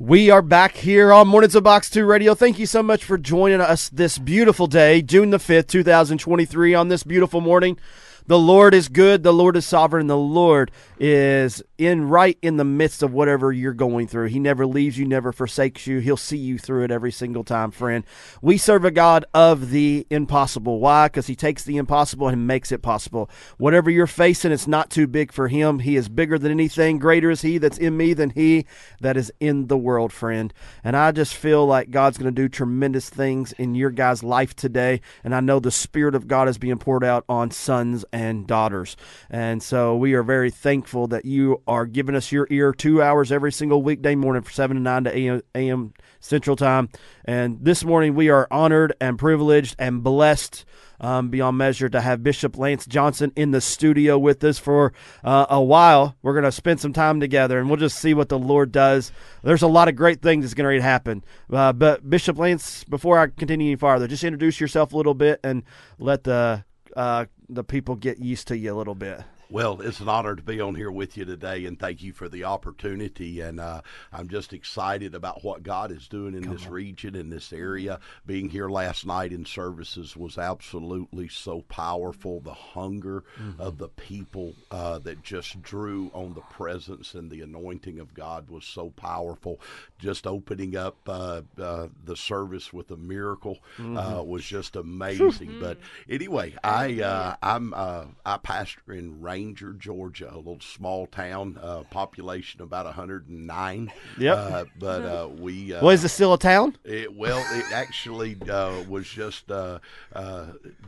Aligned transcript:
We 0.00 0.28
are 0.28 0.42
back 0.42 0.74
here 0.78 1.12
on 1.12 1.28
Mornings 1.28 1.54
of 1.54 1.62
Box 1.62 1.88
2 1.88 2.04
Radio. 2.04 2.34
Thank 2.34 2.58
you 2.58 2.66
so 2.66 2.82
much 2.82 3.04
for 3.04 3.16
joining 3.16 3.60
us 3.60 3.88
this 3.88 4.18
beautiful 4.18 4.66
day, 4.66 5.00
June 5.02 5.30
the 5.30 5.36
5th, 5.36 5.68
2023, 5.68 6.74
on 6.74 6.88
this 6.88 7.04
beautiful 7.04 7.40
morning. 7.40 7.78
The 8.26 8.38
Lord 8.38 8.72
is 8.72 8.88
good, 8.88 9.22
the 9.22 9.34
Lord 9.34 9.54
is 9.54 9.66
sovereign, 9.66 10.06
the 10.06 10.16
Lord 10.16 10.70
is 10.98 11.62
in 11.76 12.08
right 12.08 12.38
in 12.40 12.56
the 12.56 12.64
midst 12.64 13.02
of 13.02 13.12
whatever 13.12 13.52
you're 13.52 13.74
going 13.74 14.06
through. 14.06 14.28
He 14.28 14.38
never 14.38 14.64
leaves 14.66 14.96
you, 14.96 15.04
never 15.04 15.30
forsakes 15.30 15.86
you. 15.86 15.98
He'll 15.98 16.16
see 16.16 16.38
you 16.38 16.56
through 16.56 16.84
it 16.84 16.90
every 16.90 17.12
single 17.12 17.44
time, 17.44 17.70
friend. 17.70 18.02
We 18.40 18.56
serve 18.56 18.86
a 18.86 18.90
God 18.90 19.26
of 19.34 19.68
the 19.68 20.06
impossible. 20.08 20.80
Why? 20.80 21.08
Because 21.08 21.26
He 21.26 21.36
takes 21.36 21.64
the 21.64 21.76
impossible 21.76 22.28
and 22.28 22.46
makes 22.46 22.72
it 22.72 22.80
possible. 22.80 23.28
Whatever 23.58 23.90
you're 23.90 24.06
facing, 24.06 24.52
it's 24.52 24.66
not 24.66 24.88
too 24.88 25.06
big 25.06 25.30
for 25.30 25.48
Him. 25.48 25.80
He 25.80 25.94
is 25.94 26.08
bigger 26.08 26.38
than 26.38 26.50
anything. 26.50 26.98
Greater 26.98 27.30
is 27.30 27.42
He 27.42 27.58
that's 27.58 27.76
in 27.76 27.94
me 27.94 28.14
than 28.14 28.30
He 28.30 28.64
that 29.02 29.18
is 29.18 29.30
in 29.38 29.66
the 29.66 29.76
world, 29.76 30.14
friend. 30.14 30.54
And 30.82 30.96
I 30.96 31.12
just 31.12 31.34
feel 31.34 31.66
like 31.66 31.90
God's 31.90 32.16
going 32.16 32.34
to 32.34 32.42
do 32.42 32.48
tremendous 32.48 33.10
things 33.10 33.52
in 33.52 33.74
your 33.74 33.90
guys' 33.90 34.22
life 34.22 34.56
today. 34.56 35.02
And 35.22 35.34
I 35.34 35.40
know 35.40 35.60
the 35.60 35.70
Spirit 35.70 36.14
of 36.14 36.26
God 36.26 36.48
is 36.48 36.56
being 36.56 36.78
poured 36.78 37.04
out 37.04 37.26
on 37.28 37.50
sons 37.50 38.06
and 38.14 38.46
daughters. 38.46 38.96
And 39.28 39.60
so 39.60 39.96
we 39.96 40.14
are 40.14 40.22
very 40.22 40.48
thankful 40.48 41.08
that 41.08 41.24
you 41.24 41.60
are 41.66 41.84
giving 41.84 42.14
us 42.14 42.30
your 42.30 42.46
ear 42.48 42.72
two 42.72 43.02
hours 43.02 43.32
every 43.32 43.50
single 43.50 43.82
weekday 43.82 44.14
morning 44.14 44.42
from 44.42 44.52
7 44.52 44.76
to 44.76 44.82
9 44.82 45.04
to 45.04 45.18
a.m. 45.18 45.42
a.m. 45.56 45.92
Central 46.20 46.54
Time. 46.54 46.88
And 47.24 47.58
this 47.60 47.84
morning 47.84 48.14
we 48.14 48.28
are 48.28 48.46
honored 48.52 48.94
and 49.00 49.18
privileged 49.18 49.74
and 49.78 50.02
blessed. 50.02 50.64
Um, 51.00 51.28
beyond 51.28 51.58
measure 51.58 51.88
to 51.88 52.00
have 52.00 52.22
Bishop 52.22 52.56
Lance 52.56 52.86
Johnson 52.86 53.32
in 53.34 53.50
the 53.50 53.60
studio 53.60 54.16
with 54.16 54.42
us 54.44 54.60
for 54.60 54.94
uh, 55.24 55.44
a 55.50 55.60
while. 55.60 56.16
We're 56.22 56.32
going 56.32 56.44
to 56.44 56.52
spend 56.52 56.80
some 56.80 56.92
time 56.92 57.18
together 57.18 57.58
and 57.58 57.68
we'll 57.68 57.78
just 57.78 57.98
see 57.98 58.14
what 58.14 58.28
the 58.28 58.38
Lord 58.38 58.70
does. 58.70 59.10
There's 59.42 59.60
a 59.60 59.66
lot 59.66 59.88
of 59.88 59.96
great 59.96 60.22
things 60.22 60.44
that's 60.44 60.54
going 60.54 60.76
to 60.76 60.80
happen. 60.80 61.24
Uh, 61.52 61.72
but 61.72 62.08
Bishop 62.08 62.38
Lance, 62.38 62.84
before 62.84 63.18
I 63.18 63.26
continue 63.26 63.70
any 63.70 63.76
farther, 63.76 64.06
just 64.06 64.24
introduce 64.24 64.60
yourself 64.60 64.92
a 64.92 64.96
little 64.96 65.14
bit 65.14 65.40
and 65.42 65.64
let 65.98 66.24
the 66.24 66.64
uh, 66.96 67.26
the 67.48 67.64
people 67.64 67.96
get 67.96 68.18
used 68.18 68.48
to 68.48 68.56
you 68.56 68.74
a 68.74 68.76
little 68.76 68.94
bit. 68.94 69.22
Well, 69.54 69.82
it's 69.82 70.00
an 70.00 70.08
honor 70.08 70.34
to 70.34 70.42
be 70.42 70.60
on 70.60 70.74
here 70.74 70.90
with 70.90 71.16
you 71.16 71.24
today, 71.24 71.64
and 71.64 71.78
thank 71.78 72.02
you 72.02 72.12
for 72.12 72.28
the 72.28 72.42
opportunity. 72.42 73.40
And 73.40 73.60
uh, 73.60 73.82
I'm 74.12 74.26
just 74.26 74.52
excited 74.52 75.14
about 75.14 75.44
what 75.44 75.62
God 75.62 75.92
is 75.92 76.08
doing 76.08 76.34
in 76.34 76.42
Come 76.42 76.54
this 76.54 76.66
on. 76.66 76.72
region, 76.72 77.14
in 77.14 77.30
this 77.30 77.52
area. 77.52 78.00
Being 78.26 78.48
here 78.48 78.68
last 78.68 79.06
night 79.06 79.32
in 79.32 79.44
services 79.44 80.16
was 80.16 80.38
absolutely 80.38 81.28
so 81.28 81.60
powerful. 81.68 82.40
The 82.40 82.52
hunger 82.52 83.22
mm-hmm. 83.40 83.60
of 83.60 83.78
the 83.78 83.90
people 83.90 84.56
uh, 84.72 84.98
that 84.98 85.22
just 85.22 85.62
drew 85.62 86.10
on 86.14 86.34
the 86.34 86.40
presence 86.40 87.14
and 87.14 87.30
the 87.30 87.42
anointing 87.42 88.00
of 88.00 88.12
God 88.12 88.50
was 88.50 88.64
so 88.64 88.90
powerful. 88.90 89.60
Just 90.00 90.26
opening 90.26 90.74
up 90.74 90.96
uh, 91.06 91.42
uh 91.60 91.86
the 92.04 92.16
service 92.16 92.72
with 92.72 92.90
a 92.90 92.96
miracle 92.96 93.58
uh, 93.78 93.82
mm-hmm. 93.82 94.28
was 94.28 94.44
just 94.44 94.74
amazing. 94.74 95.60
but 95.60 95.78
anyway, 96.10 96.54
I 96.64 97.00
uh, 97.00 97.36
I'm 97.40 97.72
I 97.72 98.36
pastor 98.38 98.94
in. 98.94 99.22
Ranger, 99.44 99.74
Georgia, 99.74 100.30
a 100.32 100.36
little 100.36 100.60
small 100.60 101.06
town, 101.06 101.58
uh, 101.62 101.82
population 101.90 102.62
about 102.62 102.86
109. 102.86 103.92
Yep. 104.18 104.36
Uh, 104.36 104.64
but 104.78 105.02
uh, 105.02 105.28
we. 105.28 105.74
Uh, 105.74 105.82
well, 105.82 105.90
is 105.90 106.02
it 106.02 106.08
still 106.08 106.32
a 106.32 106.38
town? 106.38 106.76
It, 106.84 107.14
well, 107.14 107.44
it 107.52 107.72
actually 107.72 108.36
uh, 108.48 108.84
was 108.88 109.06
just 109.06 109.50
uh, 109.50 109.80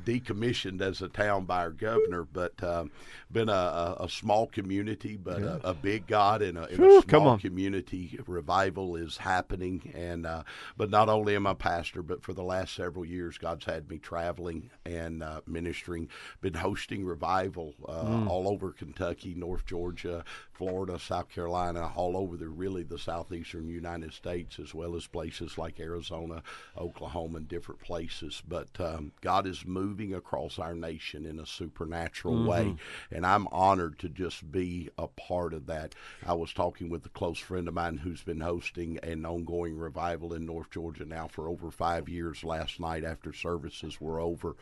decommissioned 0.04 0.80
as 0.80 1.02
a 1.02 1.08
town 1.08 1.44
by 1.44 1.58
our 1.58 1.70
governor, 1.70 2.24
but 2.24 2.56
been 3.30 3.48
a, 3.48 3.96
a, 4.00 4.08
small 4.08 4.46
community, 4.46 5.16
but 5.16 5.40
yeah. 5.40 5.58
a, 5.64 5.70
a, 5.70 5.74
big 5.74 6.06
God 6.06 6.40
in 6.42 6.56
a, 6.56 6.64
in 6.66 6.82
a 6.82 7.02
small 7.02 7.38
community. 7.38 8.18
Revival 8.26 8.96
is 8.96 9.16
happening, 9.16 9.92
and 9.94 10.26
but 10.76 10.90
not 10.90 11.08
only 11.08 11.36
am 11.36 11.46
I 11.46 11.54
pastor, 11.54 12.02
but 12.02 12.22
for 12.22 12.32
the 12.32 12.44
last 12.44 12.74
several 12.74 13.04
years, 13.04 13.36
God's 13.36 13.64
had 13.64 13.90
me 13.90 13.98
traveling 13.98 14.70
and 14.86 15.22
ministering, 15.46 16.08
been 16.40 16.54
hosting 16.54 17.04
revival 17.04 17.74
mm 17.86 18.16
all 18.28 18.35
over 18.44 18.72
Kentucky, 18.72 19.34
North 19.34 19.64
Georgia, 19.66 20.24
Florida, 20.56 20.98
South 20.98 21.28
Carolina, 21.28 21.92
all 21.96 22.16
over 22.16 22.36
the 22.36 22.48
really 22.48 22.82
the 22.82 22.98
southeastern 22.98 23.68
United 23.68 24.14
States, 24.14 24.58
as 24.58 24.74
well 24.74 24.96
as 24.96 25.06
places 25.06 25.58
like 25.58 25.78
Arizona, 25.78 26.42
Oklahoma, 26.78 27.38
and 27.38 27.48
different 27.48 27.80
places. 27.80 28.42
But 28.48 28.68
um, 28.78 29.12
God 29.20 29.46
is 29.46 29.66
moving 29.66 30.14
across 30.14 30.58
our 30.58 30.74
nation 30.74 31.26
in 31.26 31.38
a 31.38 31.46
supernatural 31.46 32.34
mm-hmm. 32.34 32.48
way, 32.48 32.76
and 33.10 33.26
I'm 33.26 33.46
honored 33.48 33.98
to 33.98 34.08
just 34.08 34.50
be 34.50 34.88
a 34.96 35.08
part 35.08 35.52
of 35.52 35.66
that. 35.66 35.94
I 36.26 36.32
was 36.32 36.54
talking 36.54 36.88
with 36.88 37.04
a 37.04 37.10
close 37.10 37.38
friend 37.38 37.68
of 37.68 37.74
mine 37.74 37.98
who's 37.98 38.22
been 38.22 38.40
hosting 38.40 38.98
an 39.02 39.26
ongoing 39.26 39.76
revival 39.76 40.32
in 40.32 40.46
North 40.46 40.70
Georgia 40.70 41.04
now 41.04 41.28
for 41.28 41.48
over 41.48 41.70
five 41.70 42.08
years. 42.08 42.42
Last 42.42 42.80
night 42.80 43.04
after 43.04 43.34
services 43.34 44.00
were 44.00 44.20
over, 44.20 44.56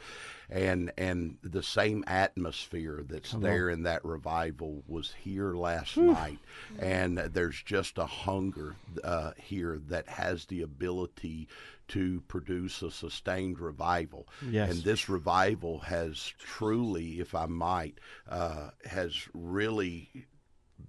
and 0.51 0.91
and 0.99 1.37
the 1.43 1.63
same 1.63 2.03
atmosphere 2.09 3.05
that's 3.09 3.31
Come 3.31 3.43
there 3.43 3.69
on. 3.69 3.75
in 3.75 3.83
that 3.85 4.05
revival 4.05 4.83
was 4.89 5.15
here 5.23 5.55
last 5.55 5.84
night, 5.97 6.39
and 6.79 7.19
there's 7.19 7.63
just 7.63 7.99
a 7.99 8.07
hunger 8.07 8.77
uh, 9.03 9.33
here 9.37 9.81
that 9.89 10.09
has 10.09 10.47
the 10.47 10.63
ability 10.63 11.49
to 11.89 12.23
produce 12.29 12.83
a 12.83 12.91
sustained 12.91 13.59
revival. 13.59 14.27
Yes. 14.49 14.71
And 14.71 14.83
this 14.83 15.09
revival 15.09 15.81
has 15.81 16.33
truly, 16.39 17.21
if 17.21 17.35
I 17.35 17.47
might, 17.47 17.99
uh, 18.29 18.71
has 18.87 19.29
really 19.35 20.09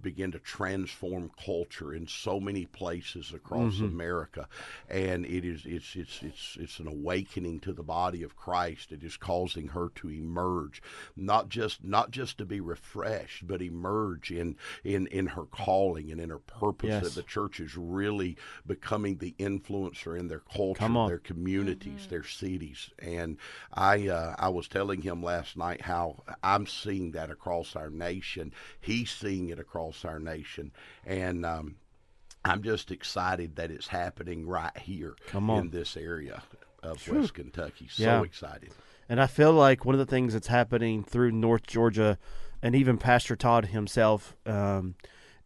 begin 0.02 0.32
to 0.32 0.38
transform 0.38 1.30
culture 1.44 1.94
in 1.94 2.06
so 2.06 2.40
many 2.40 2.66
places 2.66 3.32
across 3.34 3.76
mm-hmm. 3.76 3.86
America, 3.86 4.48
and 4.88 5.24
it 5.26 5.44
is 5.44 5.62
it's 5.64 5.96
it's 5.96 6.22
it's 6.22 6.56
it's 6.60 6.78
an 6.78 6.86
awakening 6.86 7.60
to 7.60 7.72
the 7.72 7.82
body 7.82 8.22
of 8.22 8.36
Christ. 8.36 8.92
It 8.92 9.02
is 9.02 9.16
causing 9.16 9.68
her 9.68 9.90
to 9.96 10.10
emerge, 10.10 10.82
not 11.16 11.48
just 11.48 11.84
not 11.84 12.10
just 12.10 12.38
to 12.38 12.44
be 12.44 12.60
refreshed, 12.60 13.46
but 13.46 13.62
emerge 13.62 14.30
in 14.30 14.56
in 14.84 15.06
in 15.08 15.26
her 15.28 15.44
calling 15.44 16.10
and 16.10 16.20
in 16.20 16.30
her 16.30 16.38
purpose. 16.38 16.88
Yes. 16.88 17.02
That 17.04 17.14
the 17.14 17.22
church 17.22 17.60
is 17.60 17.76
really 17.76 18.36
becoming 18.66 19.18
the 19.18 19.34
influencer 19.38 20.18
in 20.18 20.28
their 20.28 20.40
culture, 20.40 20.88
their 21.08 21.18
communities, 21.18 22.02
mm-hmm. 22.02 22.10
their 22.10 22.24
cities. 22.24 22.90
And 22.98 23.38
I 23.72 24.08
uh, 24.08 24.34
I 24.38 24.48
was 24.48 24.68
telling 24.68 25.02
him 25.02 25.22
last 25.22 25.56
night 25.56 25.82
how 25.82 26.22
I'm 26.42 26.66
seeing 26.66 27.12
that 27.12 27.30
across 27.30 27.76
our 27.76 27.90
nation. 27.90 28.52
He's 28.80 29.10
seeing 29.10 29.48
it 29.48 29.58
across 29.58 29.85
across 29.86 30.04
our 30.04 30.18
nation. 30.18 30.72
And 31.04 31.44
um, 31.44 31.76
I'm 32.44 32.62
just 32.62 32.90
excited 32.90 33.56
that 33.56 33.70
it's 33.70 33.88
happening 33.88 34.46
right 34.46 34.76
here 34.78 35.16
in 35.34 35.70
this 35.70 35.96
area 35.96 36.42
of 36.82 37.02
Whew. 37.06 37.20
West 37.20 37.34
Kentucky. 37.34 37.88
So 37.90 38.02
yeah. 38.02 38.22
excited. 38.22 38.70
And 39.08 39.20
I 39.20 39.26
feel 39.26 39.52
like 39.52 39.84
one 39.84 39.94
of 39.94 39.98
the 39.98 40.06
things 40.06 40.32
that's 40.32 40.48
happening 40.48 41.04
through 41.04 41.32
North 41.32 41.66
Georgia, 41.66 42.18
and 42.60 42.74
even 42.74 42.98
Pastor 42.98 43.36
Todd 43.36 43.66
himself, 43.66 44.36
um, 44.46 44.96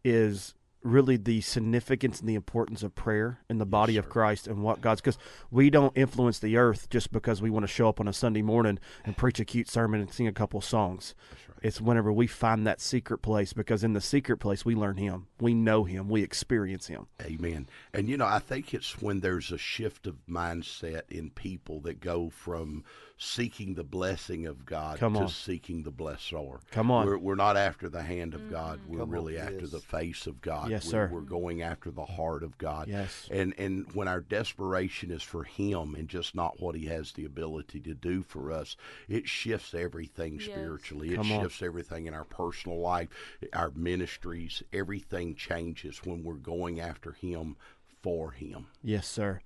is 0.03 0.55
really 0.83 1.17
the 1.17 1.41
significance 1.41 2.19
and 2.19 2.29
the 2.29 2.35
importance 2.35 2.83
of 2.83 2.95
prayer 2.95 3.39
in 3.49 3.57
the 3.57 3.65
body 3.65 3.97
of 3.97 4.09
Christ 4.09 4.47
and 4.47 4.63
what 4.63 4.81
God's 4.81 5.01
because 5.01 5.17
we 5.49 5.69
don't 5.69 5.95
influence 5.95 6.39
the 6.39 6.57
earth 6.57 6.89
just 6.89 7.11
because 7.11 7.41
we 7.41 7.49
want 7.49 7.63
to 7.63 7.71
show 7.71 7.87
up 7.87 7.99
on 7.99 8.07
a 8.07 8.13
Sunday 8.13 8.41
morning 8.41 8.79
and 9.03 9.17
preach 9.17 9.39
a 9.39 9.45
cute 9.45 9.69
sermon 9.69 10.01
and 10.01 10.11
sing 10.11 10.27
a 10.27 10.31
couple 10.31 10.61
songs. 10.61 11.13
It's 11.61 11.79
whenever 11.79 12.11
we 12.11 12.25
find 12.25 12.65
that 12.65 12.81
secret 12.81 13.19
place 13.19 13.53
because 13.53 13.83
in 13.83 13.93
the 13.93 14.01
secret 14.01 14.37
place 14.37 14.65
we 14.65 14.73
learn 14.73 14.97
Him, 14.97 15.27
we 15.39 15.53
know 15.53 15.83
Him, 15.83 16.09
we 16.09 16.23
experience 16.23 16.87
Him. 16.87 17.07
Amen. 17.21 17.69
And 17.93 18.09
you 18.09 18.17
know, 18.17 18.25
I 18.25 18.39
think 18.39 18.73
it's 18.73 18.99
when 18.99 19.19
there's 19.19 19.51
a 19.51 19.59
shift 19.59 20.07
of 20.07 20.15
mindset 20.27 21.03
in 21.09 21.29
people 21.29 21.79
that 21.81 21.99
go 21.99 22.29
from 22.31 22.83
seeking 23.23 23.75
the 23.75 23.83
blessing 23.83 24.47
of 24.47 24.65
God 24.65 24.97
Come 24.97 25.13
to 25.13 25.29
seeking 25.29 25.83
the 25.83 25.91
blessor. 25.91 26.59
Come 26.71 26.89
on. 26.89 27.05
We're, 27.05 27.19
we're 27.19 27.35
not 27.35 27.55
after 27.55 27.87
the 27.87 28.01
hand 28.01 28.33
of 28.33 28.49
God. 28.49 28.79
Mm-hmm. 28.79 28.91
We're 28.91 28.99
Come 29.01 29.11
really 29.11 29.39
on, 29.39 29.45
after 29.45 29.61
yes. 29.61 29.69
the 29.69 29.79
face 29.79 30.25
of 30.25 30.41
God. 30.41 30.71
Yes, 30.71 30.85
we're, 30.85 30.91
sir. 30.91 31.09
We're 31.13 31.21
going 31.21 31.61
after 31.61 31.91
the 31.91 32.03
heart 32.03 32.41
of 32.41 32.57
God. 32.57 32.87
Yes. 32.87 33.29
And 33.29 33.53
and 33.59 33.85
when 33.93 34.07
our 34.07 34.21
desperation 34.21 35.11
is 35.11 35.21
for 35.21 35.43
Him 35.43 35.93
and 35.93 36.07
just 36.07 36.33
not 36.33 36.59
what 36.59 36.73
He 36.73 36.87
has 36.87 37.11
the 37.11 37.25
ability 37.25 37.79
to 37.81 37.93
do 37.93 38.23
for 38.23 38.51
us, 38.51 38.75
it 39.07 39.29
shifts 39.29 39.75
everything 39.75 40.39
yes. 40.39 40.45
spiritually. 40.45 41.11
It 41.11 41.17
Come 41.17 41.27
shifts 41.27 41.61
on. 41.61 41.67
everything 41.67 42.07
in 42.07 42.15
our 42.15 42.25
personal 42.25 42.79
life, 42.79 43.09
our 43.53 43.71
ministries. 43.75 44.63
Everything 44.73 45.35
changes 45.35 46.01
when 46.03 46.23
we're 46.23 46.33
going 46.33 46.79
after 46.79 47.11
Him 47.11 47.55
for 48.01 48.31
Him. 48.31 48.65
Yes, 48.81 49.07
sir 49.07 49.41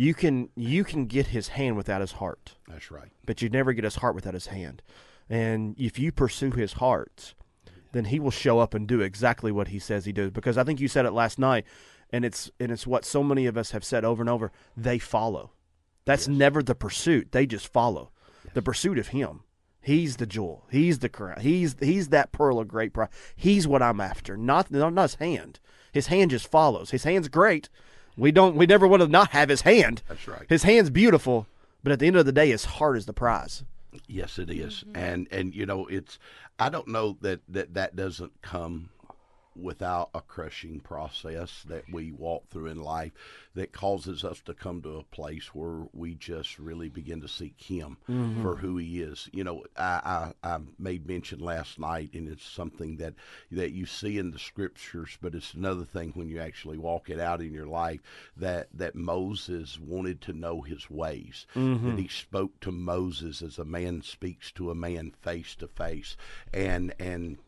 you 0.00 0.14
can 0.14 0.48
you 0.56 0.82
can 0.82 1.04
get 1.04 1.26
his 1.26 1.48
hand 1.48 1.76
without 1.76 2.00
his 2.00 2.12
heart. 2.12 2.54
That's 2.66 2.90
right. 2.90 3.10
But 3.26 3.42
you 3.42 3.50
never 3.50 3.74
get 3.74 3.84
his 3.84 3.96
heart 3.96 4.14
without 4.14 4.32
his 4.32 4.46
hand. 4.46 4.80
And 5.28 5.78
if 5.78 5.98
you 5.98 6.10
pursue 6.10 6.52
his 6.52 6.74
heart, 6.74 7.34
then 7.92 8.06
he 8.06 8.18
will 8.18 8.30
show 8.30 8.60
up 8.60 8.72
and 8.72 8.88
do 8.88 9.02
exactly 9.02 9.52
what 9.52 9.68
he 9.68 9.78
says 9.78 10.06
he 10.06 10.12
does. 10.12 10.30
Because 10.30 10.56
I 10.56 10.64
think 10.64 10.80
you 10.80 10.88
said 10.88 11.04
it 11.04 11.12
last 11.12 11.38
night, 11.38 11.66
and 12.08 12.24
it's 12.24 12.50
and 12.58 12.72
it's 12.72 12.86
what 12.86 13.04
so 13.04 13.22
many 13.22 13.44
of 13.44 13.58
us 13.58 13.72
have 13.72 13.84
said 13.84 14.06
over 14.06 14.22
and 14.22 14.30
over. 14.30 14.50
They 14.74 14.98
follow. 14.98 15.50
That's 16.06 16.26
yes. 16.26 16.34
never 16.34 16.62
the 16.62 16.74
pursuit. 16.74 17.32
They 17.32 17.44
just 17.44 17.70
follow. 17.70 18.10
Yes. 18.46 18.54
The 18.54 18.62
pursuit 18.62 18.98
of 18.98 19.08
him. 19.08 19.42
He's 19.82 20.16
the 20.16 20.26
jewel. 20.26 20.64
He's 20.70 21.00
the 21.00 21.10
crown. 21.10 21.40
He's 21.40 21.76
he's 21.78 22.08
that 22.08 22.32
pearl 22.32 22.58
of 22.58 22.68
great 22.68 22.94
price. 22.94 23.10
He's 23.36 23.68
what 23.68 23.82
I'm 23.82 24.00
after. 24.00 24.38
Not 24.38 24.70
not 24.70 24.96
his 24.96 25.14
hand. 25.16 25.60
His 25.92 26.06
hand 26.06 26.30
just 26.30 26.50
follows. 26.50 26.90
His 26.90 27.04
hand's 27.04 27.28
great 27.28 27.68
We 28.20 28.32
don't. 28.32 28.54
We 28.54 28.66
never 28.66 28.86
want 28.86 29.00
to 29.00 29.08
not 29.08 29.30
have 29.30 29.48
his 29.48 29.62
hand. 29.62 30.02
That's 30.06 30.28
right. 30.28 30.44
His 30.46 30.62
hand's 30.62 30.90
beautiful, 30.90 31.46
but 31.82 31.90
at 31.90 32.00
the 32.00 32.06
end 32.06 32.16
of 32.16 32.26
the 32.26 32.32
day, 32.32 32.50
his 32.50 32.66
heart 32.66 32.98
is 32.98 33.06
the 33.06 33.14
prize. 33.14 33.64
Yes, 34.06 34.38
it 34.38 34.50
is. 34.50 34.84
Mm-hmm. 34.84 34.96
and 34.96 35.28
and 35.30 35.54
you 35.54 35.64
know 35.64 35.86
it's. 35.86 36.18
I 36.58 36.68
don't 36.68 36.88
know 36.88 37.16
that 37.22 37.40
that 37.48 37.72
that 37.74 37.96
doesn't 37.96 38.42
come 38.42 38.90
without 39.60 40.10
a 40.14 40.20
crushing 40.20 40.80
process 40.80 41.64
that 41.68 41.84
we 41.92 42.12
walk 42.12 42.48
through 42.48 42.66
in 42.66 42.82
life 42.82 43.12
that 43.54 43.72
causes 43.72 44.24
us 44.24 44.40
to 44.40 44.54
come 44.54 44.80
to 44.82 44.96
a 44.96 45.04
place 45.04 45.54
where 45.54 45.86
we 45.92 46.14
just 46.14 46.58
really 46.58 46.88
begin 46.88 47.20
to 47.20 47.28
seek 47.28 47.60
him 47.60 47.96
mm-hmm. 48.08 48.42
for 48.42 48.56
who 48.56 48.76
he 48.76 49.00
is. 49.00 49.28
You 49.32 49.44
know 49.44 49.64
I, 49.76 50.32
I 50.42 50.54
i 50.54 50.58
made 50.78 51.06
mention 51.06 51.40
last 51.40 51.78
night 51.78 52.10
and 52.14 52.28
it's 52.28 52.44
something 52.44 52.96
that 52.96 53.14
that 53.50 53.72
you 53.72 53.86
see 53.86 54.18
in 54.18 54.30
the 54.30 54.38
scriptures 54.38 55.18
but 55.20 55.34
it's 55.34 55.54
another 55.54 55.84
thing 55.84 56.12
when 56.14 56.28
you 56.28 56.40
actually 56.40 56.78
walk 56.78 57.10
it 57.10 57.20
out 57.20 57.40
in 57.40 57.52
your 57.52 57.66
life 57.66 58.00
that 58.36 58.68
that 58.74 58.94
moses 58.94 59.78
wanted 59.78 60.20
to 60.20 60.32
know 60.32 60.60
his 60.60 60.90
ways. 60.90 61.46
Mm-hmm. 61.54 61.90
That 61.90 61.98
he 61.98 62.08
spoke 62.08 62.60
to 62.60 62.72
moses 62.72 63.42
as 63.42 63.58
a 63.58 63.64
man 63.64 64.02
speaks 64.02 64.52
to 64.52 64.70
a 64.70 64.74
man 64.74 65.12
face 65.22 65.54
to 65.56 65.68
face. 65.68 66.16
And 66.52 66.94
and 66.98 67.38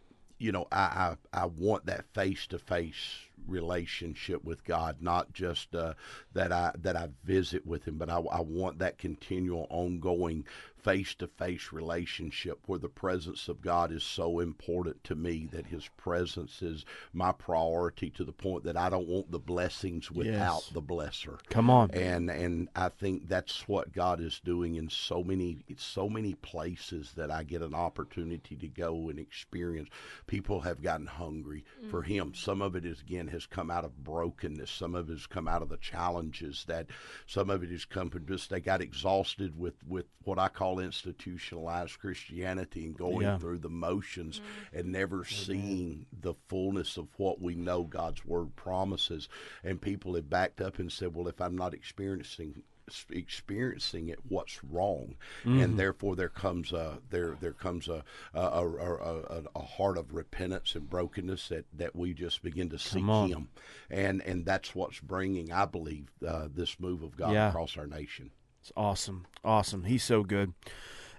you 0.42 0.50
know, 0.52 0.66
I 0.72 1.16
I, 1.32 1.42
I 1.42 1.46
want 1.46 1.86
that 1.86 2.04
face 2.12 2.46
to 2.48 2.58
face 2.58 3.26
relationship 3.46 4.44
with 4.44 4.64
God, 4.64 4.96
not 5.00 5.32
just 5.32 5.74
uh, 5.74 5.94
that 6.32 6.52
I 6.52 6.72
that 6.80 6.96
I 6.96 7.08
visit 7.24 7.66
with 7.66 7.86
Him, 7.86 7.98
but 7.98 8.10
I, 8.10 8.16
I 8.18 8.40
want 8.40 8.78
that 8.80 8.98
continual, 8.98 9.66
ongoing 9.70 10.44
face 10.82 11.14
to 11.14 11.28
face 11.28 11.68
relationship 11.72 12.58
where 12.66 12.78
the 12.80 12.88
presence 12.88 13.46
of 13.46 13.60
God 13.62 13.92
is 13.92 14.02
so 14.02 14.40
important 14.40 15.04
to 15.04 15.14
me 15.14 15.48
that 15.52 15.66
His 15.66 15.88
presence 15.96 16.60
is 16.60 16.84
my 17.12 17.30
priority 17.30 18.10
to 18.10 18.24
the 18.24 18.32
point 18.32 18.64
that 18.64 18.76
I 18.76 18.90
don't 18.90 19.06
want 19.06 19.30
the 19.30 19.38
blessings 19.38 20.10
without 20.10 20.32
Yes. 20.32 20.70
the 20.72 20.82
blesser 20.82 21.38
Come 21.50 21.70
on. 21.70 21.90
and 21.92 22.28
and 22.30 22.68
I 22.74 22.88
think 22.88 23.28
that's 23.28 23.68
what 23.68 23.92
God 23.92 24.20
is 24.20 24.40
doing 24.44 24.74
in 24.74 24.88
so 24.90 25.22
many 25.22 25.64
so 25.76 26.08
many 26.08 26.34
places 26.34 27.12
that 27.16 27.30
I 27.30 27.44
get 27.44 27.62
an 27.62 27.74
opportunity 27.74 28.56
to 28.56 28.66
go 28.68 29.08
and 29.08 29.18
experience. 29.20 29.88
People 30.26 30.60
have 30.62 30.82
gotten 30.82 31.06
hungry 31.06 31.64
for 31.90 32.02
Him. 32.02 32.34
Some 32.34 32.60
of 32.60 32.74
it 32.74 32.84
is 32.84 33.00
again 33.00 33.28
has 33.32 33.46
come 33.46 33.70
out 33.70 33.84
of 33.84 34.02
brokenness. 34.04 34.70
Some 34.70 34.94
of 34.94 35.10
it 35.10 35.12
has 35.14 35.26
come 35.26 35.48
out 35.48 35.62
of 35.62 35.68
the 35.68 35.76
challenges 35.76 36.64
that. 36.68 36.86
Some 37.26 37.50
of 37.50 37.62
it 37.62 37.70
has 37.70 37.84
come 37.84 38.10
from 38.10 38.26
just 38.26 38.50
they 38.50 38.60
got 38.60 38.80
exhausted 38.80 39.58
with 39.58 39.74
with 39.86 40.06
what 40.24 40.38
I 40.38 40.48
call 40.48 40.78
institutionalized 40.78 41.98
Christianity 41.98 42.86
and 42.86 42.96
going 42.96 43.22
Yeah. 43.22 43.38
through 43.38 43.58
the 43.58 43.68
motions 43.68 44.40
mm. 44.40 44.78
and 44.78 44.92
never 44.92 45.24
seeing 45.24 46.06
the 46.12 46.34
fullness 46.48 46.96
of 46.96 47.08
what 47.16 47.40
we 47.40 47.54
know 47.54 47.82
God's 47.84 48.24
word 48.24 48.54
promises. 48.56 49.28
And 49.64 49.80
people 49.80 50.14
have 50.14 50.30
backed 50.30 50.60
up 50.60 50.78
and 50.78 50.92
said, 50.92 51.14
"Well, 51.14 51.28
if 51.28 51.40
I'm 51.40 51.56
not 51.56 51.74
experiencing 51.74 52.62
experiencing 53.10 54.08
it, 54.08 54.18
what's 54.28 54.62
wrong?" 54.64 55.16
And 55.44 55.78
therefore, 55.78 56.16
there 56.16 56.28
comes 56.28 56.72
a 56.72 56.98
there 57.10 57.36
there 57.40 57.52
comes 57.52 57.88
a 57.88 58.04
a, 58.34 58.40
a, 58.40 58.68
a, 58.68 58.94
a, 59.20 59.42
a 59.56 59.62
heart 59.62 59.98
of 59.98 60.12
repentance 60.14 60.74
and 60.74 60.88
brokenness 60.88 61.48
that 61.48 61.66
that 61.76 61.94
we 61.96 62.14
just 62.14 62.42
begin 62.42 62.68
to 62.70 62.78
seek. 62.78 63.02
Him, 63.02 63.48
and 63.90 64.22
and 64.22 64.44
that's 64.46 64.74
what's 64.74 65.00
bringing, 65.00 65.52
I 65.52 65.64
believe, 65.66 66.06
uh, 66.26 66.48
this 66.54 66.78
move 66.80 67.02
of 67.02 67.16
God 67.16 67.32
Yeah. 67.32 67.48
across 67.48 67.76
our 67.76 67.86
nation. 67.86 68.30
It's 68.60 68.72
awesome, 68.76 69.26
awesome. 69.44 69.84
He's 69.84 70.04
so 70.04 70.22
good, 70.22 70.54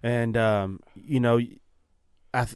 and 0.02 0.38
um, 0.38 0.80
you 0.96 1.20
know, 1.20 1.40
I 2.34 2.46
th- 2.46 2.56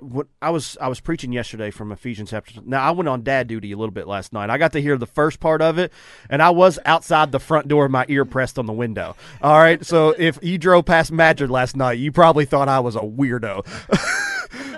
what 0.00 0.28
I 0.40 0.50
was 0.50 0.76
I 0.80 0.88
was 0.88 1.00
preaching 1.00 1.32
yesterday 1.32 1.70
from 1.70 1.90
Ephesians 1.90 2.30
chapter. 2.30 2.60
Now 2.64 2.82
I 2.82 2.90
went 2.92 3.08
on 3.08 3.22
dad 3.22 3.48
duty 3.48 3.72
a 3.72 3.76
little 3.76 3.92
bit 3.92 4.06
last 4.06 4.32
night. 4.32 4.50
I 4.50 4.58
got 4.58 4.72
to 4.72 4.80
hear 4.80 4.96
the 4.96 5.06
first 5.06 5.40
part 5.40 5.60
of 5.60 5.78
it, 5.78 5.92
and 6.30 6.40
I 6.40 6.50
was 6.50 6.78
outside 6.84 7.32
the 7.32 7.40
front 7.40 7.68
door, 7.68 7.88
my 7.88 8.06
ear 8.08 8.24
pressed 8.24 8.58
on 8.58 8.66
the 8.66 8.72
window. 8.72 9.16
All 9.42 9.58
right, 9.58 9.84
so 9.84 10.14
if 10.16 10.38
you 10.42 10.58
drove 10.58 10.84
past 10.84 11.10
Madrid 11.10 11.50
last 11.50 11.76
night, 11.76 11.98
you 11.98 12.12
probably 12.12 12.44
thought 12.44 12.68
I 12.68 12.80
was 12.80 12.96
a 12.96 13.00
weirdo. 13.00 13.66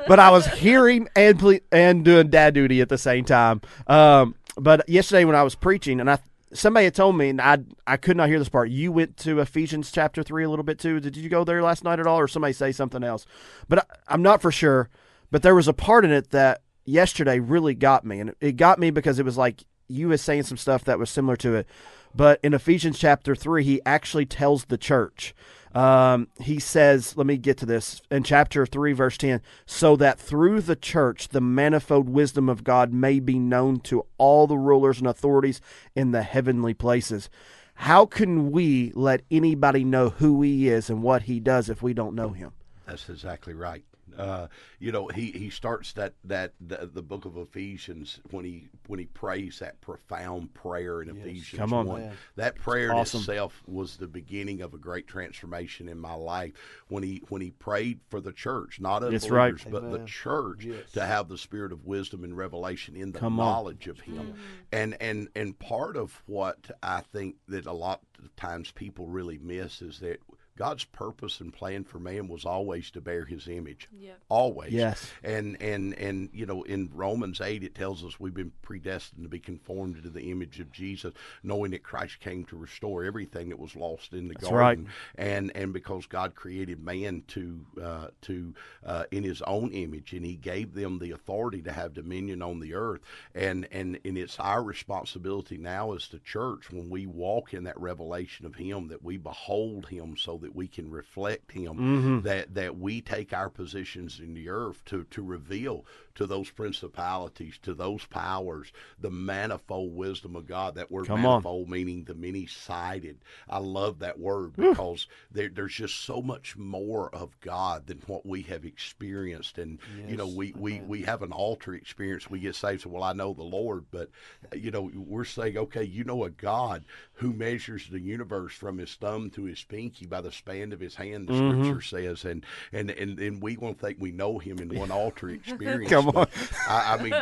but 0.08 0.18
I 0.18 0.30
was 0.30 0.46
hearing 0.46 1.08
and 1.14 1.38
ple- 1.38 1.60
and 1.70 2.04
doing 2.04 2.28
dad 2.30 2.54
duty 2.54 2.80
at 2.80 2.88
the 2.88 2.98
same 2.98 3.24
time. 3.24 3.60
Um, 3.86 4.34
but 4.56 4.88
yesterday 4.88 5.24
when 5.24 5.36
I 5.36 5.42
was 5.42 5.54
preaching, 5.54 6.00
and 6.00 6.10
I 6.10 6.18
somebody 6.52 6.84
had 6.84 6.94
told 6.94 7.16
me, 7.16 7.28
and 7.28 7.40
I 7.40 7.58
I 7.86 7.96
could 7.96 8.16
not 8.16 8.28
hear 8.28 8.38
this 8.38 8.48
part. 8.48 8.70
You 8.70 8.90
went 8.92 9.16
to 9.18 9.40
Ephesians 9.40 9.92
chapter 9.92 10.22
three 10.22 10.44
a 10.44 10.50
little 10.50 10.64
bit 10.64 10.78
too. 10.78 10.98
Did 11.00 11.16
you 11.16 11.28
go 11.28 11.44
there 11.44 11.62
last 11.62 11.84
night 11.84 12.00
at 12.00 12.06
all, 12.06 12.18
or 12.18 12.28
somebody 12.28 12.52
say 12.52 12.72
something 12.72 13.04
else? 13.04 13.26
But 13.68 13.80
I, 13.80 13.82
I'm 14.08 14.22
not 14.22 14.40
for 14.40 14.50
sure. 14.50 14.88
But 15.30 15.42
there 15.42 15.54
was 15.54 15.68
a 15.68 15.72
part 15.72 16.04
in 16.04 16.10
it 16.10 16.30
that 16.30 16.62
yesterday 16.84 17.38
really 17.38 17.74
got 17.74 18.04
me, 18.04 18.20
and 18.20 18.34
it 18.40 18.52
got 18.52 18.78
me 18.78 18.90
because 18.90 19.18
it 19.18 19.24
was 19.24 19.36
like 19.36 19.64
you 19.88 20.08
was 20.08 20.22
saying 20.22 20.44
some 20.44 20.56
stuff 20.56 20.84
that 20.84 20.98
was 20.98 21.10
similar 21.10 21.36
to 21.36 21.54
it. 21.54 21.66
But 22.14 22.40
in 22.42 22.54
Ephesians 22.54 22.98
chapter 22.98 23.34
three, 23.34 23.64
he 23.64 23.80
actually 23.86 24.26
tells 24.26 24.66
the 24.66 24.78
church. 24.78 25.34
Um, 25.74 26.26
he 26.40 26.58
says, 26.58 27.16
let 27.16 27.26
me 27.26 27.36
get 27.36 27.56
to 27.58 27.66
this 27.66 28.02
in 28.10 28.24
chapter 28.24 28.66
3, 28.66 28.92
verse 28.92 29.16
10 29.16 29.40
so 29.66 29.94
that 29.96 30.18
through 30.18 30.62
the 30.62 30.74
church 30.74 31.28
the 31.28 31.40
manifold 31.40 32.08
wisdom 32.08 32.48
of 32.48 32.64
God 32.64 32.92
may 32.92 33.20
be 33.20 33.38
known 33.38 33.78
to 33.80 34.04
all 34.18 34.46
the 34.46 34.58
rulers 34.58 34.98
and 34.98 35.06
authorities 35.06 35.60
in 35.94 36.10
the 36.10 36.22
heavenly 36.22 36.74
places. 36.74 37.30
How 37.74 38.04
can 38.04 38.50
we 38.50 38.92
let 38.94 39.22
anybody 39.30 39.84
know 39.84 40.10
who 40.10 40.42
he 40.42 40.68
is 40.68 40.90
and 40.90 41.02
what 41.02 41.22
he 41.22 41.38
does 41.38 41.70
if 41.70 41.82
we 41.82 41.94
don't 41.94 42.16
know 42.16 42.30
him? 42.30 42.52
That's 42.86 43.08
exactly 43.08 43.54
right. 43.54 43.84
Uh, 44.16 44.48
you 44.78 44.92
know, 44.92 45.08
he, 45.08 45.30
he 45.32 45.50
starts 45.50 45.92
that 45.94 46.14
that 46.24 46.52
the, 46.60 46.90
the 46.92 47.02
book 47.02 47.24
of 47.24 47.36
Ephesians 47.36 48.20
when 48.30 48.44
he 48.44 48.68
when 48.86 48.98
he 48.98 49.06
prays 49.06 49.58
that 49.60 49.80
profound 49.80 50.52
prayer 50.54 51.02
in 51.02 51.08
Ephesians 51.08 51.58
Come 51.58 51.72
on. 51.72 51.86
one. 51.86 52.00
Man. 52.02 52.16
That 52.36 52.56
prayer 52.56 52.92
awesome. 52.92 53.18
in 53.18 53.22
itself 53.22 53.62
was 53.66 53.96
the 53.96 54.06
beginning 54.08 54.62
of 54.62 54.74
a 54.74 54.78
great 54.78 55.06
transformation 55.06 55.88
in 55.88 55.98
my 55.98 56.14
life 56.14 56.52
when 56.88 57.02
he 57.02 57.22
when 57.28 57.40
he 57.42 57.50
prayed 57.50 58.00
for 58.08 58.20
the 58.20 58.32
church, 58.32 58.80
not 58.80 59.00
That's 59.00 59.28
right. 59.30 59.52
unbelievers, 59.52 59.66
but 59.70 59.90
the 59.98 60.04
church 60.06 60.66
to 60.92 61.04
have 61.04 61.28
the 61.28 61.38
spirit 61.38 61.72
of 61.72 61.86
wisdom 61.86 62.24
and 62.24 62.36
revelation 62.36 62.96
in 62.96 63.12
the 63.12 63.18
Come 63.18 63.38
on. 63.40 63.46
knowledge 63.46 63.86
of 63.86 64.00
him. 64.00 64.34
And 64.72 64.96
and 65.00 65.28
and 65.34 65.58
part 65.58 65.96
of 65.96 66.22
what 66.26 66.70
I 66.82 67.00
think 67.12 67.36
that 67.48 67.66
a 67.66 67.72
lot 67.72 68.00
of 68.22 68.34
times 68.36 68.70
people 68.70 69.06
really 69.06 69.38
miss 69.38 69.82
is 69.82 69.98
that 70.00 70.18
God's 70.60 70.84
purpose 70.84 71.40
and 71.40 71.54
plan 71.54 71.84
for 71.84 71.98
man 71.98 72.28
was 72.28 72.44
always 72.44 72.90
to 72.90 73.00
bear 73.00 73.24
his 73.24 73.48
image. 73.48 73.88
Yeah. 73.98 74.12
Always. 74.28 74.74
Yes. 74.74 75.10
And 75.24 75.56
and 75.62 75.94
and 75.94 76.28
you 76.34 76.44
know, 76.44 76.64
in 76.64 76.90
Romans 76.92 77.40
eight 77.40 77.64
it 77.64 77.74
tells 77.74 78.04
us 78.04 78.20
we've 78.20 78.34
been 78.34 78.52
predestined 78.60 79.22
to 79.22 79.30
be 79.30 79.38
conformed 79.38 80.02
to 80.02 80.10
the 80.10 80.30
image 80.30 80.60
of 80.60 80.70
Jesus, 80.70 81.14
knowing 81.42 81.70
that 81.70 81.82
Christ 81.82 82.20
came 82.20 82.44
to 82.44 82.58
restore 82.58 83.04
everything 83.04 83.48
that 83.48 83.58
was 83.58 83.74
lost 83.74 84.12
in 84.12 84.28
the 84.28 84.34
That's 84.34 84.50
garden. 84.50 84.90
And 85.14 85.50
and 85.54 85.72
because 85.72 86.04
God 86.04 86.34
created 86.34 86.84
man 86.84 87.22
to 87.28 87.66
uh, 87.82 88.08
to 88.20 88.52
uh, 88.84 89.04
in 89.10 89.22
his 89.22 89.40
own 89.40 89.70
image 89.72 90.12
and 90.12 90.26
he 90.26 90.36
gave 90.36 90.74
them 90.74 90.98
the 90.98 91.12
authority 91.12 91.62
to 91.62 91.72
have 91.72 91.94
dominion 91.94 92.42
on 92.42 92.60
the 92.60 92.74
earth. 92.74 93.00
And 93.34 93.66
and 93.72 93.98
and 94.04 94.18
it's 94.18 94.38
our 94.38 94.62
responsibility 94.62 95.56
now 95.56 95.94
as 95.94 96.08
the 96.08 96.18
church 96.18 96.70
when 96.70 96.90
we 96.90 97.06
walk 97.06 97.54
in 97.54 97.64
that 97.64 97.80
revelation 97.80 98.44
of 98.44 98.56
him 98.56 98.88
that 98.88 99.02
we 99.02 99.16
behold 99.16 99.86
him 99.88 100.18
so 100.18 100.36
that 100.36 100.49
we 100.54 100.68
can 100.68 100.90
reflect 100.90 101.52
him 101.52 101.74
Mm-hmm. 101.76 102.20
that 102.20 102.54
that 102.54 102.76
we 102.78 103.00
take 103.00 103.32
our 103.32 103.48
positions 103.50 104.20
in 104.20 104.34
the 104.34 104.48
earth 104.48 104.84
to 104.86 105.04
to 105.04 105.22
reveal 105.22 105.84
to 106.14 106.26
those 106.26 106.50
principalities 106.50 107.58
to 107.62 107.74
those 107.74 108.04
powers 108.06 108.72
the 108.98 109.10
manifold 109.10 109.94
wisdom 109.94 110.36
of 110.36 110.46
God. 110.46 110.74
That 110.74 110.90
word 110.90 111.06
Come 111.06 111.26
on. 111.26 111.42
manifold 111.42 111.68
meaning 111.68 112.04
the 112.04 112.14
many 112.14 112.46
sided 112.46 113.18
I 113.48 113.58
love 113.58 113.98
that 114.00 114.18
word 114.18 114.56
because 114.56 115.06
there, 115.30 115.48
there's 115.48 115.74
just 115.74 116.00
so 116.04 116.20
much 116.22 116.56
more 116.56 117.14
of 117.14 117.38
God 117.40 117.86
than 117.86 118.02
what 118.06 118.26
we 118.26 118.42
have 118.42 118.64
experienced. 118.64 119.58
And 119.58 119.78
you 120.06 120.16
know 120.16 120.26
we, 120.26 120.52
we 120.56 120.80
we 120.80 121.02
have 121.02 121.22
an 121.22 121.32
altar 121.32 121.74
experience. 121.74 122.30
We 122.30 122.40
get 122.40 122.54
saved 122.54 122.82
so 122.82 122.90
well 122.90 123.02
I 123.02 123.12
know 123.12 123.32
the 123.34 123.42
Lord. 123.42 123.84
But 123.90 124.10
you 124.54 124.70
know 124.70 124.90
we're 124.94 125.24
saying 125.24 125.56
okay 125.58 125.84
you 125.84 126.04
know 126.04 126.24
a 126.24 126.30
God 126.30 126.84
who 127.14 127.32
measures 127.32 127.88
the 127.88 128.00
universe 128.00 128.54
from 128.54 128.78
his 128.78 128.94
thumb 128.94 129.30
to 129.30 129.44
his 129.44 129.62
pinky 129.64 130.06
by 130.06 130.20
the 130.20 130.32
span 130.32 130.72
of 130.72 130.80
his 130.80 130.94
hand 130.96 131.28
the 131.28 131.32
Mm-hmm. 131.32 131.62
scripture 131.62 131.80
says. 131.80 132.24
And 132.24 132.44
and 132.72 132.90
and, 132.90 133.18
and 133.18 133.42
we 133.42 133.56
won't 133.56 133.78
think 133.80 133.98
we 134.00 134.12
know 134.12 134.38
him 134.38 134.60
in 134.60 134.74
one 134.74 134.90
altar 134.90 135.28
experience. 135.30 135.90
Come 135.90 136.09
on. 136.16 136.26
I, 136.68 136.94
I 136.98 137.02
mean 137.02 137.14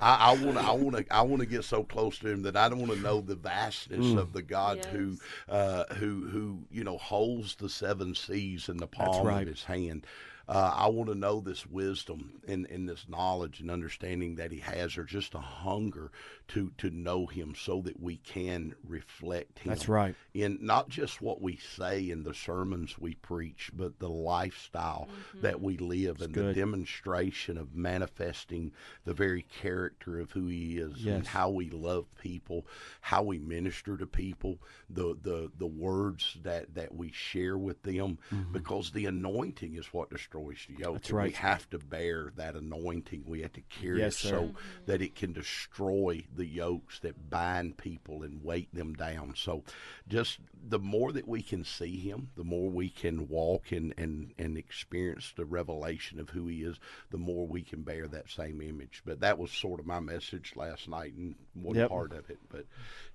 I 0.00 0.32
want 0.34 0.58
to 0.58 0.62
I 0.62 0.72
want 0.72 0.96
to 0.96 1.14
I 1.14 1.22
want 1.22 1.40
to 1.40 1.46
get 1.46 1.64
so 1.64 1.82
close 1.82 2.18
to 2.18 2.28
him 2.28 2.42
that 2.42 2.56
I 2.56 2.68
don't 2.68 2.78
want 2.80 2.92
to 2.92 3.00
know 3.00 3.20
the 3.20 3.34
vastness 3.36 4.04
Mm. 4.04 4.18
of 4.18 4.32
the 4.32 4.42
God 4.42 4.84
who 4.86 5.16
uh, 5.48 5.84
who 5.94 6.26
who 6.28 6.58
you 6.70 6.84
know 6.84 6.98
holds 6.98 7.54
the 7.56 7.68
seven 7.68 8.14
seas 8.14 8.68
in 8.68 8.76
the 8.78 8.86
palm 8.86 9.26
right. 9.26 9.42
of 9.42 9.48
his 9.48 9.64
hand 9.64 10.06
uh, 10.48 10.72
I 10.74 10.88
want 10.88 11.08
to 11.08 11.14
know 11.14 11.40
this 11.40 11.66
wisdom 11.66 12.40
and, 12.46 12.66
and 12.66 12.88
this 12.88 13.06
knowledge 13.08 13.60
and 13.60 13.70
understanding 13.70 14.34
that 14.36 14.52
He 14.52 14.58
has, 14.58 14.98
or 14.98 15.04
just 15.04 15.34
a 15.34 15.38
hunger 15.38 16.10
to 16.48 16.70
to 16.78 16.90
know 16.90 17.26
Him, 17.26 17.54
so 17.56 17.80
that 17.82 18.00
we 18.00 18.16
can 18.18 18.74
reflect 18.86 19.60
Him. 19.60 19.70
That's 19.70 19.88
right. 19.88 20.14
In 20.34 20.58
not 20.60 20.88
just 20.88 21.22
what 21.22 21.40
we 21.40 21.56
say 21.56 22.10
in 22.10 22.24
the 22.24 22.34
sermons 22.34 22.98
we 22.98 23.14
preach, 23.14 23.70
but 23.74 23.98
the 23.98 24.08
lifestyle 24.10 25.08
that 25.40 25.60
we 25.60 25.78
live 25.78 26.20
and 26.20 26.34
the 26.34 26.52
demonstration 26.54 27.56
of 27.56 27.74
manifesting 27.74 28.72
the 29.04 29.14
very 29.14 29.42
character 29.42 30.20
of 30.20 30.30
who 30.32 30.46
He 30.46 30.76
is 30.78 31.04
and 31.06 31.26
how 31.26 31.48
we 31.50 31.70
love 31.70 32.04
people, 32.16 32.66
how 33.00 33.22
we 33.22 33.38
minister 33.38 33.96
to 33.96 34.06
people, 34.06 34.58
the 34.90 35.16
the 35.22 35.50
the 35.58 35.66
words 35.66 36.36
that 36.42 36.74
that 36.74 36.94
we 36.94 37.10
share 37.12 37.56
with 37.56 37.82
them, 37.82 38.18
because 38.52 38.90
the 38.90 39.06
anointing 39.06 39.74
is 39.74 39.86
what 39.86 40.10
destroys 40.10 40.33
the 40.40 40.74
yoke. 40.74 40.78
Mm-hmm. 40.78 40.92
That's 40.94 41.10
right. 41.10 41.28
We 41.28 41.32
have 41.34 41.70
to 41.70 41.78
bear 41.78 42.32
that 42.36 42.56
anointing. 42.56 43.24
We 43.26 43.42
have 43.42 43.52
to 43.54 43.60
carry 43.62 44.00
Yes, 44.00 44.24
it 44.24 44.28
so 44.28 44.50
that 44.86 45.00
it 45.02 45.14
can 45.14 45.32
destroy 45.32 46.24
the 46.34 46.46
yokes 46.46 46.98
that 47.00 47.30
bind 47.30 47.76
people 47.76 48.22
and 48.22 48.42
weight 48.42 48.74
them 48.74 48.94
down. 48.94 49.34
So, 49.36 49.62
just 50.08 50.38
the 50.66 50.78
more 50.78 51.12
that 51.12 51.28
we 51.28 51.42
can 51.42 51.64
see 51.64 51.98
Him, 51.98 52.30
the 52.36 52.44
more 52.44 52.70
we 52.70 52.88
can 52.88 53.28
walk 53.28 53.72
and 53.72 53.94
and 53.96 54.32
and 54.38 54.56
experience 54.58 55.32
the 55.36 55.44
revelation 55.44 56.18
of 56.20 56.30
who 56.30 56.46
He 56.48 56.62
is, 56.62 56.78
the 57.10 57.18
more 57.18 57.46
we 57.46 57.62
can 57.62 57.82
bear 57.82 58.08
that 58.08 58.30
same 58.30 58.60
image. 58.60 59.02
But 59.04 59.20
that 59.20 59.38
was 59.38 59.50
sort 59.50 59.80
of 59.80 59.86
my 59.86 60.00
message 60.00 60.52
last 60.56 60.88
night 60.88 61.14
and 61.14 61.34
one 61.54 61.76
Yep. 61.76 61.88
part 61.88 62.12
of 62.12 62.30
it. 62.30 62.38
But 62.50 62.66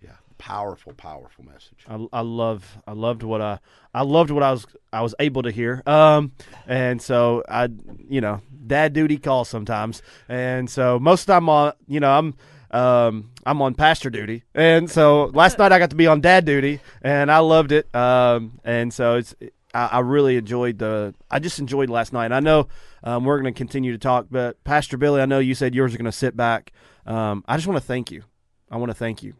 yeah, 0.01 0.15
powerful, 0.39 0.93
powerful 0.93 1.45
message. 1.45 1.85
I, 1.87 2.07
I 2.11 2.21
love 2.21 2.77
I 2.87 2.93
loved 2.93 3.21
what 3.21 3.41
I 3.41 3.59
I 3.93 4.01
loved 4.01 4.31
what 4.31 4.41
I 4.41 4.51
was 4.51 4.65
I 4.91 5.01
was 5.03 5.13
able 5.19 5.43
to 5.43 5.51
hear. 5.51 5.83
Um 5.85 6.31
and 6.65 6.99
so 6.99 7.43
I 7.47 7.69
you 8.09 8.21
know 8.21 8.41
dad 8.65 8.93
duty 8.93 9.17
calls 9.17 9.49
sometimes 9.49 10.01
and 10.27 10.67
so 10.67 10.97
most 10.97 11.21
of 11.21 11.25
the 11.27 11.33
time 11.33 11.49
on 11.49 11.73
you 11.87 11.99
know 11.99 12.09
I'm 12.09 12.33
um 12.71 13.31
I'm 13.45 13.61
on 13.61 13.75
pastor 13.75 14.09
duty 14.09 14.43
and 14.55 14.89
so 14.89 15.25
last 15.25 15.59
night 15.59 15.71
I 15.71 15.79
got 15.79 15.89
to 15.91 15.95
be 15.95 16.07
on 16.07 16.21
dad 16.21 16.45
duty 16.45 16.79
and 17.01 17.31
I 17.31 17.39
loved 17.39 17.71
it 17.71 17.93
um 17.95 18.59
and 18.63 18.93
so 18.93 19.15
it's 19.15 19.35
I, 19.73 19.85
I 19.85 19.99
really 19.99 20.37
enjoyed 20.37 20.79
the 20.79 21.13
I 21.29 21.39
just 21.39 21.59
enjoyed 21.59 21.89
last 21.89 22.13
night. 22.13 22.31
I 22.31 22.39
know 22.39 22.67
um, 23.03 23.25
we're 23.25 23.39
going 23.39 23.53
to 23.53 23.57
continue 23.57 23.91
to 23.91 23.97
talk, 23.97 24.27
but 24.31 24.63
Pastor 24.63 24.97
Billy, 24.97 25.21
I 25.21 25.25
know 25.25 25.39
you 25.39 25.53
said 25.55 25.75
yours 25.75 25.93
are 25.93 25.97
going 25.97 26.05
to 26.05 26.11
sit 26.11 26.35
back. 26.35 26.71
Um, 27.05 27.43
I 27.47 27.55
just 27.55 27.67
want 27.67 27.79
to 27.79 27.85
thank 27.85 28.11
you. 28.11 28.23
I 28.71 28.77
want 28.77 28.89
to 28.89 28.95
thank 28.95 29.23
you. 29.23 29.35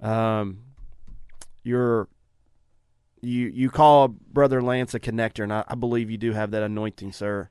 Um, 0.00 0.60
you're 1.62 2.08
you 3.20 3.48
you 3.48 3.70
call 3.70 4.08
brother 4.08 4.62
Lance 4.62 4.94
a 4.94 5.00
connector, 5.00 5.42
and 5.42 5.52
I, 5.52 5.64
I 5.66 5.74
believe 5.74 6.10
you 6.10 6.18
do 6.18 6.32
have 6.32 6.50
that 6.52 6.62
anointing, 6.62 7.12
sir. 7.12 7.48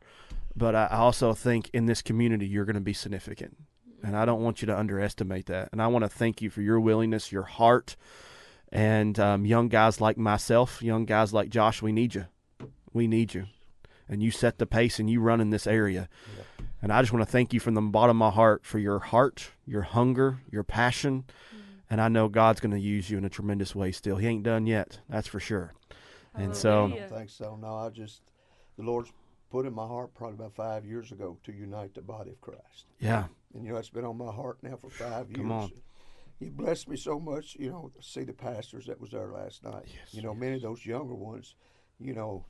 But 0.56 0.76
I, 0.76 0.86
I 0.86 0.98
also 0.98 1.34
think 1.34 1.70
in 1.74 1.86
this 1.86 2.02
community 2.02 2.48
you're 2.48 2.66
going 2.66 2.76
to 2.76 2.82
be 2.82 2.94
significant, 2.94 3.58
and 4.04 4.16
I 4.16 4.26
don't 4.26 4.42
want 4.42 4.62
you 4.62 4.68
to 4.68 4.78
underestimate 4.78 5.48
that. 5.48 5.70
And 5.72 5.82
I 5.82 5.88
want 5.88 6.04
to 6.04 6.10
thank 6.10 6.42
you 6.42 6.50
for 6.50 6.62
your 6.62 6.80
willingness, 6.80 7.32
your 7.32 7.44
heart, 7.44 7.96
and 8.72 9.20
um, 9.20 9.46
young 9.46 9.68
guys 9.68 10.00
like 10.00 10.18
myself, 10.18 10.82
young 10.82 11.06
guys 11.06 11.34
like 11.34 11.50
Josh. 11.50 11.82
We 11.82 11.92
need 11.92 12.16
you. 12.16 12.26
We 12.94 13.08
need 13.08 13.34
you, 13.34 13.48
and 14.08 14.24
you 14.24 14.32
set 14.32 14.60
the 14.60 14.66
pace, 14.66 15.00
and 15.00 15.10
you 15.10 15.20
run 15.20 15.42
in 15.42 15.50
this 15.50 15.68
area. 15.68 16.08
And 16.82 16.94
I 16.94 17.02
just 17.02 17.12
want 17.12 17.26
to 17.26 17.32
thank 17.32 17.52
you 17.52 17.60
from 17.60 17.74
the 17.74 17.82
bottom 17.82 18.22
of 18.22 18.28
my 18.28 18.30
heart 18.30 18.64
for 18.64 18.78
your 18.80 19.00
heart, 19.00 19.50
your 19.66 19.82
hunger, 19.82 20.40
your 20.52 20.64
passion. 20.64 21.26
And 21.90 22.02
I 22.02 22.08
know 22.08 22.28
God's 22.28 22.60
going 22.60 22.72
to 22.72 22.80
use 22.80 23.10
you 23.10 23.18
in 23.18 23.26
a 23.26 23.30
tremendous 23.30 23.76
way 23.76 23.92
still. 23.92 24.16
He 24.18 24.28
ain't 24.28 24.44
done 24.44 24.66
yet, 24.66 25.00
that's 25.10 25.28
for 25.28 25.40
sure. 25.40 25.74
And 26.34 26.56
so, 26.56 26.86
I 26.86 26.90
don't 26.90 27.10
think 27.10 27.30
so. 27.30 27.58
No, 27.62 27.76
I 27.76 27.90
just 27.90 28.22
the 28.78 28.84
Lord's 28.84 29.12
put 29.50 29.66
in 29.66 29.74
my 29.74 29.86
heart 29.88 30.14
probably 30.14 30.36
about 30.36 30.54
five 30.56 30.86
years 30.86 31.12
ago 31.12 31.38
to 31.46 31.54
unite 31.54 31.94
the 31.94 32.02
body 32.02 32.32
of 32.32 32.42
Christ. 32.42 32.86
yeah, 33.00 33.26
And 33.54 33.64
you 33.66 33.72
know, 33.72 33.78
it's 33.78 33.90
been 33.90 34.04
on 34.04 34.18
my 34.18 34.32
heart 34.34 34.58
now 34.62 34.76
for 34.76 34.90
five 34.90 35.30
years. 35.30 35.38
Come 35.38 35.52
on. 35.52 35.72
He 36.40 36.50
blessed 36.50 36.90
me 36.90 36.98
so 36.98 37.18
much, 37.20 37.56
you 37.58 37.70
know, 37.70 37.90
to 37.96 38.04
see 38.04 38.24
the 38.24 38.34
pastors 38.34 38.88
that 38.88 39.00
was 39.00 39.12
there 39.12 39.32
last 39.32 39.64
night. 39.64 39.86
Yes, 39.86 40.14
you 40.14 40.22
know, 40.22 40.34
many 40.34 40.56
of 40.58 40.62
those 40.64 40.86
younger 40.86 41.16
ones, 41.16 41.56
you 42.00 42.14
know, 42.14 42.44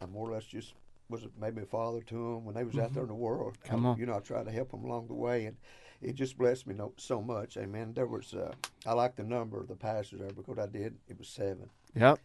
I 0.00 0.06
more 0.06 0.28
or 0.28 0.32
less 0.34 0.44
just 0.44 0.74
was 1.08 1.24
maybe 1.40 1.62
a 1.62 1.66
father 1.66 2.00
to 2.00 2.14
them 2.14 2.44
when 2.44 2.56
they 2.56 2.64
was 2.64 2.76
out 2.76 2.92
there 2.94 3.04
in 3.04 3.08
the 3.08 3.14
world. 3.14 3.56
Mm-hmm. 3.60 3.70
Come 3.70 3.86
I- 3.86 3.88
on. 3.90 3.98
You 3.98 4.06
know, 4.06 4.16
I 4.16 4.20
tried 4.20 4.46
to 4.46 4.50
help 4.50 4.72
them 4.72 4.84
along 4.84 5.06
the 5.06 5.14
way, 5.14 5.44
and 5.46 5.56
it 6.04 6.14
just 6.14 6.36
blessed 6.38 6.66
me 6.66 6.74
so 6.96 7.20
much. 7.22 7.56
Amen. 7.56 7.92
There 7.94 8.06
was, 8.06 8.34
uh, 8.34 8.52
I 8.86 8.92
like 8.92 9.16
the 9.16 9.24
number 9.24 9.60
of 9.60 9.68
the 9.68 9.74
pastors 9.76 10.20
there 10.20 10.30
because 10.30 10.58
I 10.58 10.66
did. 10.66 10.94
It 11.08 11.18
was 11.18 11.28
seven. 11.28 11.70
yep, 11.94 12.18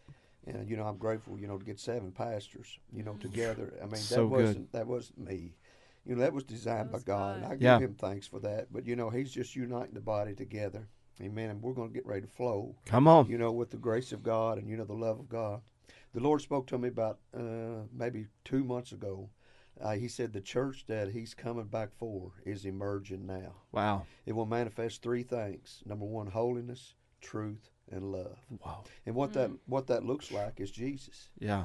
And 0.46 0.68
you 0.68 0.76
know, 0.76 0.84
I'm 0.84 0.96
grateful, 0.96 1.38
you 1.38 1.46
know, 1.46 1.58
to 1.58 1.64
get 1.64 1.78
seven 1.80 2.12
pastors, 2.12 2.78
you 2.92 3.02
know, 3.02 3.14
together. 3.14 3.74
I 3.82 3.86
mean, 3.86 3.96
So 3.96 4.24
that 4.28 4.34
good. 4.36 4.44
wasn't 4.46 4.72
that 4.72 4.86
wasn't 4.86 5.18
me. 5.28 5.54
You 6.06 6.14
know, 6.14 6.22
that 6.22 6.32
was 6.32 6.44
designed 6.44 6.88
That 6.88 6.92
was 6.94 7.04
by 7.04 7.12
God, 7.12 7.40
God. 7.42 7.50
I 7.50 7.54
give 7.54 7.60
Yeah. 7.62 7.78
him 7.78 7.94
thanks 7.94 8.26
for 8.26 8.40
that. 8.40 8.72
But 8.72 8.86
you 8.86 8.96
know, 8.96 9.10
he's 9.10 9.30
just 9.32 9.54
uniting 9.56 9.94
the 9.94 10.00
body 10.00 10.34
together. 10.34 10.86
Amen. 11.20 11.50
And 11.50 11.62
we're 11.62 11.74
going 11.74 11.88
to 11.90 11.94
get 11.94 12.06
ready 12.06 12.22
to 12.22 12.26
flow, 12.32 12.74
come 12.86 13.06
on. 13.06 13.28
you 13.28 13.36
know, 13.36 13.52
with 13.52 13.70
the 13.70 13.76
grace 13.76 14.10
of 14.12 14.22
God 14.22 14.56
and 14.56 14.66
you 14.68 14.76
know 14.76 14.84
the 14.84 14.94
love 14.94 15.20
of 15.20 15.28
God. 15.28 15.60
The 16.14 16.20
Lord 16.20 16.40
spoke 16.40 16.66
to 16.68 16.78
me 16.78 16.88
about 16.88 17.18
uh, 17.36 17.84
maybe 17.92 18.26
two 18.44 18.64
months 18.64 18.92
ago. 18.92 19.28
Uh, 19.80 19.92
he 19.92 20.08
said 20.08 20.32
the 20.32 20.40
church 20.40 20.84
that 20.86 21.10
he's 21.10 21.34
coming 21.34 21.64
back 21.64 21.90
for 21.98 22.32
is 22.44 22.64
emerging 22.64 23.26
now. 23.26 23.54
Wow. 23.72 24.06
It 24.26 24.32
will 24.32 24.46
manifest 24.46 25.02
three 25.02 25.22
things. 25.22 25.82
Number 25.86 26.04
one, 26.04 26.26
holiness, 26.26 26.94
truth, 27.20 27.70
and 27.90 28.12
love. 28.12 28.38
Wow. 28.64 28.84
And 29.06 29.14
what 29.14 29.32
that 29.34 29.50
mm. 29.50 29.58
what 29.66 29.86
that 29.88 30.04
looks 30.04 30.30
like 30.30 30.60
is 30.60 30.70
Jesus. 30.70 31.30
Yeah. 31.38 31.64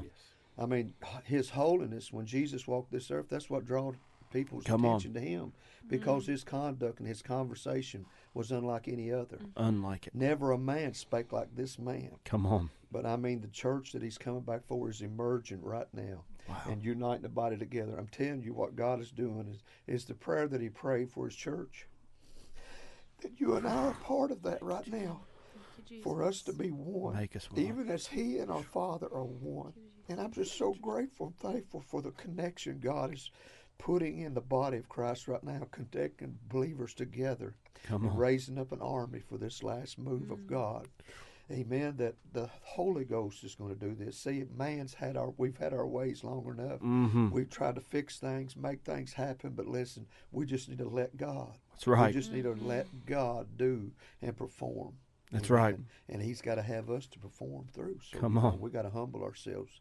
I 0.58 0.66
mean, 0.66 0.94
his 1.24 1.50
holiness 1.50 2.12
when 2.12 2.26
Jesus 2.26 2.66
walked 2.66 2.90
this 2.90 3.10
earth, 3.10 3.26
that's 3.28 3.50
what 3.50 3.66
drawed 3.66 3.96
people's 4.32 4.64
Come 4.64 4.84
on. 4.84 4.96
attention 4.96 5.14
to 5.14 5.20
him 5.20 5.52
because 5.88 6.24
mm. 6.24 6.28
his 6.28 6.44
conduct 6.44 6.98
and 6.98 7.08
his 7.08 7.22
conversation 7.22 8.06
was 8.34 8.50
unlike 8.50 8.88
any 8.88 9.12
other. 9.12 9.36
Mm-hmm. 9.36 9.62
Unlike 9.62 10.06
it. 10.08 10.14
Never 10.14 10.52
a 10.52 10.58
man 10.58 10.94
spake 10.94 11.32
like 11.32 11.54
this 11.54 11.78
man. 11.78 12.12
Come 12.24 12.46
on. 12.46 12.70
But 12.90 13.04
I 13.04 13.16
mean, 13.16 13.40
the 13.40 13.48
church 13.48 13.92
that 13.92 14.02
he's 14.02 14.18
coming 14.18 14.40
back 14.40 14.66
for 14.66 14.88
is 14.88 15.02
emerging 15.02 15.62
right 15.62 15.88
now 15.92 16.24
Wow. 16.48 16.62
and 16.70 16.84
uniting 16.84 17.22
the 17.22 17.28
body 17.28 17.56
together. 17.56 17.96
I'm 17.98 18.08
telling 18.08 18.42
you, 18.42 18.54
what 18.54 18.76
God 18.76 19.00
is 19.00 19.10
doing 19.10 19.48
is, 19.50 19.62
is 19.86 20.04
the 20.04 20.14
prayer 20.14 20.46
that 20.48 20.60
he 20.60 20.68
prayed 20.68 21.10
for 21.10 21.26
his 21.26 21.36
church. 21.36 21.86
That 23.22 23.40
you 23.40 23.56
and 23.56 23.66
I 23.66 23.74
are 23.76 23.94
part 23.94 24.30
of 24.30 24.42
that 24.42 24.62
right 24.62 24.86
now 24.86 25.22
for 26.02 26.22
us 26.22 26.42
to 26.42 26.52
be 26.52 26.68
one, 26.70 27.16
Make 27.16 27.36
us 27.36 27.50
one. 27.50 27.60
even 27.60 27.88
as 27.88 28.06
He 28.06 28.38
and 28.38 28.50
our 28.50 28.62
Father 28.62 29.08
are 29.12 29.24
one. 29.24 29.72
And 30.08 30.20
I'm 30.20 30.32
just 30.32 30.56
so 30.56 30.74
grateful 30.80 31.26
and 31.26 31.36
thankful 31.36 31.80
for 31.80 32.00
the 32.02 32.12
connection 32.12 32.78
God 32.78 33.14
is 33.14 33.30
putting 33.78 34.20
in 34.20 34.34
the 34.34 34.40
body 34.40 34.76
of 34.78 34.88
Christ 34.88 35.28
right 35.28 35.42
now, 35.42 35.66
connecting 35.70 36.38
believers 36.48 36.94
together, 36.94 37.54
Come 37.84 38.04
and 38.04 38.12
on. 38.12 38.18
raising 38.18 38.58
up 38.58 38.72
an 38.72 38.80
army 38.80 39.20
for 39.20 39.36
this 39.36 39.62
last 39.62 39.98
move 39.98 40.30
of 40.30 40.46
God. 40.46 40.86
Amen. 41.50 41.94
That 41.98 42.14
the 42.32 42.50
Holy 42.62 43.04
Ghost 43.04 43.44
is 43.44 43.54
going 43.54 43.72
to 43.72 43.80
do 43.80 43.94
this. 43.94 44.18
See, 44.18 44.44
man's 44.56 44.94
had 44.94 45.16
our 45.16 45.32
we've 45.36 45.56
had 45.56 45.72
our 45.72 45.86
ways 45.86 46.24
long 46.24 46.44
enough. 46.58 46.80
Mm-hmm. 46.80 47.30
We've 47.30 47.48
tried 47.48 47.76
to 47.76 47.80
fix 47.80 48.18
things, 48.18 48.56
make 48.56 48.82
things 48.84 49.12
happen, 49.12 49.50
but 49.50 49.66
listen, 49.66 50.06
we 50.32 50.44
just 50.44 50.68
need 50.68 50.78
to 50.78 50.88
let 50.88 51.16
God. 51.16 51.52
That's 51.72 51.86
right. 51.86 52.08
We 52.08 52.20
just 52.20 52.32
need 52.32 52.44
to 52.44 52.56
let 52.60 52.86
God 53.06 53.46
do 53.56 53.92
and 54.22 54.36
perform. 54.36 54.94
That's 55.30 55.50
Amen. 55.50 55.62
right. 55.62 55.76
And 56.08 56.22
He's 56.22 56.40
got 56.40 56.56
to 56.56 56.62
have 56.62 56.90
us 56.90 57.06
to 57.06 57.18
perform 57.18 57.66
through. 57.72 57.98
So 58.10 58.18
Come 58.18 58.38
on. 58.38 58.60
we 58.60 58.70
got 58.70 58.82
to 58.82 58.90
humble 58.90 59.22
ourselves 59.22 59.80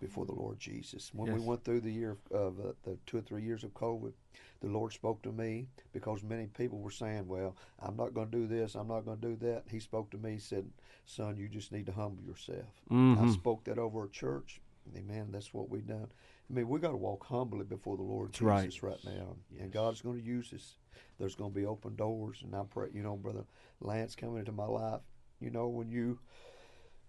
before 0.00 0.24
the 0.24 0.32
Lord 0.34 0.58
Jesus. 0.58 1.10
When 1.14 1.32
we 1.32 1.40
went 1.40 1.64
through 1.64 1.80
the 1.80 1.92
year 1.92 2.16
of 2.30 2.58
uh, 2.58 2.72
the 2.82 2.96
two 3.06 3.18
or 3.18 3.20
three 3.20 3.42
years 3.42 3.62
of 3.62 3.74
COVID, 3.74 4.12
the 4.60 4.68
Lord 4.68 4.92
spoke 4.92 5.22
to 5.22 5.32
me 5.32 5.66
because 5.92 6.22
many 6.22 6.46
people 6.46 6.78
were 6.78 6.90
saying, 6.90 7.26
"Well, 7.28 7.56
I'm 7.80 7.96
not 7.96 8.14
going 8.14 8.30
to 8.30 8.36
do 8.38 8.46
this. 8.46 8.74
I'm 8.74 8.88
not 8.88 9.04
going 9.04 9.20
to 9.20 9.28
do 9.28 9.36
that." 9.46 9.64
He 9.70 9.80
spoke 9.80 10.10
to 10.12 10.18
me. 10.18 10.32
He 10.32 10.38
said, 10.38 10.66
"Son, 11.06 11.36
you 11.36 11.48
just 11.48 11.72
need 11.72 11.86
to 11.86 11.92
humble 11.92 12.22
yourself." 12.24 12.82
I 12.90 12.92
Mhm. 12.94 13.32
spoke 13.32 13.64
that 13.64 13.78
over 13.78 14.04
a 14.04 14.08
church. 14.10 14.60
Amen. 14.94 15.30
That's 15.32 15.52
what 15.54 15.68
we've 15.70 15.86
done. 15.86 16.12
I 16.48 16.52
mean, 16.52 16.68
we 16.68 16.78
got 16.78 16.90
to 16.90 16.96
walk 16.96 17.24
humbly 17.24 17.64
before 17.64 17.96
the 17.96 18.02
Lord 18.04 18.32
That's. 18.32 18.62
Jesus 18.64 18.82
right, 18.82 19.02
now, 19.04 19.36
and 19.58 19.72
God's 19.72 20.00
going 20.02 20.18
to 20.20 20.24
use 20.24 20.52
us. 20.52 20.76
There's 21.18 21.34
going 21.34 21.50
to 21.52 21.58
be 21.58 21.66
open 21.66 21.96
doors, 21.96 22.42
and 22.42 22.54
I 22.54 22.62
pray, 22.64 22.90
you 22.92 23.02
know, 23.02 23.16
brother 23.16 23.46
Lance 23.80 24.14
coming 24.14 24.38
into 24.38 24.52
my 24.52 24.66
life. 24.66 25.00
You 25.40 25.50
know, 25.50 25.66
when 25.68 25.90
you 25.90 26.20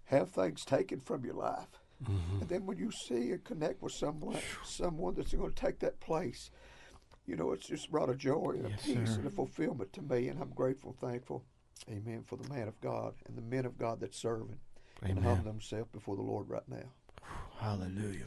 have 0.05 0.31
things 0.31 0.63
taken 0.65 1.01
from 1.01 1.23
your 1.25 1.35
life, 1.35 1.79
Mm-hmm. 2.03 2.41
and 2.41 2.49
then 2.49 2.65
when 2.67 2.77
you 2.77 2.91
see 2.91 3.31
and 3.31 3.43
connect 3.43 3.81
with 3.81 3.91
someone, 3.93 4.37
someone 4.63 5.15
that's 5.15 5.33
going 5.33 5.51
to 5.51 5.55
take 5.55 5.79
that 5.79 5.99
place, 5.99 6.51
you 7.25 7.35
know, 7.35 7.51
it's 7.51 7.67
just 7.67 7.89
brought 7.91 8.09
a 8.09 8.15
joy 8.15 8.51
and 8.55 8.65
a 8.67 8.69
Yes, 8.69 8.83
peace 8.83 9.09
sir. 9.15 9.19
and 9.19 9.25
a 9.27 9.31
fulfillment 9.31 9.91
to 9.93 10.01
me, 10.03 10.27
and 10.27 10.39
I'm 10.39 10.51
grateful, 10.51 10.93
thankful, 10.93 11.43
Amen, 11.89 12.23
for 12.25 12.37
the 12.37 12.49
man 12.53 12.67
of 12.67 12.79
God 12.81 13.13
and 13.27 13.37
the 13.37 13.41
men 13.41 13.65
of 13.65 13.77
God 13.77 13.99
that 14.01 14.13
serve 14.13 14.41
Him 14.49 14.59
and 15.01 15.17
Amen. 15.19 15.23
humble 15.23 15.51
themselves 15.51 15.89
before 15.91 16.15
the 16.15 16.21
Lord 16.21 16.49
right 16.49 16.67
now. 16.67 16.89
Hallelujah. 17.59 18.25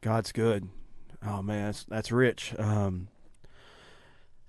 God's 0.00 0.32
good. 0.32 0.68
Oh 1.26 1.42
man, 1.42 1.66
that's, 1.66 1.84
that's 1.84 2.12
rich. 2.12 2.54
Um, 2.58 3.08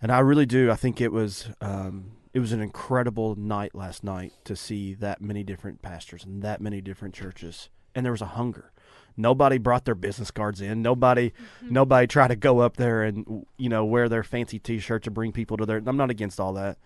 and 0.02 0.12
I 0.12 0.20
really 0.20 0.46
do. 0.46 0.70
I 0.70 0.76
think 0.76 1.00
it 1.00 1.12
was 1.12 1.50
um, 1.62 2.12
it 2.34 2.40
was 2.40 2.52
an 2.52 2.62
incredible 2.62 3.36
night 3.36 3.74
last 3.74 4.04
night 4.04 4.34
to 4.44 4.56
see 4.56 4.94
that 4.96 5.22
many 5.22 5.44
different 5.44 5.82
pastors 5.82 6.26
and 6.26 6.42
that 6.44 6.60
many 6.60 6.82
different 6.82 7.16
churches, 7.16 7.70
and 7.96 8.06
there 8.06 8.12
was 8.12 8.22
a 8.22 8.26
hunger. 8.28 8.72
Nobody 9.18 9.58
brought 9.58 9.86
their 9.86 9.96
business 9.96 10.30
cards 10.30 10.60
in. 10.60 10.82
Nobody, 10.82 11.32
nobody 11.62 12.06
tried 12.06 12.28
to 12.28 12.36
go 12.36 12.60
up 12.60 12.76
there 12.76 13.04
and 13.04 13.46
you 13.58 13.70
know 13.70 13.86
wear 13.86 14.10
their 14.10 14.24
fancy 14.24 14.60
T-shirt 14.60 15.04
to 15.04 15.12
bring 15.12 15.32
people 15.32 15.56
to 15.58 15.66
their. 15.66 15.82
I'm 15.86 15.96
not 15.96 16.10
against 16.10 16.40
all 16.40 16.52
that, 16.54 16.78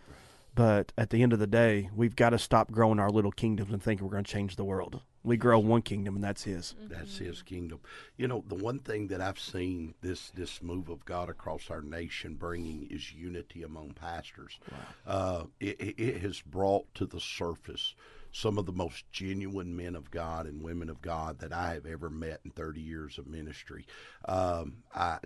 but 0.60 0.92
at 0.98 1.10
the 1.10 1.24
end 1.24 1.32
of 1.32 1.40
the 1.40 1.48
day, 1.48 1.90
we've 1.96 2.18
got 2.18 2.32
to 2.32 2.38
stop 2.38 2.70
growing 2.70 3.00
our 3.00 3.10
little 3.10 3.32
kingdoms 3.32 3.72
and 3.72 3.82
thinking 3.82 4.06
we're 4.06 4.12
going 4.12 4.26
to 4.26 4.30
change 4.30 4.58
the 4.58 4.66
world. 4.66 5.00
We 5.24 5.38
grow 5.38 5.58
one 5.58 5.82
kingdom, 5.84 6.16
and 6.16 6.24
that's 6.24 6.44
His. 6.44 6.76
That's 6.90 7.18
His 7.18 7.42
kingdom. 7.42 7.80
You 8.18 8.28
know, 8.28 8.44
the 8.46 8.56
one 8.56 8.80
thing 8.80 9.08
that 9.08 9.22
I've 9.22 9.40
seen 9.40 9.94
this 10.02 10.32
this 10.32 10.62
move 10.62 10.90
of 10.90 11.06
God 11.06 11.30
across 11.30 11.70
our 11.70 11.82
nation 11.82 12.36
bringing 12.36 12.88
is 12.92 13.14
unity 13.14 13.64
among 13.64 13.92
pastors. 13.94 14.60
Uh, 15.08 15.44
it, 15.62 15.80
it- 15.80 15.96
it 15.98 16.22
has 16.24 16.42
brought 16.42 16.94
to 16.96 17.06
the 17.06 17.22
surface 17.22 17.96
some 18.34 18.58
of 18.58 18.66
the 18.66 18.74
most 18.74 19.10
genuine 19.14 19.76
men 19.78 19.96
of 19.96 20.12
God 20.12 20.46
and 20.46 20.62
women 20.62 20.90
of 20.90 21.02
God 21.02 21.40
that 21.40 21.54
I 21.54 21.74
have 21.76 21.86
ever 21.86 22.10
met 22.10 22.42
in 22.44 22.52
30 22.52 22.82
years 22.82 23.18
of 23.18 23.28
ministry. 23.28 23.86
Um, 24.26 24.84
I, 24.94 25.20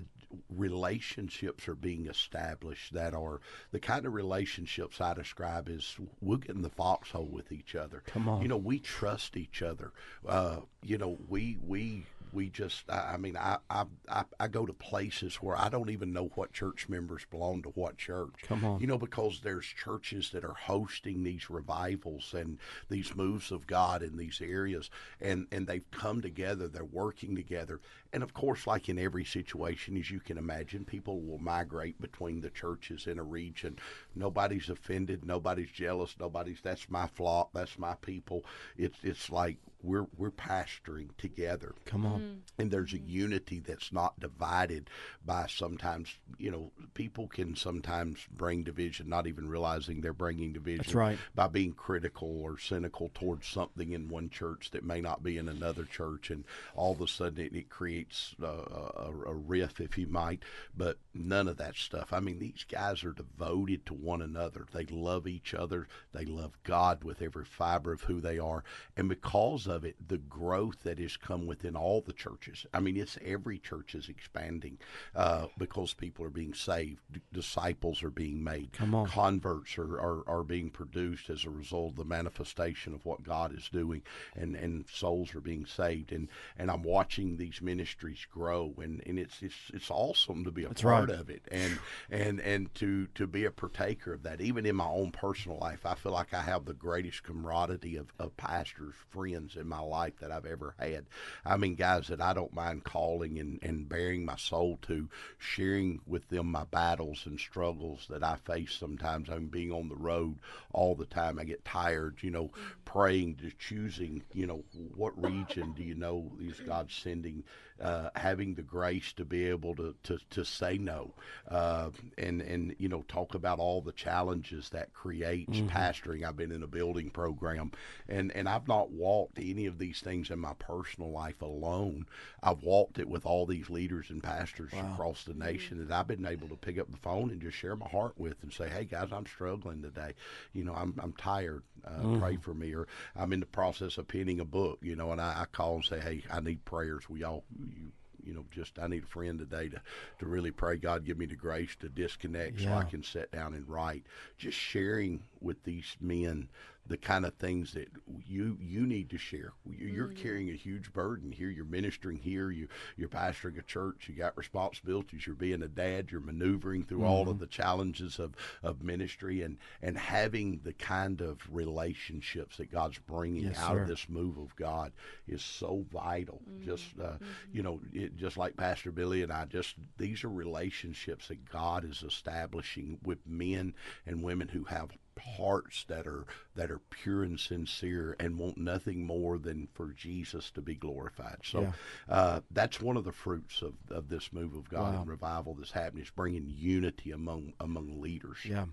relationships 0.50 1.68
are 1.68 1.76
being 1.76 2.08
established 2.08 2.94
that 2.94 3.14
are 3.14 3.42
the 3.72 3.80
kind 3.80 4.06
of 4.06 4.14
relationships 4.14 5.02
I 5.02 5.14
describe 5.14 5.70
as 5.70 5.96
we'll 6.22 6.38
get 6.38 6.56
in 6.56 6.62
the 6.62 6.70
foxhole 6.70 7.28
with 7.28 7.52
each 7.52 7.76
other. 7.76 8.04
Come 8.08 8.28
on. 8.28 8.42
You 8.42 8.48
know, 8.48 8.58
we 8.58 8.80
trust 8.80 9.38
each 9.38 9.62
other. 9.62 9.92
Uh, 10.28 10.62
you 10.84 10.98
know, 10.98 11.18
we 11.28 11.58
we 11.66 12.06
we 12.34 12.50
just 12.50 12.90
I, 12.90 13.18
mean 13.18 13.38
I, 13.38 13.58
I 13.70 13.86
I 14.10 14.24
I 14.40 14.48
go 14.48 14.66
to 14.66 14.74
places 14.74 15.36
where 15.36 15.58
I 15.58 15.70
don't 15.70 15.90
even 15.90 16.12
know 16.12 16.32
what 16.36 16.52
church 16.52 16.90
members 16.90 17.26
belong 17.30 17.62
to 17.64 17.70
what 17.70 17.98
church. 17.98 18.34
Come 18.44 18.66
on. 18.66 18.82
You 18.82 18.88
know, 18.88 18.98
because 18.98 19.42
there's 19.42 19.66
churches 19.66 20.32
that 20.32 20.44
are 20.44 20.56
hosting 20.56 21.24
these 21.24 21.50
revivals 21.50 22.34
and 22.34 22.58
these 22.90 23.16
moves 23.16 23.52
of 23.52 23.68
God 23.68 24.02
in 24.02 24.18
these 24.18 24.42
areas 24.44 24.90
and 25.22 25.48
and 25.52 25.68
they've 25.68 25.90
come 25.92 26.22
together, 26.22 26.68
they're 26.68 26.84
working 26.84 27.36
together. 27.36 27.80
And 28.14 28.22
of 28.22 28.34
course, 28.34 28.68
like 28.68 28.90
in 28.90 29.00
every 29.00 29.26
situation, 29.26 29.98
as 29.98 30.12
you 30.12 30.20
can 30.20 30.38
imagine, 30.38 30.86
people 30.86 31.20
will 31.20 31.40
migrate 31.40 32.00
between 32.00 32.42
the 32.42 32.52
churches 32.52 33.08
in 33.08 33.18
a 33.18 33.24
region. 33.24 33.80
Nobody's 34.16 34.70
offended, 34.70 35.26
nobody's 35.26 35.72
jealous, 35.72 36.16
nobody's 36.20 36.62
that's 36.62 36.90
my 36.90 37.08
flock, 37.08 37.50
that's 37.54 37.80
my 37.80 37.96
people. 37.96 38.46
It's 38.78 38.98
it's 39.04 39.32
like 39.32 39.58
we're 39.84 40.08
we're 40.18 40.32
pastoring 40.32 41.10
together 41.18 41.76
Come 41.86 42.06
on. 42.06 42.20
Mm-hmm. 42.22 42.62
and 42.62 42.72
there's 42.72 42.94
a 42.94 42.98
mm-hmm. 42.98 43.10
unity 43.10 43.60
that's 43.60 43.92
not 43.92 44.20
divided 44.20 44.90
by 45.26 45.46
sometimes 45.48 46.18
you 46.38 46.50
know 46.50 46.72
people 46.94 47.28
can 47.28 47.56
sometimes 47.56 48.26
bring 48.32 48.64
division 48.64 49.10
not 49.10 49.28
even 49.28 49.48
realizing 49.48 50.00
they're 50.02 50.14
bringing 50.14 50.54
division 50.54 50.84
That's 50.86 50.96
right. 50.96 51.20
by 51.36 51.48
being 51.48 51.74
critical 51.74 52.42
or 52.42 52.58
cynical 52.58 53.12
towards 53.14 53.48
something 53.48 53.92
in 53.92 54.08
one 54.08 54.30
church 54.30 54.72
that 54.72 54.86
may 54.86 55.02
not 55.02 55.22
be 55.22 55.38
in 55.38 55.50
another 55.50 55.84
church 55.84 56.32
and 56.32 56.46
all 56.76 56.94
of 56.94 57.02
a 57.02 57.08
sudden 57.08 57.46
it, 57.46 57.54
it 57.54 57.70
creates 57.70 58.03
uh, 58.42 58.48
a, 58.48 59.12
a 59.28 59.34
riff 59.34 59.80
if 59.80 59.98
you 59.98 60.08
might 60.08 60.42
but 60.76 60.98
none 61.14 61.48
of 61.48 61.58
that 61.58 61.76
stuff. 61.76 62.12
I 62.12 62.20
mean 62.20 62.40
these 62.40 62.66
guys 62.70 63.04
are 63.04 63.14
devoted 63.14 63.86
to 63.86 63.94
one 63.94 64.22
another. 64.22 64.66
They 64.74 64.86
love 64.86 65.28
each 65.28 65.54
other. 65.54 65.88
They 66.14 66.26
love 66.26 66.58
god 66.64 67.04
with 67.04 67.22
every 67.22 67.46
fiber 67.46 67.94
of 67.94 68.02
who 68.04 68.20
they 68.22 68.40
are. 68.40 68.64
And 68.98 69.08
because 69.10 69.68
of 69.68 69.86
it 69.86 69.96
the 70.08 70.18
growth 70.18 70.84
that 70.84 71.00
has 71.00 71.18
come 71.18 71.46
within 71.46 71.76
all 71.76 72.02
the 72.02 72.14
churches 72.14 72.66
i 72.74 72.80
mean 72.80 72.98
it's 72.98 73.18
every 73.24 73.58
church 73.60 73.96
is 73.96 74.10
expanding 74.10 74.78
uh, 75.16 75.48
because 75.58 75.94
people 75.94 76.26
are 76.26 76.30
being 76.30 76.54
saved 76.54 77.00
D- 77.12 77.22
disciples 77.32 78.04
are 78.04 78.10
being 78.10 78.44
made 78.44 78.72
Come 78.74 78.96
on. 78.96 79.08
converts 79.08 79.78
are, 79.78 80.00
are, 80.00 80.24
are 80.28 80.44
being 80.44 80.70
produced 80.70 81.30
as 81.30 81.46
a 81.46 81.50
result 81.50 81.92
of 81.92 81.96
the 81.98 82.06
manifestation 82.06 82.94
of 82.94 83.06
what 83.06 83.24
God 83.24 83.54
is 83.56 83.70
doing 83.70 84.02
and, 84.36 84.56
and 84.56 84.86
souls 84.92 85.34
are 85.36 85.42
being 85.42 85.66
saved. 85.66 86.12
And, 86.12 86.28
and 86.58 86.70
I'm 86.72 86.84
watching 86.84 87.38
these 87.38 87.62
ministries 87.62 87.93
grow 88.32 88.74
and, 88.82 89.02
and 89.06 89.20
it's, 89.20 89.42
it's 89.42 89.56
it's 89.74 89.90
awesome 89.90 90.44
to 90.44 90.52
be 90.52 90.64
a 90.64 90.68
That's 90.68 90.82
part 90.82 91.10
right. 91.10 91.20
of 91.20 91.30
it 91.30 91.44
and 91.52 91.80
and 92.10 92.40
and 92.40 92.74
to 92.76 93.08
to 93.16 93.28
be 93.28 93.46
a 93.46 93.52
partaker 93.52 94.14
of 94.14 94.24
that. 94.24 94.42
Even 94.42 94.66
in 94.66 94.76
my 94.76 94.88
own 94.88 95.12
personal 95.12 95.58
life 95.60 95.86
I 95.86 95.96
feel 95.96 96.12
like 96.12 96.34
I 96.34 96.42
have 96.42 96.66
the 96.66 96.74
greatest 96.74 97.24
camaraderie 97.24 97.96
of, 97.96 98.12
of 98.20 98.36
pastors 98.38 98.96
friends 99.10 99.56
in 99.56 99.68
my 99.68 99.80
life 99.80 100.14
that 100.20 100.32
I've 100.32 100.46
ever 100.46 100.76
had. 100.80 101.06
I 101.46 101.58
mean 101.58 101.76
guys 101.76 102.08
that 102.08 102.22
I 102.22 102.34
don't 102.34 102.54
mind 102.54 102.84
calling 102.84 103.40
and, 103.40 103.60
and 103.62 103.88
baring 103.88 104.26
my 104.26 104.36
soul 104.36 104.80
to 104.84 105.10
sharing 105.38 106.00
with 106.06 106.28
them 106.30 106.48
my 106.52 106.66
battles 106.66 107.24
and 107.26 107.40
struggles 107.40 108.08
that 108.10 108.24
I 108.24 108.36
face 108.36 108.74
sometimes. 108.74 109.30
I'm 109.30 109.48
being 109.48 109.72
on 109.72 109.90
the 109.90 109.96
road 109.96 110.38
all 110.72 110.96
the 110.96 111.06
time 111.06 111.40
I 111.40 111.44
get 111.44 111.66
tired 111.66 112.18
you 112.22 112.32
know 112.32 112.52
praying 112.86 113.36
to 113.36 113.52
choosing 113.58 114.24
you 114.34 114.48
know 114.48 114.64
what 114.96 115.22
region 115.22 115.74
do 115.74 115.84
you 115.84 115.96
know 115.96 116.32
is 116.40 116.60
God 116.60 116.92
sending 116.92 117.44
uh, 117.84 118.10
having 118.16 118.56
the 118.56 118.62
grace 118.62 119.12
to 119.14 119.26
be 119.26 119.46
able 119.50 119.76
to, 119.76 119.94
to, 120.04 120.18
to 120.30 120.46
say 120.46 120.78
no 120.78 121.14
uh, 121.50 121.90
and 122.18 122.42
and 122.42 122.76
you 122.80 122.88
know 122.88 123.04
talk 123.10 123.36
about 123.36 123.60
all 123.60 123.82
the 123.82 123.92
challenges 123.92 124.70
that 124.70 124.94
creates 124.94 125.52
pastoring. 125.68 126.24
I've 126.24 126.38
been 126.38 126.52
in 126.52 126.64
a 126.64 126.68
building 126.68 127.10
program 127.10 127.72
and 128.08 128.32
and 128.32 128.48
I've 128.48 128.68
not 128.68 128.92
walked 128.92 129.38
any 129.38 129.66
of 129.66 129.78
these 129.78 130.00
things 130.00 130.32
in 130.32 130.40
my 130.40 130.54
personal 130.54 131.12
life 131.12 131.42
alone. 131.42 132.06
I've 132.42 132.64
walked 132.64 133.00
it 133.00 133.10
with 133.10 133.26
all 133.26 133.46
these 133.46 133.70
leaders 133.70 134.10
and 134.10 134.24
pastors 134.24 134.72
across 134.94 135.26
the 135.26 135.34
nation 135.34 135.86
that 135.86 135.94
I've 135.94 136.08
been 136.08 136.26
able 136.26 136.48
to 136.48 136.56
pick 136.56 136.80
up 136.80 136.90
the 136.90 136.98
phone 136.98 137.30
and 137.32 137.42
just 137.42 137.58
share 137.58 137.76
my 137.76 137.90
heart 137.90 138.14
with 138.18 138.42
and 138.44 138.54
say 138.54 138.70
hey 138.70 138.86
guys 138.86 139.10
I'm 139.12 139.26
struggling 139.26 139.82
today. 139.82 140.14
You 140.54 140.64
know 140.64 140.74
I'm, 140.74 140.94
I'm 141.04 141.14
tired 141.14 141.64
uh, 141.86 142.18
pray 142.20 142.38
for 142.38 142.54
me 142.54 142.74
or 142.74 142.88
I'm 143.16 143.34
in 143.34 143.40
the 143.40 143.46
process 143.46 143.98
of 143.98 144.08
penning 144.08 144.40
a 144.40 144.46
book 144.46 144.80
you 144.82 144.96
know 144.96 145.12
and 145.12 145.22
I, 145.22 145.42
I 145.42 145.46
call 145.52 145.76
and 145.76 145.86
say 145.86 146.00
hey 146.00 146.24
I 146.32 146.40
need 146.40 146.64
prayers. 146.66 147.10
We 147.10 147.24
all 147.24 147.44
you, 147.60 147.92
you 148.26 148.34
know, 148.34 148.46
just 148.52 148.80
I 148.80 148.88
need 148.88 149.04
a 149.04 149.08
friend 149.08 149.38
today 149.38 149.70
to, 149.70 149.82
to 150.20 150.26
really 150.26 150.52
pray. 150.52 150.78
God 150.78 151.06
give 151.06 151.18
me 151.18 151.26
the 151.26 151.36
grace 151.36 151.76
to 151.82 151.90
disconnect 151.90 152.62
so 152.62 152.70
I 152.70 152.84
can 152.84 153.04
sit 153.04 153.32
down 153.32 153.54
and 153.54 153.68
write. 153.68 154.04
Just 154.38 154.58
sharing 154.58 155.24
with 155.42 155.62
these 155.64 155.98
men 156.00 156.48
the 156.88 156.98
kind 156.98 157.26
of 157.26 157.34
things 157.36 157.74
that 157.74 157.88
you 158.28 158.58
you 158.60 158.86
need 158.86 159.10
to 159.10 159.18
share. 159.18 159.54
You- 159.66 159.88
You're 159.88 160.08
mm-hmm. 160.08 160.22
carrying 160.22 160.50
a 160.50 160.56
huge 160.56 160.92
burden 160.92 161.32
here. 161.32 161.50
You're 161.50 161.66
ministering 161.66 162.18
here. 162.18 162.52
You 162.52 162.68
you're 162.98 163.10
pastoring 163.10 163.58
a 163.58 163.62
church. 163.62 164.10
You 164.10 164.16
got 164.16 164.38
responsibilities. 164.38 165.26
You're 165.26 165.36
being 165.36 165.64
a 165.64 165.68
dad. 165.68 166.12
You're 166.12 166.22
maneuvering 166.22 166.84
through 166.84 167.06
all 167.06 167.24
of 167.24 167.28
mm-hmm. 167.30 167.40
the 167.40 167.48
challenges 167.48 168.20
of, 168.20 168.36
of 168.62 168.84
ministry 168.84 169.42
and 169.42 169.58
and 169.82 169.98
having 169.98 170.60
the 170.64 170.74
kind 170.74 171.22
of 171.22 171.40
relationships 171.50 172.58
that 172.58 172.72
God's 172.72 173.00
bringing 173.00 173.46
Yes, 173.46 173.60
out 173.60 173.76
sir. 173.76 173.82
of 173.84 173.88
this 173.88 174.10
move 174.10 174.38
of 174.38 174.56
God 174.56 174.92
is 175.28 175.42
so 175.42 175.86
vital. 175.92 176.42
Just 176.66 176.98
mm-hmm. 176.98 177.24
uh, 177.24 177.28
you 177.52 177.64
know, 177.64 177.80
it, 177.94 178.18
just 178.18 178.38
like 178.38 178.58
Pastor 178.58 178.92
Billy 178.92 179.24
and 179.24 179.32
I, 179.32 179.46
just 179.46 179.76
these 179.98 180.24
are 180.24 180.30
relationships 180.30 181.30
that 181.30 181.50
God 181.50 181.86
is 181.86 182.04
establishing 182.04 183.00
with 183.04 183.20
men 183.26 183.74
and 184.06 184.22
women 184.22 184.50
who 184.50 184.66
have 184.66 184.90
hearts 185.20 185.86
that 185.88 186.08
are 186.08 186.26
that 186.56 186.70
are 186.72 186.80
pure 186.90 187.24
and 187.24 187.40
sincere 187.40 188.16
and 188.20 188.38
want 188.38 188.58
nothing 188.58 189.06
more 189.06 189.38
than 189.38 189.68
for 189.74 189.88
Jesus 189.94 190.52
to 190.52 190.62
be 190.62 190.76
glorified. 190.76 191.38
So 191.44 191.62
Yeah. 191.62 191.72
uh, 192.10 192.40
that's 192.52 192.80
one 192.82 192.98
of 192.98 193.04
the 193.04 193.12
fruits 193.12 193.62
of, 193.62 193.74
of 193.90 194.10
this 194.10 194.32
move 194.34 194.54
of 194.56 194.70
God 194.70 194.94
Wow. 194.94 195.00
and 195.02 195.10
revival 195.10 195.54
that's 195.56 195.72
happening 195.72 196.04
is 196.04 196.10
bringing 196.12 196.46
unity 196.50 197.12
among 197.12 197.54
among 197.60 198.02
leaders. 198.02 198.40
Yeah. 198.46 198.66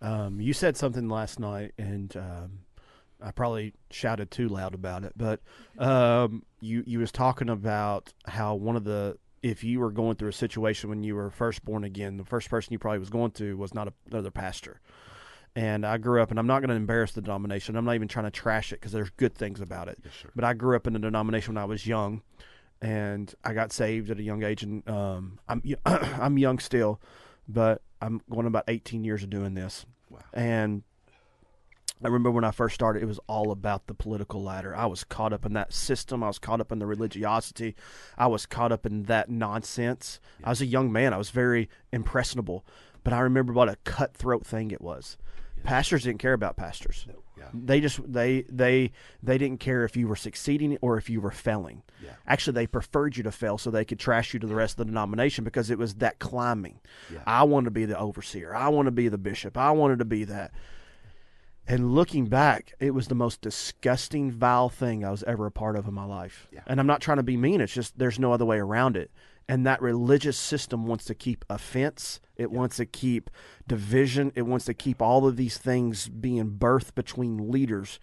Um, 0.00 0.40
you 0.40 0.52
said 0.52 0.76
something 0.76 1.08
last 1.08 1.38
night, 1.38 1.72
and 1.76 2.16
um, 2.16 2.60
I 3.22 3.32
probably 3.32 3.74
shouted 3.90 4.30
too 4.30 4.48
loud 4.48 4.74
about 4.74 5.04
it, 5.04 5.12
but 5.16 5.40
um, 5.78 6.42
you 6.60 6.82
you 6.86 6.98
was 7.00 7.12
talking 7.12 7.48
about 7.50 8.12
how 8.26 8.54
one 8.54 8.76
of 8.76 8.84
the 8.84 9.18
if 9.42 9.64
you 9.64 9.80
were 9.80 9.90
going 9.90 10.16
through 10.16 10.28
a 10.28 10.32
situation 10.34 10.90
when 10.90 11.02
you 11.02 11.14
were 11.14 11.30
first 11.30 11.64
born 11.64 11.82
again, 11.84 12.18
the 12.18 12.24
first 12.24 12.50
person 12.50 12.72
you 12.74 12.78
probably 12.78 12.98
was 12.98 13.08
going 13.10 13.30
to 13.32 13.56
was 13.56 13.72
not 13.74 13.88
a, 13.88 13.92
another 14.10 14.30
pastor. 14.30 14.80
And 15.56 15.84
I 15.84 15.98
grew 15.98 16.22
up, 16.22 16.30
and 16.30 16.38
I'm 16.38 16.46
not 16.46 16.60
going 16.60 16.70
to 16.70 16.76
embarrass 16.76 17.12
the 17.12 17.20
denomination. 17.20 17.76
I'm 17.76 17.84
not 17.84 17.96
even 17.96 18.08
trying 18.08 18.26
to 18.26 18.30
trash 18.30 18.72
it 18.72 18.76
because 18.76 18.92
there's 18.92 19.10
good 19.10 19.34
things 19.34 19.60
about 19.60 19.88
it. 19.88 19.98
Yes. 20.04 20.14
But 20.34 20.44
I 20.44 20.54
grew 20.54 20.76
up 20.76 20.86
in 20.86 20.94
a 20.94 20.98
denomination 20.98 21.54
when 21.54 21.62
I 21.62 21.66
was 21.66 21.86
young, 21.86 22.22
and 22.80 23.34
I 23.44 23.52
got 23.52 23.72
saved 23.72 24.10
at 24.10 24.18
a 24.18 24.22
young 24.22 24.44
age. 24.44 24.62
And 24.62 24.88
um, 24.88 25.40
I'm 25.48 25.62
I'm 25.84 26.38
young 26.38 26.60
still, 26.60 27.00
but 27.48 27.82
I'm 28.00 28.20
going 28.30 28.46
about 28.46 28.64
18 28.68 29.02
years 29.02 29.22
of 29.22 29.30
doing 29.30 29.54
this. 29.54 29.86
Wow. 30.08 30.20
And 30.32 30.82
I 32.02 32.06
remember 32.06 32.30
when 32.30 32.44
I 32.44 32.50
first 32.50 32.74
started, 32.74 33.02
it 33.02 33.06
was 33.06 33.20
all 33.26 33.50
about 33.50 33.86
the 33.86 33.94
political 33.94 34.42
ladder. 34.42 34.74
I 34.74 34.86
was 34.86 35.04
caught 35.04 35.34
up 35.34 35.44
in 35.44 35.52
that 35.52 35.74
system. 35.74 36.22
I 36.22 36.28
was 36.28 36.38
caught 36.38 36.60
up 36.60 36.72
in 36.72 36.78
the 36.78 36.86
religiosity. 36.86 37.76
I 38.16 38.26
was 38.26 38.46
caught 38.46 38.72
up 38.72 38.86
in 38.86 39.02
that 39.04 39.28
nonsense. 39.28 40.18
I 40.42 40.48
was 40.48 40.62
a 40.62 40.66
young 40.66 40.90
man. 40.90 41.12
I 41.12 41.18
was 41.18 41.28
very 41.30 41.68
impressionable. 41.92 42.64
But 43.04 43.12
I 43.12 43.20
remember 43.20 43.52
what 43.52 43.68
a 43.68 43.76
cutthroat 43.84 44.46
thing 44.46 44.70
it 44.70 44.80
was. 44.80 45.18
Pastors 45.62 46.04
didn't 46.04 46.20
care 46.20 46.32
about 46.32 46.56
pastors. 46.56 47.06
Yeah. 47.36 47.44
They 47.54 47.80
just 47.80 48.00
they 48.12 48.42
they 48.50 48.92
they 49.22 49.38
didn't 49.38 49.60
care 49.60 49.84
if 49.84 49.96
you 49.96 50.06
were 50.08 50.16
succeeding 50.16 50.76
or 50.80 50.98
if 50.98 51.08
you 51.08 51.20
were 51.20 51.30
failing. 51.30 51.82
Yeah. 52.02 52.10
Actually, 52.26 52.54
they 52.54 52.66
preferred 52.66 53.16
you 53.16 53.22
to 53.22 53.32
fail 53.32 53.56
so 53.56 53.70
they 53.70 53.84
could 53.84 53.98
trash 53.98 54.34
you 54.34 54.40
to 54.40 54.46
the 54.46 54.54
rest 54.54 54.74
of 54.74 54.78
the 54.78 54.84
denomination 54.86 55.44
because 55.44 55.70
it 55.70 55.78
was 55.78 55.94
that 55.96 56.18
climbing. 56.18 56.80
Yeah. 57.12 57.20
I 57.26 57.44
wanted 57.44 57.66
to 57.66 57.70
be 57.70 57.86
the 57.86 57.98
overseer. 57.98 58.54
I 58.54 58.68
want 58.68 58.86
to 58.86 58.92
be 58.92 59.08
the 59.08 59.18
bishop. 59.18 59.56
I 59.56 59.70
wanted 59.70 60.00
to 60.00 60.04
be 60.04 60.24
that. 60.24 60.52
And 61.66 61.94
looking 61.94 62.26
back, 62.26 62.74
it 62.80 62.92
was 62.92 63.06
the 63.06 63.14
most 63.14 63.40
disgusting, 63.42 64.32
vile 64.32 64.68
thing 64.68 65.04
I 65.04 65.10
was 65.10 65.22
ever 65.22 65.46
a 65.46 65.52
part 65.52 65.76
of 65.76 65.86
in 65.86 65.94
my 65.94 66.04
life. 66.04 66.48
And 66.66 66.80
I'm 66.80 66.86
not 66.86 67.00
trying 67.00 67.18
to 67.18 67.22
be 67.22 67.36
mean. 67.36 67.60
It's 67.60 67.72
just 67.72 67.96
there's 67.98 68.18
no 68.18 68.32
other 68.32 68.44
way 68.44 68.58
around 68.58 68.96
it. 68.96 69.10
And 69.50 69.66
that 69.66 69.82
religious 69.82 70.38
system 70.38 70.86
wants 70.86 71.04
to 71.06 71.14
keep 71.14 71.44
offense. 71.50 72.20
It 72.36 72.52
wants 72.52 72.76
to 72.76 72.86
keep 72.86 73.30
division. 73.66 74.30
It 74.36 74.42
wants 74.42 74.64
to 74.66 74.74
keep 74.74 75.02
all 75.02 75.26
of 75.26 75.36
these 75.36 75.58
things 75.58 76.08
being 76.08 76.52
birthed 76.52 76.94
between 76.94 77.50
leaders. 77.50 77.98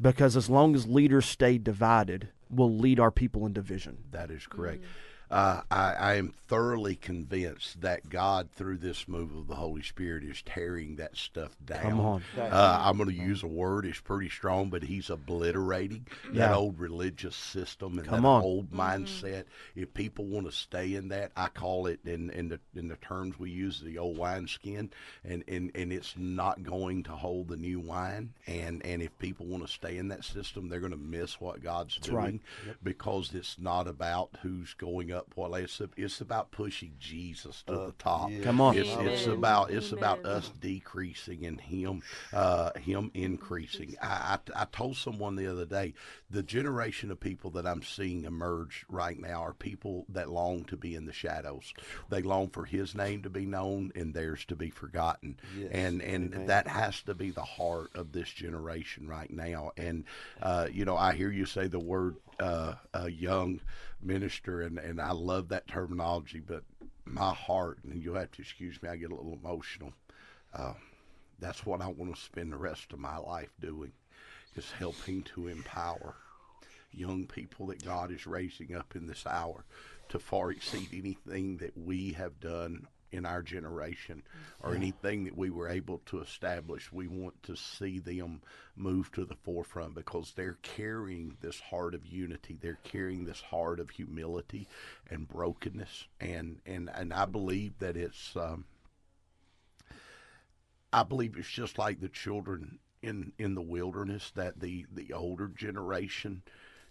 Because 0.00 0.38
as 0.38 0.48
long 0.48 0.74
as 0.74 0.86
leaders 0.86 1.26
stay 1.26 1.58
divided, 1.58 2.30
will 2.48 2.74
lead 2.74 2.98
our 2.98 3.10
people 3.10 3.44
in 3.44 3.52
division. 3.52 4.04
That 4.10 4.30
is 4.30 4.46
correct. 4.46 4.80
Mm. 4.80 4.86
Uh, 5.30 5.60
I, 5.70 5.92
I 5.92 6.14
am 6.14 6.32
thoroughly 6.48 6.96
convinced 6.96 7.80
that 7.82 8.08
God, 8.08 8.48
through 8.50 8.78
this 8.78 9.06
move 9.06 9.32
of 9.36 9.46
the 9.46 9.54
Holy 9.54 9.82
Spirit, 9.82 10.24
is 10.24 10.42
tearing 10.42 10.96
that 10.96 11.16
stuff 11.16 11.56
down. 11.64 11.82
Come 11.82 12.00
on. 12.00 12.22
Uh, 12.36 12.80
I'm 12.82 12.96
going 12.96 13.08
to 13.08 13.14
use 13.14 13.44
a 13.44 13.46
word; 13.46 13.86
it's 13.86 14.00
pretty 14.00 14.28
strong, 14.28 14.70
but 14.70 14.82
He's 14.82 15.08
obliterating 15.08 16.08
Yeah. 16.32 16.48
that 16.48 16.54
old 16.56 16.80
religious 16.80 17.36
system 17.36 17.98
and 17.98 18.08
Come 18.08 18.22
that 18.22 18.28
on. 18.28 18.42
old 18.42 18.72
mindset. 18.72 19.44
If 19.76 19.94
people 19.94 20.24
want 20.26 20.46
to 20.46 20.52
stay 20.52 20.94
in 20.94 21.08
that, 21.10 21.30
I 21.36 21.46
call 21.46 21.86
it 21.86 22.00
in, 22.04 22.30
in 22.30 22.48
the 22.48 22.58
in 22.74 22.88
the 22.88 22.96
terms 22.96 23.38
we 23.38 23.50
use 23.50 23.80
the 23.80 23.98
old 23.98 24.18
wineskin, 24.18 24.90
and, 25.24 25.44
and 25.46 25.70
and 25.76 25.92
it's 25.92 26.14
not 26.16 26.64
going 26.64 27.04
to 27.04 27.12
hold 27.12 27.48
the 27.48 27.56
new 27.56 27.78
wine. 27.78 28.32
And 28.48 28.84
and 28.84 29.00
if 29.00 29.16
people 29.20 29.46
want 29.46 29.64
to 29.64 29.72
stay 29.72 29.96
in 29.96 30.08
that 30.08 30.24
system, 30.24 30.68
they're 30.68 30.80
going 30.80 30.90
to 30.90 30.98
miss 30.98 31.40
what 31.40 31.62
God's 31.62 31.98
doing 31.98 32.40
right. 32.66 32.76
because 32.82 33.32
it's 33.32 33.58
not 33.60 33.86
about 33.86 34.30
who's 34.42 34.74
going 34.74 35.12
up 35.12 35.19
what 35.34 35.60
it's, 35.60 35.80
it's 35.96 36.20
about 36.20 36.50
pushing 36.50 36.92
Jesus 36.98 37.62
to 37.66 37.72
the 37.72 37.94
top. 37.98 38.30
yeah. 38.30 38.42
Come 38.42 38.60
on. 38.60 38.76
It's, 38.76 38.90
it's 39.00 39.26
about 39.26 39.70
it's 39.70 39.92
about 39.92 40.24
us 40.24 40.50
decreasing 40.60 41.46
and 41.46 41.60
him 41.60 42.02
uh, 42.32 42.72
him 42.78 43.10
increasing. 43.14 43.96
I, 44.02 44.38
I 44.56 44.62
I 44.62 44.64
told 44.66 44.96
someone 44.96 45.36
the 45.36 45.46
other 45.46 45.66
day 45.66 45.94
the 46.30 46.42
generation 46.42 47.10
of 47.10 47.20
people 47.20 47.50
that 47.50 47.66
I'm 47.66 47.82
seeing 47.82 48.24
emerge 48.24 48.84
right 48.88 49.18
now 49.18 49.42
are 49.42 49.52
people 49.52 50.06
that 50.08 50.30
long 50.30 50.64
to 50.64 50.76
be 50.76 50.94
in 50.94 51.06
the 51.06 51.12
shadows. 51.12 51.72
They 52.08 52.22
long 52.22 52.48
for 52.48 52.64
His 52.64 52.94
name 52.94 53.22
to 53.22 53.30
be 53.30 53.46
known 53.46 53.92
and 53.94 54.14
theirs 54.14 54.44
to 54.46 54.56
be 54.56 54.70
forgotten. 54.70 55.38
Yes. 55.56 55.70
And 55.72 56.02
and 56.02 56.34
Amen. 56.34 56.46
that 56.46 56.68
has 56.68 57.02
to 57.02 57.14
be 57.14 57.30
the 57.30 57.42
heart 57.42 57.90
of 57.94 58.12
this 58.12 58.28
generation 58.28 59.08
right 59.08 59.30
now. 59.30 59.72
And 59.76 60.04
uh, 60.42 60.68
you 60.70 60.84
know 60.84 60.96
I 60.96 61.14
hear 61.14 61.30
you 61.30 61.46
say 61.46 61.66
the 61.66 61.80
word 61.80 62.16
uh, 62.38 62.74
uh, 62.94 63.06
young 63.06 63.60
minister, 64.02 64.62
and, 64.62 64.78
and 64.78 65.00
I 65.00 65.12
love 65.12 65.48
that 65.48 65.68
terminology, 65.68 66.40
but 66.40 66.62
my 67.04 67.32
heart, 67.34 67.78
and 67.84 68.02
you'll 68.02 68.16
have 68.16 68.30
to 68.32 68.42
excuse 68.42 68.82
me, 68.82 68.88
I 68.88 68.96
get 68.96 69.10
a 69.10 69.14
little 69.14 69.38
emotional. 69.42 69.92
Uh, 70.54 70.74
that's 71.38 71.64
what 71.64 71.80
I 71.80 71.88
want 71.88 72.14
to 72.14 72.20
spend 72.20 72.52
the 72.52 72.56
rest 72.56 72.92
of 72.92 72.98
my 72.98 73.16
life 73.16 73.50
doing, 73.60 73.92
is 74.56 74.70
helping 74.72 75.22
to 75.34 75.48
empower 75.48 76.14
young 76.92 77.26
people 77.26 77.66
that 77.66 77.84
God 77.84 78.10
is 78.10 78.26
raising 78.26 78.74
up 78.74 78.94
in 78.96 79.06
this 79.06 79.26
hour 79.26 79.64
to 80.08 80.18
far 80.18 80.50
exceed 80.50 80.88
anything 80.92 81.58
that 81.58 81.76
we 81.76 82.12
have 82.12 82.40
done 82.40 82.86
in 83.12 83.26
our 83.26 83.42
generation 83.42 84.22
or 84.62 84.74
anything 84.74 85.24
that 85.24 85.36
we 85.36 85.50
were 85.50 85.68
able 85.68 85.98
to 86.06 86.20
establish. 86.20 86.92
We 86.92 87.08
want 87.08 87.42
to 87.44 87.56
see 87.56 87.98
them 87.98 88.42
move 88.76 89.10
to 89.12 89.24
the 89.24 89.34
forefront 89.34 89.94
because 89.94 90.32
they're 90.34 90.58
carrying 90.62 91.36
this 91.40 91.60
heart 91.60 91.94
of 91.94 92.06
unity. 92.06 92.58
They're 92.60 92.78
carrying 92.84 93.24
this 93.24 93.40
heart 93.40 93.80
of 93.80 93.90
humility 93.90 94.68
and 95.10 95.28
brokenness. 95.28 96.06
And 96.20 96.60
and, 96.66 96.90
and 96.94 97.12
I 97.12 97.26
believe 97.26 97.78
that 97.78 97.96
it's 97.96 98.36
um, 98.36 98.64
I 100.92 101.02
believe 101.02 101.36
it's 101.36 101.48
just 101.48 101.78
like 101.78 102.00
the 102.00 102.08
children 102.08 102.78
in 103.02 103.32
in 103.38 103.54
the 103.54 103.62
wilderness 103.62 104.32
that 104.34 104.60
the 104.60 104.86
the 104.92 105.12
older 105.12 105.48
generation 105.48 106.42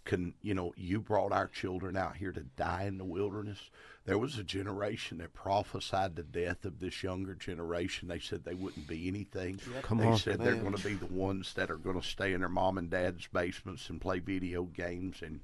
can 0.10 0.34
you 0.42 0.56
know 0.56 0.74
you 0.76 1.00
brought 1.00 1.32
our 1.32 1.48
children 1.48 1.96
out 1.96 2.18
here 2.18 2.32
to 2.32 2.42
die 2.42 2.86
in 2.86 2.98
the 2.98 3.06
wilderness. 3.06 3.70
There 4.06 4.18
was 4.18 4.40
a 4.40 4.44
generation 4.44 5.20
that 5.20 5.36
prophesied 5.36 6.16
the 6.16 6.24
death 6.24 6.66
of 6.66 6.80
this 6.80 7.04
younger 7.04 7.36
generation. 7.36 8.08
They 8.08 8.18
said 8.18 8.44
they 8.44 8.56
wouldn't 8.56 8.88
be 8.88 9.08
anything. 9.08 9.60
Come 9.84 10.00
they 10.00 10.08
on. 10.08 10.18
said 10.18 10.40
they're 10.40 10.56
going 10.56 10.76
to 10.76 10.84
be 10.84 10.96
the 10.96 11.06
ones 11.06 11.54
that 11.54 11.70
are 11.70 11.78
going 11.78 12.02
to 12.02 12.08
stay 12.08 12.34
in 12.34 12.40
their 12.40 12.50
mom 12.50 12.80
and 12.80 12.90
dad's 12.90 13.28
basements 13.28 13.88
and 13.92 14.02
play 14.02 14.18
video 14.18 14.64
games 14.64 15.22
and 15.22 15.42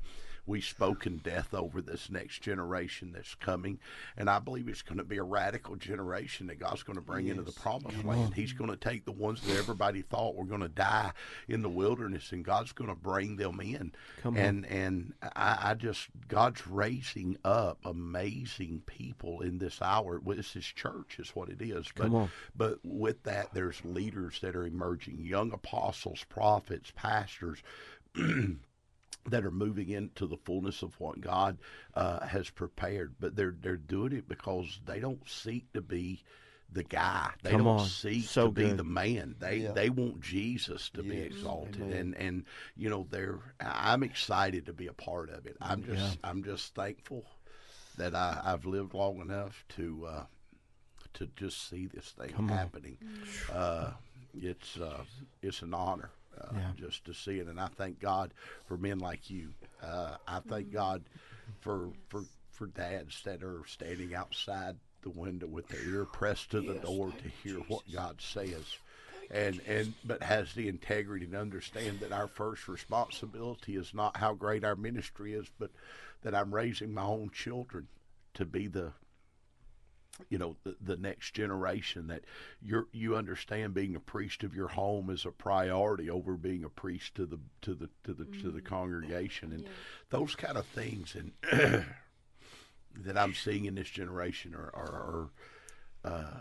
we 0.48 0.62
spoken 0.62 1.18
death 1.24 1.54
over 1.54 1.82
this 1.82 2.10
next 2.10 2.42
generation 2.42 3.12
that's 3.14 3.36
coming 3.36 3.80
and 4.18 4.30
i 4.30 4.38
believe 4.40 4.68
it's 4.68 4.82
going 4.82 4.98
to 4.98 5.04
be 5.04 5.18
a 5.18 5.24
radical 5.24 5.76
generation 5.76 6.48
that 6.48 6.60
god's 6.60 6.84
going 6.84 6.96
to 6.96 7.02
bring 7.02 7.28
into 7.28 7.42
the 7.42 7.52
Yes. 7.52 7.62
promised 7.62 8.04
land 8.06 8.34
he's 8.36 8.54
going 8.54 8.70
to 8.70 8.78
take 8.78 9.06
the 9.06 9.12
ones 9.12 9.42
that 9.42 9.58
everybody 9.58 10.02
thought 10.02 10.36
were 10.36 10.46
going 10.46 10.62
to 10.62 10.68
die 10.70 11.12
in 11.48 11.62
the 11.62 11.70
wilderness 11.70 12.32
and 12.32 12.44
god's 12.46 12.72
going 12.72 12.90
to 12.90 12.96
bring 12.96 13.36
them 13.38 13.60
in 13.60 13.92
Come 14.22 14.36
on. 14.36 14.42
and 14.44 14.66
and 14.68 15.14
I, 15.36 15.58
I 15.72 15.74
just 15.74 16.08
god's 16.28 16.66
raising 16.68 17.38
up 17.44 17.80
amazing 17.86 18.84
people 18.86 19.42
in 19.42 19.58
this 19.60 19.82
hour 19.82 20.20
well, 20.24 20.38
this 20.38 20.56
is 20.56 20.66
church 20.66 21.18
is 21.20 21.30
what 21.36 21.50
it 21.50 21.62
is 21.62 21.88
but 21.96 22.04
Come 22.04 22.16
on. 22.16 22.30
but 22.56 22.80
with 22.84 23.24
that 23.24 23.54
there's 23.54 23.84
leaders 23.84 24.40
that 24.42 24.56
are 24.56 24.66
emerging 24.66 25.20
young 25.26 25.52
apostles 25.52 26.24
prophets 26.30 26.92
pastors 26.96 27.60
that 29.28 29.44
are 29.46 29.52
moving 29.52 29.90
into 29.90 30.28
the 30.28 30.38
fullness 30.38 30.82
of 30.84 31.00
what 31.00 31.20
God 31.22 31.58
uh, 31.96 32.26
has 32.26 32.50
prepared. 32.50 33.16
But 33.20 33.36
they're 33.36 33.56
they're 33.60 33.78
doing 33.78 34.14
it 34.14 34.28
because 34.28 34.80
they 34.86 35.00
don't 35.00 35.28
seek 35.28 35.72
to 35.74 35.82
be 35.82 36.24
the 36.72 36.84
guy. 36.84 37.32
They 37.44 37.52
Come 37.52 37.64
don't 37.66 37.80
on. 37.80 37.88
seek 37.88 38.26
So 38.26 38.48
to 38.48 38.52
be 38.52 38.72
the 38.72 38.84
man. 38.84 39.36
They 39.40 39.58
Yeah. 39.58 39.72
they 39.72 39.90
want 39.90 40.22
Jesus 40.22 40.90
to 40.92 41.04
be 41.04 41.18
exalted, 41.20 41.82
Amen. 41.82 41.94
and 41.94 42.16
and 42.18 42.46
you 42.76 42.90
know 42.90 43.08
they're. 43.10 43.40
I'm 43.60 44.04
excited 44.04 44.66
to 44.68 44.74
be 44.74 44.88
a 44.88 44.94
part 44.94 45.30
of 45.30 45.46
it. 45.46 45.58
I'm 45.62 45.84
just 45.84 46.18
I'm 46.24 46.44
just 46.44 46.74
thankful 46.76 47.26
that 47.98 48.14
I, 48.14 48.42
I've 48.44 48.66
lived 48.66 48.94
long 48.94 49.22
enough 49.22 49.64
to 49.78 50.06
uh, 50.08 50.24
to 51.14 51.28
just 51.36 51.70
see 51.70 51.88
this 51.88 52.12
thing 52.12 52.30
Come 52.30 52.50
happening. 52.50 52.98
Uh, 53.52 53.92
it's 54.34 54.78
uh, 54.78 55.04
it's 55.42 55.62
an 55.62 55.74
honor 55.74 56.10
uh, 56.40 56.48
Yeah. 56.54 56.72
just 56.76 57.06
to 57.06 57.14
see 57.14 57.40
it, 57.40 57.48
and 57.48 57.60
I 57.60 57.68
thank 57.68 58.00
God 58.00 58.34
for 58.68 58.78
men 58.78 59.00
like 59.00 59.30
you. 59.30 59.54
Uh, 59.82 60.18
I 60.28 60.40
thank 60.42 60.72
God 60.72 61.04
for 61.60 61.90
for 62.10 62.24
for 62.52 62.68
dads 62.68 63.22
that 63.24 63.44
are 63.44 63.64
standing 63.68 64.16
outside 64.16 64.78
the 65.02 65.10
window 65.10 65.46
with 65.48 65.68
their 65.68 65.82
ear 65.82 66.06
pressed 66.06 66.52
to 66.52 66.62
the 66.62 66.76
door 66.76 67.12
to 67.12 67.30
hear 67.44 67.56
what 67.68 67.84
God 67.92 68.22
says. 68.22 68.78
And 69.32 69.60
and 69.68 69.94
but 70.04 70.22
has 70.24 70.54
the 70.54 70.68
integrity 70.68 71.26
to 71.28 71.40
understand 71.40 72.00
that 72.02 72.12
our 72.12 72.28
first 72.28 72.68
responsibility 72.68 73.76
is 73.76 73.94
not 73.94 74.18
how 74.18 74.34
great 74.34 74.64
our 74.64 74.76
ministry 74.76 75.34
is, 75.34 75.48
but 75.60 75.72
that 76.22 76.36
I'm 76.36 76.54
raising 76.54 76.94
my 76.94 77.04
own 77.04 77.32
children 77.32 77.88
to 78.36 78.46
be 78.46 78.68
the 78.68 78.94
you 80.30 80.38
know 80.38 80.56
the, 80.64 80.76
the 80.82 80.98
next 80.98 81.34
generation 81.34 82.08
that 82.08 82.24
you 82.62 82.88
you 82.92 83.16
understand 83.16 83.74
being 83.74 83.96
a 83.96 84.00
priest 84.00 84.44
of 84.44 84.56
your 84.56 84.70
home 84.70 85.10
is 85.10 85.26
a 85.26 85.32
priority 85.32 86.10
over 86.10 86.34
being 86.34 86.64
a 86.64 86.70
priest 86.70 87.16
to 87.16 87.26
the 87.26 87.40
to 87.62 87.74
the 87.74 87.90
to 88.04 88.14
the 88.14 88.26
to 88.42 88.52
the 88.52 88.62
congregation. 88.62 89.52
And 89.52 89.66
those 90.10 90.36
kind 90.36 90.58
of 90.58 90.66
things 90.68 91.16
and 91.16 91.32
that 93.04 93.18
I'm 93.18 93.34
seeing 93.34 93.66
in 93.66 93.76
this 93.76 93.90
generation 93.90 94.56
are 94.56 94.72
are, 94.74 95.30
are 96.06 96.12
uh, 96.12 96.40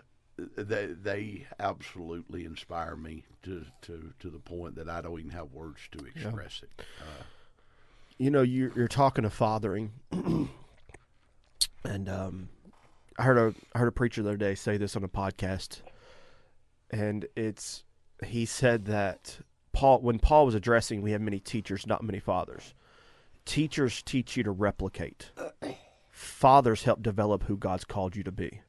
they 0.57 0.87
they 0.87 1.47
absolutely 1.59 2.45
inspire 2.45 2.97
me 2.97 3.25
to, 3.43 3.65
to 3.83 4.13
to 4.21 4.31
the 4.31 4.39
point 4.39 4.77
that 4.77 4.89
I 4.89 5.01
don't 5.01 5.19
even 5.19 5.31
have 5.31 5.53
words 5.53 5.81
to 5.93 6.05
express 6.07 6.63
it. 6.63 6.71
Uh, 7.01 7.25
you 8.19 8.31
know 8.31 8.43
you're, 8.43 8.73
you're 8.77 8.89
talking 8.89 9.25
to 9.25 9.31
fathering. 9.31 9.93
And 11.85 12.09
um, 12.09 12.49
i 13.19 13.23
heard 13.23 13.39
a 13.39 13.55
I 13.75 13.79
heard 13.79 13.89
a 13.89 13.93
preacher 13.93 14.23
the 14.23 14.31
other 14.31 14.37
day 14.39 14.55
say 14.55 14.77
this 14.77 14.97
on 14.97 15.05
a 15.05 15.09
podcast 15.09 15.81
and 16.91 17.27
it's 17.37 17.85
he 18.25 18.47
said 18.47 18.87
that 18.87 19.39
paul 19.73 20.01
when 20.01 20.19
paul 20.19 20.47
was 20.47 20.55
addressing 20.55 21.03
we 21.03 21.13
have 21.13 21.21
many 21.21 21.41
teachers 21.41 21.87
not 21.87 22.03
many 22.03 22.21
fathers. 22.21 22.75
Teachers 23.45 24.03
teach 24.03 24.39
you 24.39 24.43
to 24.43 24.51
replicate. 24.51 25.31
Fathers 26.11 26.85
help 26.85 27.03
develop 27.03 27.45
who 27.45 27.57
god's 27.59 27.85
called 27.85 28.17
you 28.17 28.23
to 28.23 28.33
be. 28.33 28.63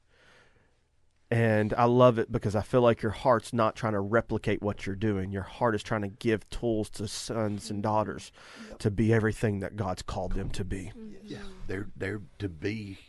And 1.31 1.73
I 1.75 1.85
love 1.85 2.19
it 2.19 2.31
because 2.31 2.55
I 2.55 2.61
feel 2.61 2.81
like 2.81 3.01
your 3.01 3.11
heart's 3.11 3.51
not 3.51 3.75
trying 3.75 3.93
to 3.93 3.99
replicate 3.99 4.61
what 4.61 4.85
you're 4.85 4.95
doing. 4.95 5.31
Your 5.31 5.43
heart 5.43 5.73
is 5.73 5.81
trying 5.81 6.03
to 6.03 6.07
give 6.07 6.47
tools 6.49 6.89
to 6.91 7.07
sons 7.07 7.71
and 7.71 7.81
daughters 7.81 8.31
to 8.79 8.91
be 8.91 9.11
everything 9.11 9.59
that 9.59 9.75
God's 9.75 10.03
called 10.03 10.33
them 10.33 10.49
to 10.51 10.63
be. 10.63 10.91
yeah, 11.23 11.39
they're 11.67 11.87
they're 11.95 12.21
to 12.39 12.49
be 12.49 12.99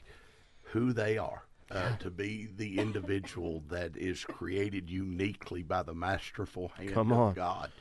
who 0.76 0.92
they 0.92 1.18
are. 1.18 1.42
Uh, 1.68 1.96
to 1.96 2.10
be 2.10 2.48
the 2.56 2.78
individual 2.78 3.60
that 3.68 3.96
is 3.96 4.24
created 4.24 4.88
uniquely 4.88 5.64
by 5.64 5.82
the 5.82 5.92
masterful 5.92 6.68
hand 6.76 6.92
Come 6.92 7.10
of 7.10 7.18
on. 7.18 7.34
God, 7.34 7.72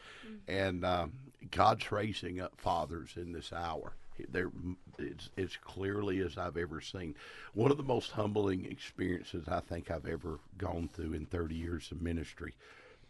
and 0.48 0.84
um, 0.84 1.12
God's 1.52 1.92
raising 1.92 2.40
up 2.42 2.54
fathers 2.58 3.12
in 3.16 3.32
this 3.32 3.54
hour. 3.54 3.94
They're 4.28 4.50
it's 4.98 5.30
as 5.38 5.56
clearly 5.58 6.18
as 6.22 6.36
I've 6.36 6.58
ever 6.58 6.82
seen. 6.82 7.14
One 7.54 7.70
of 7.70 7.78
the 7.78 7.84
most 7.84 8.10
humbling 8.10 8.66
experiences 8.66 9.44
I 9.48 9.60
think 9.60 9.92
I've 9.92 10.08
ever 10.08 10.40
gone 10.58 10.90
through 10.92 11.14
in 11.14 11.28
30 11.28 11.54
years 11.54 11.92
of 11.92 12.02
ministry 12.02 12.56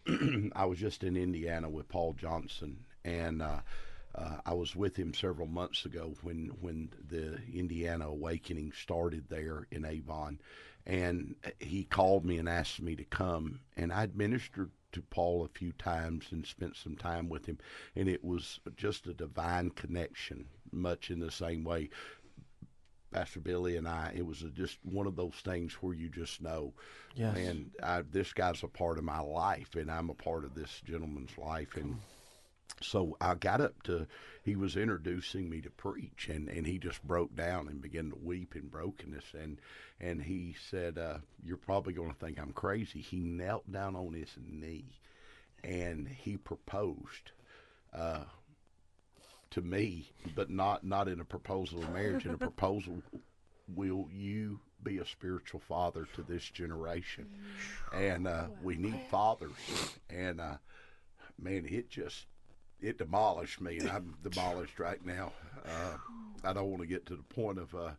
I 0.55 0.65
was 0.65 0.79
just 0.79 1.03
in 1.03 1.17
Indiana 1.17 1.69
with 1.69 1.89
Paul 1.89 2.13
Johnson, 2.13 2.77
and 3.03 3.41
uh, 3.41 3.59
uh, 4.17 4.37
I 4.45 4.53
was 4.53 4.75
with 4.75 4.95
him 4.95 5.13
several 5.13 5.47
months 5.47 5.85
ago 5.85 6.13
when 6.21 6.49
when 6.61 6.89
the 7.07 7.39
Indiana 7.53 8.07
Awakening 8.07 8.71
started 8.71 9.25
there 9.29 9.67
in 9.71 9.85
Avon, 9.85 10.39
and 10.85 11.35
he 11.59 11.83
called 11.83 12.25
me 12.25 12.37
and 12.37 12.47
asked 12.47 12.81
me 12.81 12.95
to 12.95 13.03
come, 13.03 13.59
and 13.75 13.91
I'd 13.91 14.15
ministered 14.15 14.71
to 14.93 15.01
Paul 15.01 15.43
a 15.43 15.49
few 15.49 15.73
times 15.73 16.27
and 16.31 16.45
spent 16.45 16.77
some 16.77 16.95
time 16.95 17.27
with 17.27 17.45
him, 17.45 17.57
and 17.95 18.07
it 18.07 18.23
was 18.23 18.59
just 18.77 19.07
a 19.07 19.13
divine 19.13 19.71
connection, 19.71 20.45
much 20.71 21.11
in 21.11 21.19
the 21.19 21.31
same 21.31 21.63
way. 21.63 21.89
Pastor 23.11 23.39
Billy 23.39 23.77
and 23.77 23.87
I, 23.87 24.13
it 24.15 24.25
was 24.25 24.43
a, 24.43 24.49
just 24.49 24.77
one 24.83 25.07
of 25.07 25.15
those 25.15 25.35
things 25.43 25.73
where 25.75 25.93
you 25.93 26.09
just 26.09 26.41
know, 26.41 26.73
Yes. 27.15 27.35
man, 27.35 27.71
I, 27.81 28.01
this 28.01 28.33
guy's 28.33 28.61
a 28.63 28.67
part 28.67 28.97
of 28.97 29.05
my 29.05 29.19
life, 29.19 29.75
and 29.75 29.89
I'm 29.89 30.09
a 30.09 30.13
part 30.13 30.43
of 30.43 30.53
this 30.53 30.81
gentleman's 30.85 31.37
life, 31.37 31.75
and 31.77 31.95
so 32.81 33.17
I 33.21 33.35
got 33.35 33.61
up 33.61 33.83
to 33.83 34.07
he 34.43 34.55
was 34.55 34.75
introducing 34.75 35.49
me 35.49 35.61
to 35.61 35.71
preach 35.71 36.29
and, 36.29 36.49
and 36.49 36.67
he 36.67 36.77
just 36.77 37.03
broke 37.03 37.35
down 37.35 37.67
and 37.67 37.81
began 37.81 38.11
to 38.11 38.17
weep 38.21 38.55
in 38.55 38.67
brokenness. 38.67 39.25
And 39.33 39.59
and 39.99 40.21
he 40.21 40.55
said 40.69 40.97
uh, 40.97 41.17
you're 41.43 41.57
probably 41.57 41.93
going 41.93 42.11
to 42.11 42.19
think 42.19 42.39
I'm 42.39 42.53
crazy. 42.53 43.01
He 43.01 43.19
knelt 43.19 43.71
down 43.71 43.95
on 43.95 44.13
his 44.13 44.29
knee 44.37 44.99
and 45.63 46.07
he 46.07 46.37
proposed 46.37 47.31
uh, 47.93 48.25
to 49.51 49.61
me 49.61 50.11
but 50.35 50.49
not 50.49 50.83
not 50.83 51.07
in 51.07 51.19
a 51.19 51.25
proposal 51.25 51.81
of 51.81 51.91
marriage 51.91 52.25
in 52.25 52.33
a 52.33 52.37
proposal 52.49 53.01
will 53.73 54.07
you 54.11 54.59
be 54.83 54.99
a 54.99 55.05
spiritual 55.05 55.59
father 55.59 56.07
to 56.13 56.21
this 56.21 56.43
generation? 56.43 57.27
And 57.91 58.27
uh, 58.27 58.47
we 58.61 58.75
need 58.75 58.99
fathers. 59.09 59.97
And 60.09 60.39
uh, 60.39 60.57
man 61.41 61.65
it 61.65 61.89
just 61.89 62.27
it 62.81 62.97
demolished 62.97 63.61
me, 63.61 63.79
and 63.79 63.89
I'm 63.89 64.15
demolished 64.29 64.79
right 64.79 65.03
now. 65.05 65.33
Uh, 65.65 65.97
I 66.43 66.53
don't 66.53 66.69
want 66.69 66.81
to 66.81 66.87
get 66.87 67.05
to 67.07 67.15
the 67.15 67.23
point 67.23 67.57
of 67.57 67.73
uh, 67.73 67.91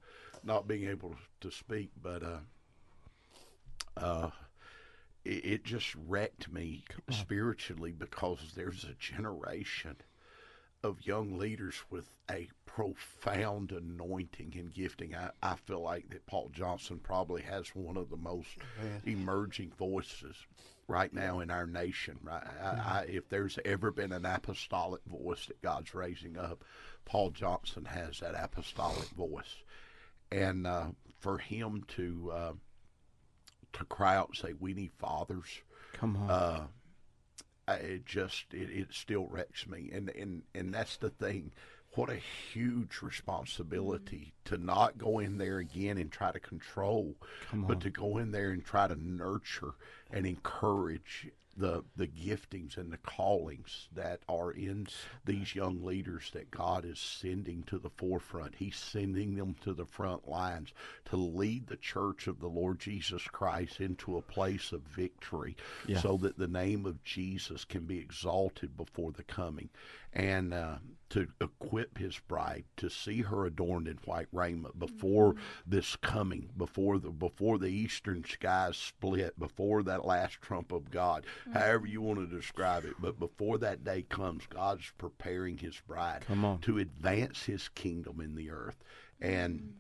not 0.44 0.68
being 0.68 0.88
able 0.88 1.14
to 1.40 1.50
speak, 1.50 1.90
but 2.02 2.22
uh, 2.22 2.38
uh, 3.96 4.30
it, 5.24 5.44
it 5.44 5.64
just 5.64 5.94
wrecked 6.06 6.52
me 6.52 6.84
spiritually 7.10 7.92
because 7.92 8.52
there's 8.54 8.84
a 8.84 8.94
generation 8.94 9.96
of 10.82 11.04
young 11.04 11.36
leaders 11.38 11.82
with 11.90 12.10
a 12.30 12.48
profound 12.66 13.72
anointing 13.72 14.54
and 14.56 14.72
gifting. 14.72 15.14
I, 15.14 15.30
I 15.42 15.56
feel 15.56 15.80
like 15.80 16.10
that 16.10 16.26
Paul 16.26 16.50
Johnson 16.52 17.00
probably 17.02 17.42
has 17.42 17.68
one 17.74 17.96
of 17.96 18.10
the 18.10 18.16
most 18.16 18.48
emerging 19.04 19.72
voices 19.78 20.36
right 20.88 21.12
now 21.12 21.40
in 21.40 21.50
our 21.50 21.66
nation. 21.66 22.18
Right, 22.22 22.42
I, 22.62 22.66
I, 22.66 23.06
if 23.08 23.28
there's 23.28 23.58
ever 23.64 23.90
been 23.90 24.12
an 24.12 24.24
apostolic 24.24 25.02
voice 25.04 25.46
that 25.46 25.62
God's 25.62 25.94
raising 25.94 26.38
up, 26.38 26.64
Paul 27.04 27.30
Johnson 27.30 27.84
has 27.84 28.20
that 28.20 28.34
apostolic 28.36 29.08
voice, 29.10 29.56
and 30.30 30.66
uh, 30.66 30.88
for 31.20 31.38
him 31.38 31.84
to 31.96 32.32
uh, 32.34 32.52
to 33.74 33.84
cry 33.84 34.16
out 34.16 34.28
and 34.28 34.36
say, 34.36 34.54
"We 34.58 34.74
need 34.74 34.92
fathers." 34.98 35.48
Come 35.92 36.16
on. 36.16 36.30
uh, 36.30 36.66
it 37.68 38.06
just 38.06 38.44
it, 38.52 38.70
it 38.70 38.88
still 38.92 39.26
wrecks 39.26 39.66
me 39.66 39.90
and 39.92 40.08
and 40.10 40.42
and 40.54 40.72
that's 40.72 40.98
the 40.98 41.10
thing 41.10 41.52
what 41.96 42.10
a 42.10 42.16
huge 42.52 43.00
responsibility 43.02 44.32
to 44.44 44.56
not 44.58 44.98
go 44.98 45.18
in 45.18 45.38
there 45.38 45.58
again 45.58 45.98
and 45.98 46.10
try 46.12 46.30
to 46.30 46.40
control 46.40 47.16
but 47.52 47.80
to 47.80 47.90
go 47.90 48.18
in 48.18 48.30
there 48.30 48.50
and 48.50 48.64
try 48.64 48.86
to 48.86 48.96
nurture 48.96 49.72
and 50.10 50.26
encourage 50.26 51.28
the 51.58 51.82
the 51.96 52.06
giftings 52.06 52.76
and 52.76 52.92
the 52.92 52.98
callings 52.98 53.88
that 53.94 54.20
are 54.28 54.50
in 54.52 54.86
these 55.24 55.54
young 55.54 55.82
leaders 55.82 56.30
that 56.34 56.50
God 56.50 56.84
is 56.84 56.98
sending 56.98 57.62
to 57.64 57.78
the 57.78 57.88
forefront. 57.88 58.54
He's 58.56 58.76
sending 58.76 59.36
them 59.36 59.56
to 59.62 59.72
the 59.72 59.86
front 59.86 60.28
lines 60.28 60.74
to 61.06 61.16
lead 61.16 61.66
the 61.66 61.76
church 61.78 62.26
of 62.26 62.40
the 62.40 62.46
Lord 62.48 62.78
Jesus 62.78 63.22
Christ 63.22 63.80
into 63.80 64.18
a 64.18 64.22
place 64.22 64.70
of 64.72 64.82
victory 64.82 65.56
Yeah. 65.86 66.00
so 66.00 66.18
that 66.18 66.36
the 66.36 66.46
name 66.46 66.84
of 66.84 67.02
Jesus 67.04 67.64
can 67.64 67.86
be 67.86 67.98
exalted 68.00 68.76
before 68.76 69.12
the 69.12 69.24
coming 69.24 69.70
and 70.12 70.52
uh, 70.52 70.76
to 71.10 71.28
equip 71.40 71.98
his 71.98 72.18
bride 72.18 72.64
to 72.76 72.90
see 72.90 73.22
her 73.22 73.46
adorned 73.46 73.88
in 73.88 73.98
white 74.04 74.28
raiment 74.32 74.78
before 74.78 75.34
mm-hmm. 75.34 75.40
this 75.66 75.96
coming 75.96 76.50
before 76.56 76.98
the 76.98 77.10
before 77.10 77.58
the 77.58 77.68
eastern 77.68 78.24
skies 78.24 78.76
split 78.76 79.38
before 79.38 79.82
that 79.82 80.04
last 80.04 80.40
trump 80.42 80.72
of 80.72 80.90
God 80.90 81.24
however 81.52 81.86
you 81.86 82.00
mm-hmm. 82.00 82.08
want 82.08 82.30
to 82.30 82.36
describe 82.36 82.84
it. 82.84 82.94
But 82.98 83.18
before 83.18 83.58
that 83.58 83.84
day 83.84 84.02
comes 84.02 84.44
God's 84.48 84.92
preparing 84.98 85.58
his 85.58 85.80
bride 85.86 86.24
Come 86.26 86.44
on. 86.44 86.58
to 86.60 86.78
advance 86.78 87.44
his 87.44 87.68
kingdom 87.68 88.20
in 88.20 88.34
the 88.34 88.50
earth. 88.50 88.82
And 89.20 89.60
mm-hmm. 89.60 89.70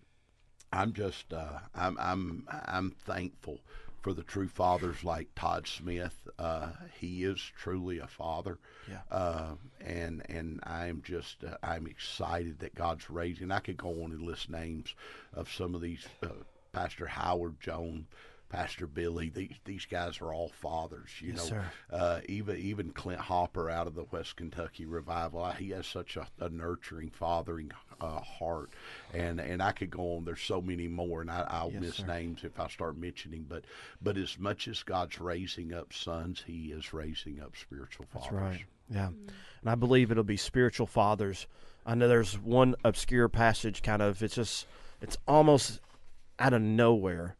I'm 0.72 0.92
just 0.92 1.32
uh, 1.32 1.60
I'm 1.74 1.96
I'm 1.98 2.46
I'm 2.66 2.90
thankful 2.90 3.60
for 4.06 4.14
the 4.14 4.22
true 4.22 4.46
fathers 4.46 5.02
like 5.02 5.26
Todd 5.34 5.66
Smith. 5.66 6.28
Uh, 6.38 6.68
he 7.00 7.24
is 7.24 7.40
truly 7.58 7.98
a 7.98 8.06
father, 8.06 8.56
Yeah. 8.88 9.00
uh, 9.10 9.54
and 9.80 10.22
and 10.28 10.60
I'm 10.62 11.02
just 11.04 11.42
uh, 11.42 11.56
I'm 11.60 11.88
excited 11.88 12.60
that 12.60 12.76
God's 12.76 13.10
raising. 13.10 13.50
I 13.50 13.58
could 13.58 13.76
go 13.76 14.04
on 14.04 14.12
and 14.12 14.22
list 14.22 14.48
names 14.48 14.94
of 15.34 15.50
some 15.50 15.74
of 15.74 15.80
these 15.80 16.06
uh, 16.22 16.28
Pastor 16.70 17.08
Howard 17.08 17.60
Jones. 17.60 18.06
Pastor 18.48 18.86
Billy, 18.86 19.28
these 19.28 19.56
these 19.64 19.84
guys 19.86 20.20
are 20.20 20.32
all 20.32 20.48
fathers, 20.48 21.10
you 21.20 21.30
Yes, 21.32 21.36
know. 21.38 21.44
sir. 21.58 21.64
Uh, 21.90 22.20
even 22.28 22.56
even 22.56 22.90
Clint 22.92 23.20
Hopper 23.20 23.68
out 23.68 23.86
of 23.88 23.94
the 23.96 24.04
West 24.12 24.36
Kentucky 24.36 24.86
Revival, 24.86 25.50
he 25.52 25.70
has 25.70 25.86
such 25.86 26.16
a, 26.16 26.26
a 26.38 26.48
nurturing, 26.48 27.10
fathering 27.10 27.72
uh, 28.00 28.20
heart, 28.20 28.70
and 29.12 29.40
and 29.40 29.60
I 29.62 29.72
could 29.72 29.90
go 29.90 30.16
on. 30.16 30.24
There's 30.24 30.40
so 30.42 30.60
many 30.62 30.86
more, 30.86 31.22
and 31.22 31.30
I, 31.30 31.44
I'll 31.48 31.72
Yes, 31.72 31.80
miss 31.82 31.94
sir. 31.96 32.06
names 32.06 32.44
if 32.44 32.60
I 32.60 32.68
start 32.68 32.96
mentioning. 32.96 33.46
But 33.48 33.64
but 34.00 34.16
as 34.16 34.38
much 34.38 34.68
as 34.68 34.82
God's 34.84 35.20
raising 35.20 35.74
up 35.74 35.92
sons, 35.92 36.44
He 36.46 36.66
is 36.72 36.92
raising 36.92 37.40
up 37.40 37.54
spiritual 37.60 38.06
fathers. 38.12 38.28
That's 38.30 38.42
right. 38.42 38.64
Yeah. 38.88 39.08
And 39.08 39.70
I 39.70 39.74
believe 39.74 40.12
it'll 40.12 40.22
be 40.22 40.36
spiritual 40.36 40.86
fathers. 40.86 41.48
I 41.84 41.96
know 41.96 42.06
there's 42.06 42.38
one 42.38 42.76
obscure 42.84 43.28
passage 43.28 43.82
kind 43.82 44.02
of 44.02 44.22
it's 44.22 44.36
just 44.36 44.66
it's 45.02 45.18
almost 45.26 45.80
out 46.38 46.52
of 46.52 46.62
nowhere. 46.62 47.34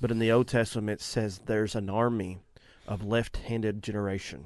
But 0.00 0.10
in 0.10 0.18
the 0.18 0.32
Old 0.32 0.48
Testament 0.48 1.00
it 1.00 1.04
says 1.04 1.40
there's 1.46 1.74
an 1.74 1.88
army 1.88 2.38
of 2.86 3.04
left-handed 3.04 3.82
generation 3.82 4.44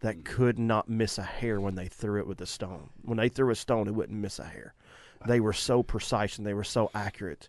that 0.00 0.16
hmm. 0.16 0.22
could 0.22 0.58
not 0.58 0.88
miss 0.88 1.18
a 1.18 1.22
hair 1.22 1.60
when 1.60 1.74
they 1.74 1.86
threw 1.86 2.20
it 2.20 2.26
with 2.26 2.40
a 2.40 2.46
stone. 2.46 2.90
When 3.02 3.18
they 3.18 3.28
threw 3.28 3.50
a 3.50 3.56
stone, 3.56 3.88
it 3.88 3.94
wouldn't 3.94 4.18
miss 4.18 4.38
a 4.38 4.44
hair. 4.44 4.74
They 5.26 5.40
were 5.40 5.52
so 5.52 5.82
precise 5.82 6.38
and 6.38 6.46
they 6.46 6.54
were 6.54 6.64
so 6.64 6.90
accurate. 6.94 7.48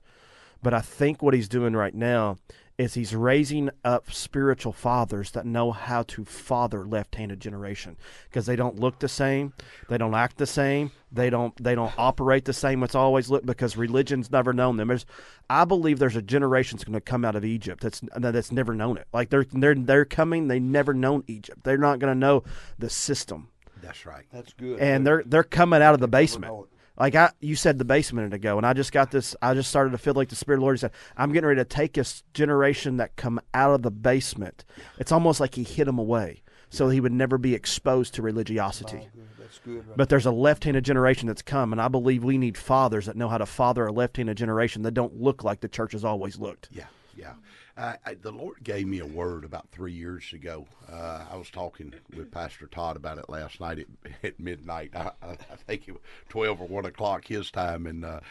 But 0.64 0.74
I 0.74 0.82
think 0.82 1.22
what 1.22 1.34
he's 1.34 1.48
doing 1.48 1.74
right 1.74 1.94
now 1.94 2.38
is 2.78 2.94
he's 2.94 3.16
raising 3.16 3.72
up 3.84 4.12
spiritual 4.12 4.72
fathers 4.72 5.32
that 5.32 5.46
know 5.48 5.72
how 5.72 6.04
to 6.04 6.24
father 6.24 6.86
left-handed 6.86 7.40
generation 7.40 7.98
because 8.30 8.46
they 8.46 8.56
don't 8.56 8.80
look 8.80 9.00
the 9.00 9.08
same, 9.08 9.52
they 9.90 9.98
don't 9.98 10.14
act 10.14 10.38
the 10.38 10.46
same, 10.46 10.92
they 11.12 11.30
don't 11.30 11.56
they 11.64 11.74
don't 11.74 11.94
operate 11.98 12.46
the 12.46 12.54
same. 12.54 12.84
It's 12.84 12.94
always 12.94 13.30
look 13.32 13.46
because 13.46 13.76
religion's 13.78 14.30
never 14.30 14.54
known 14.54 14.78
them. 14.78 14.90
There's, 14.90 15.08
I 15.50 15.66
believe 15.66 15.98
there's 15.98 16.16
a 16.16 16.22
generation 16.22 16.78
that's 16.78 16.84
going 16.84 16.94
to 16.94 17.02
come 17.02 17.26
out 17.26 17.36
of 17.36 17.44
Egypt 17.44 17.82
that's 17.82 18.02
that's 18.16 18.52
never 18.52 18.76
known 18.76 18.98
it. 18.98 19.08
Like 19.12 19.30
they're 19.32 19.46
they're 19.52 19.74
they're 19.74 20.06
coming, 20.06 20.48
they 20.48 20.60
never 20.60 20.94
known 20.94 21.24
Egypt. 21.28 21.64
They're 21.64 21.78
not 21.80 21.98
going 21.98 22.14
to 22.14 22.20
know 22.20 22.44
the 22.78 22.92
system, 22.92 23.48
That's 23.82 24.06
right. 24.06 24.26
That's 24.32 24.54
good. 24.54 24.80
and 24.80 25.06
they're 25.08 25.24
they're 25.26 25.44
coming 25.44 25.82
out 25.82 25.96
of 25.96 26.00
the 26.00 26.08
basement. 26.08 26.54
Like 26.98 27.16
I, 27.16 27.32
you 27.40 27.56
said 27.56 27.78
the 27.78 27.86
basement 27.86 28.26
a 28.26 28.30
minute 28.30 28.36
ago, 28.36 28.58
and 28.58 28.66
I 28.66 28.74
just 28.74 28.92
got 28.92 29.12
this. 29.12 29.36
I 29.42 29.54
just 29.54 29.70
started 29.70 29.92
to 29.92 29.98
feel 29.98 30.14
like 30.14 30.30
the 30.30 30.36
Spirit 30.36 30.58
of 30.58 30.62
the 30.62 30.66
Lord 30.66 30.80
said, 30.80 30.92
"I'm 31.16 31.32
getting 31.32 31.48
ready 31.48 31.62
to 31.62 31.66
take 31.66 31.94
this 31.94 32.24
generation 32.34 32.98
that 32.98 33.16
come 33.16 33.40
out 33.54 33.74
of 33.74 33.84
the 33.84 33.92
basement." 33.92 34.66
It's 34.98 35.12
almost 35.12 35.40
like 35.40 35.56
He 35.56 35.64
hid 35.64 35.88
them 35.88 36.00
away, 36.00 36.42
so 36.70 36.90
He 36.90 37.00
would 37.00 37.12
never 37.12 37.38
be 37.38 37.54
exposed 37.54 38.16
to 38.16 38.22
religiosity. 38.22 39.10
Oh. 39.16 39.22
That's 39.40 39.60
good. 39.60 39.88
Right 39.88 39.98
But 39.98 40.10
there's 40.10 40.26
a 40.26 40.32
left-handed 40.32 40.84
generation 40.84 41.28
that's 41.28 41.42
come, 41.42 41.72
and 41.72 41.82
I 41.82 41.88
believe 41.88 42.24
we 42.24 42.38
need 42.38 42.58
fathers 42.58 43.06
that 43.06 43.16
know 43.16 43.30
how 43.30 43.38
to 43.38 43.46
father 43.46 43.86
a 43.86 43.92
left-handed 43.92 44.36
generation 44.36 44.82
that 44.82 44.94
don't 44.94 45.22
look 45.22 45.44
like 45.44 45.62
the 45.62 45.70
church 45.70 45.94
has 45.94 46.04
always 46.04 46.38
looked. 46.38 46.68
Yeah, 46.72 46.88
yeah. 47.16 47.34
I, 47.78 48.16
the 48.16 48.32
Lord 48.32 48.64
gave 48.64 48.88
me 48.88 49.00
a 49.00 49.06
word 49.06 49.44
about 49.46 49.70
three 49.70 49.94
years 49.94 50.34
ago. 50.34 50.66
Uh, 50.92 51.26
I 51.30 51.38
was 51.38 51.52
talking 51.52 51.94
with 52.16 52.32
Pastor 52.32 52.66
Todd 52.66 52.96
about 52.96 53.20
it 53.20 53.30
last 53.30 53.60
night 53.60 53.80
at, 53.80 54.12
at 54.24 54.40
midnight. 54.40 54.96
I, 54.96 55.12
I, 55.22 55.36
think 55.68 55.88
it 55.88 55.92
was 55.92 56.02
twelve 56.28 56.60
or 56.60 56.68
one 56.68 56.86
o'clock 56.86 57.28
his 57.28 57.52
time, 57.52 57.86
and 57.86 58.04
uh, 58.04 58.22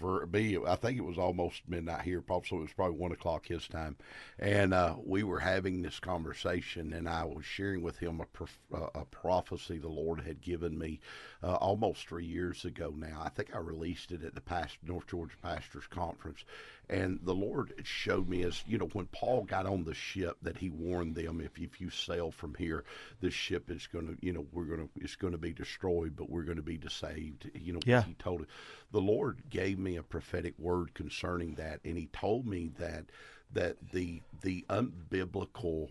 for 0.00 0.26
me, 0.32 0.56
I 0.66 0.76
think 0.76 0.96
it 0.96 1.04
was 1.04 1.18
almost 1.18 1.62
midnight 1.68 2.02
here. 2.02 2.22
Probably 2.22 2.48
so 2.48 2.56
it 2.56 2.62
was 2.62 2.72
probably 2.72 2.96
one 2.96 3.12
o'clock 3.12 3.46
his 3.46 3.68
time, 3.68 3.96
and 4.38 4.72
uh, 4.72 4.96
we 5.04 5.22
were 5.22 5.40
having 5.40 5.82
this 5.82 6.00
conversation, 6.00 6.94
and 6.94 7.06
I 7.06 7.24
was 7.24 7.44
sharing 7.44 7.82
with 7.82 7.98
him 7.98 8.20
a, 8.20 8.26
prof- 8.26 8.58
a 8.72 9.04
prophecy 9.04 9.78
the 9.78 9.88
Lord 9.88 10.22
had 10.22 10.40
given 10.40 10.78
me 10.78 11.00
uh, 11.42 11.56
almost 11.56 12.08
three 12.08 12.26
years 12.26 12.64
ago 12.64 12.94
now. 12.96 13.20
I 13.22 13.28
think 13.28 13.54
I 13.54 13.58
released 13.58 14.12
it 14.12 14.24
at 14.24 14.34
the 14.34 14.40
past 14.40 14.78
North 14.82 15.08
Georgia 15.08 15.36
Pastors 15.42 15.86
Conference, 15.90 16.44
and 16.88 17.18
the 17.22 17.34
Lord 17.34 17.72
showed 17.84 18.28
me 18.28 18.42
as 18.42 18.62
you 18.66 18.78
know 18.78 18.86
when 18.92 19.06
Paul 19.06 19.44
got 19.44 19.66
on 19.66 19.84
the 19.84 19.94
ship, 19.94 20.36
that 20.42 20.58
he 20.58 20.70
warned 20.70 21.14
them, 21.14 21.40
if 21.40 21.58
if 21.58 21.80
you 21.80 21.90
sail 21.90 22.30
from 22.30 22.54
here, 22.56 22.84
this 23.20 23.34
ship 23.34 23.70
is 23.70 23.86
going 23.86 24.06
to, 24.06 24.16
you 24.26 24.32
know, 24.32 24.46
we're 24.52 24.64
going 24.64 24.80
to, 24.80 24.88
it's 25.00 25.16
going 25.16 25.32
to 25.32 25.38
be 25.38 25.52
destroyed, 25.52 26.14
but 26.16 26.28
we're 26.30 26.42
going 26.42 26.56
to 26.56 26.62
be 26.62 26.78
saved. 26.88 27.50
You 27.54 27.74
know, 27.74 27.80
Yeah. 27.86 28.02
he 28.02 28.14
told 28.14 28.42
it. 28.42 28.48
The 28.92 29.00
Lord 29.00 29.42
gave 29.50 29.78
me 29.78 29.96
a 29.96 30.02
prophetic 30.02 30.54
word 30.58 30.94
concerning 30.94 31.54
that, 31.54 31.80
and 31.84 31.96
He 31.96 32.06
told 32.06 32.46
me 32.46 32.70
that 32.78 33.06
that 33.52 33.76
the 33.92 34.22
the 34.42 34.64
unbiblical 34.68 35.88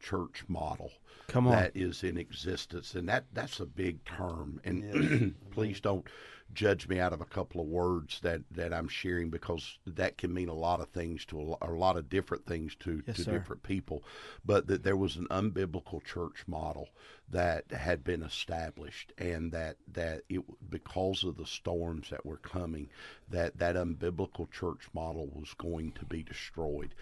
church 0.00 0.44
model 0.48 0.90
Come 1.28 1.46
on. 1.46 1.52
that 1.52 1.72
is 1.74 2.04
in 2.04 2.18
existence, 2.18 2.94
and 2.94 3.08
that 3.08 3.24
that's 3.32 3.60
a 3.60 3.66
big 3.66 4.04
term. 4.04 4.60
And 4.64 5.34
please 5.50 5.80
don't 5.80 6.06
judge 6.54 6.88
me 6.88 6.98
out 7.00 7.12
of 7.12 7.20
a 7.20 7.26
couple 7.26 7.60
of 7.60 7.66
words 7.66 8.20
that 8.20 8.42
that 8.50 8.72
I'm 8.72 8.88
sharing 8.88 9.30
because 9.30 9.78
that 9.86 10.16
can 10.18 10.32
mean 10.32 10.48
a 10.48 10.54
lot 10.54 10.80
of 10.80 10.88
things 10.90 11.24
to 11.26 11.56
a, 11.62 11.68
a 11.68 11.72
lot 11.72 11.96
of 11.96 12.08
different 12.08 12.46
things 12.46 12.74
to 12.80 13.02
Yes, 13.06 13.16
to 13.16 13.24
sir. 13.24 13.32
different 13.32 13.62
people. 13.62 14.04
But 14.44 14.66
that 14.68 14.82
there 14.84 14.96
was 14.96 15.16
an 15.16 15.26
unbiblical 15.30 16.02
church 16.04 16.44
model 16.46 16.88
that 17.30 17.70
had 17.72 18.04
been 18.04 18.22
established, 18.22 19.12
and 19.18 19.52
that 19.52 19.76
that 19.92 20.22
it 20.28 20.42
because 20.70 21.24
of 21.24 21.36
the 21.36 21.46
storms 21.46 22.10
that 22.10 22.24
were 22.26 22.38
coming, 22.38 22.88
that 23.28 23.58
that 23.58 23.76
unbiblical 23.76 24.50
church 24.50 24.88
model 24.94 25.28
was 25.34 25.54
going 25.54 25.92
to 25.92 26.04
be 26.04 26.22
destroyed. 26.22 26.94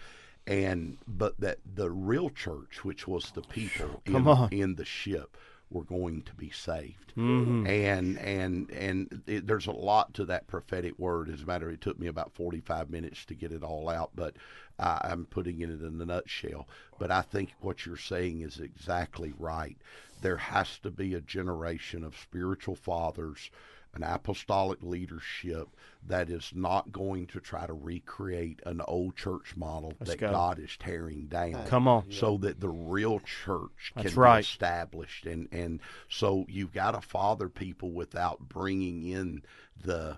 And 0.45 0.97
but 1.07 1.39
that 1.39 1.59
the 1.65 1.89
real 1.89 2.29
church, 2.29 2.83
which 2.83 3.07
was 3.07 3.31
the 3.31 3.41
people 3.41 4.01
Come 4.05 4.27
in, 4.27 4.27
on. 4.27 4.49
in 4.51 4.75
the 4.75 4.85
ship, 4.85 5.37
were 5.73 5.83
going 5.83 6.21
to 6.23 6.33
be 6.35 6.49
saved. 6.49 7.13
Mhm. 7.17 7.67
And 7.67 8.17
and 8.19 8.71
and 8.71 9.21
it, 9.27 9.47
there's 9.47 9.67
a 9.67 9.71
lot 9.71 10.13
to 10.15 10.25
that 10.25 10.47
prophetic 10.47 10.97
word. 10.97 11.29
As 11.29 11.41
a 11.43 11.45
matter, 11.45 11.69
it 11.69 11.81
took 11.81 11.99
me 11.99 12.07
about 12.07 12.33
45 12.33 12.89
minutes 12.89 13.25
to 13.25 13.35
get 13.35 13.51
it 13.51 13.63
all 13.63 13.89
out, 13.89 14.11
but 14.15 14.35
I, 14.79 14.99
I'm 15.03 15.25
putting 15.25 15.61
it 15.61 15.69
in 15.69 16.01
a 16.01 16.05
nutshell. 16.05 16.67
But 16.99 17.11
I 17.11 17.21
think 17.21 17.53
what 17.59 17.85
you're 17.85 17.97
saying 17.97 18.41
is 18.41 18.59
exactly 18.59 19.33
right. 19.37 19.77
There 20.21 20.37
has 20.37 20.79
to 20.79 20.91
be 20.91 21.13
a 21.13 21.21
generation 21.21 22.03
of 22.03 22.17
spiritual 22.17 22.75
fathers, 22.75 23.51
an 23.93 24.03
apostolic 24.03 24.81
leadership 24.81 25.67
that 26.05 26.29
is 26.29 26.51
not 26.55 26.91
going 26.91 27.27
to 27.27 27.39
try 27.39 27.65
to 27.67 27.73
recreate 27.73 28.59
an 28.65 28.81
old 28.87 29.15
church 29.15 29.55
model 29.55 29.93
Let's 29.99 30.11
that 30.11 30.19
go. 30.19 30.31
God 30.31 30.59
is 30.59 30.75
tearing 30.77 31.27
down 31.27 31.65
Come 31.67 31.87
on. 31.87 32.11
so 32.11 32.37
that 32.37 32.59
the 32.59 32.69
real 32.69 33.19
church 33.19 33.91
can 33.93 34.03
That's 34.03 34.15
be 34.15 34.19
right. 34.19 34.43
established 34.43 35.25
and 35.25 35.47
and 35.51 35.79
so 36.09 36.45
you've 36.49 36.73
got 36.73 36.91
to 36.91 37.01
father 37.01 37.49
people 37.49 37.91
without 37.91 38.39
bringing 38.49 39.07
in 39.07 39.43
the 39.81 40.17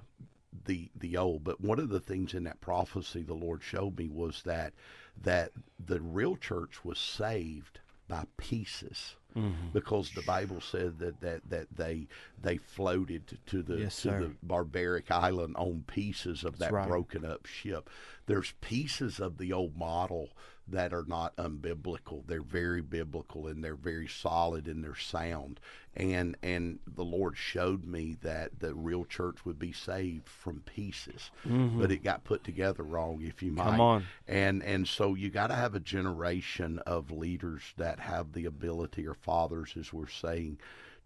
the 0.66 0.90
the 0.96 1.18
old 1.18 1.44
but 1.44 1.60
one 1.60 1.80
of 1.80 1.90
the 1.90 2.00
things 2.00 2.34
in 2.34 2.46
that 2.46 2.62
prophecy 2.62 3.22
the 3.22 3.34
lord 3.34 3.62
showed 3.62 3.98
me 3.98 4.08
was 4.08 4.42
that 4.44 4.74
that 5.22 5.52
the 5.86 6.00
real 6.00 6.38
church 6.38 6.84
was 6.86 6.98
saved 6.98 7.80
by 8.08 8.24
pieces 8.38 9.16
Mm-hmm. 9.36 9.69
because 9.74 10.12
the 10.12 10.21
Bible 10.21 10.62
said 10.62 11.00
that, 11.00 11.19
that, 11.19 11.41
that 11.50 11.67
they 11.76 12.08
they 12.41 12.58
floated 12.58 13.38
to, 13.48 13.62
the 13.62 13.76
Yes, 13.76 13.95
to 13.98 14.02
sir. 14.02 14.19
the 14.21 14.32
barbaric 14.43 15.12
island 15.12 15.56
on 15.58 15.84
pieces 15.88 16.43
of 16.45 16.58
that 16.60 16.71
right. 16.71 16.88
broken 16.88 17.26
up 17.26 17.45
ship. 17.45 17.89
There's 18.28 18.54
pieces 18.62 19.19
of 19.19 19.38
the 19.38 19.52
old 19.52 19.76
model 19.78 20.30
that 20.67 20.93
are 20.93 21.06
not 21.08 21.36
unbiblical. 21.36 22.25
They're 22.25 22.41
very 22.41 22.82
biblical 22.82 23.47
and 23.47 23.63
they're 23.63 23.75
very 23.75 24.08
solid 24.08 24.67
and 24.67 24.84
they're 24.84 24.95
sound. 24.95 25.60
And 25.95 26.36
and 26.43 26.80
the 26.88 27.06
Lord 27.06 27.38
showed 27.38 27.86
me 27.86 28.17
that 28.21 28.60
the 28.60 28.73
real 28.73 29.06
church 29.06 29.45
would 29.45 29.58
be 29.58 29.71
saved 29.71 30.28
from 30.28 30.62
pieces, 30.62 31.32
but 31.45 31.91
it 31.91 32.04
got 32.04 32.25
put 32.25 32.43
together 32.43 32.84
wrong, 32.84 33.21
if 33.21 33.41
you 33.41 33.51
might. 33.51 33.63
Mm-hmm. 33.63 33.71
Come 33.71 33.82
on. 33.82 34.06
And 34.28 34.63
and 34.63 34.88
so 34.88 35.13
you 35.13 35.30
got 35.30 35.47
to 35.47 35.56
have 35.56 35.75
a 35.75 35.80
generation 35.80 36.80
of 36.80 37.12
leaders 37.12 37.62
that 37.78 37.99
have 37.99 38.34
the 38.34 38.45
ability, 38.45 39.08
or 39.08 39.13
fathers, 39.13 39.73
as 39.80 39.93
we're 39.93 40.10
saying, 40.10 40.58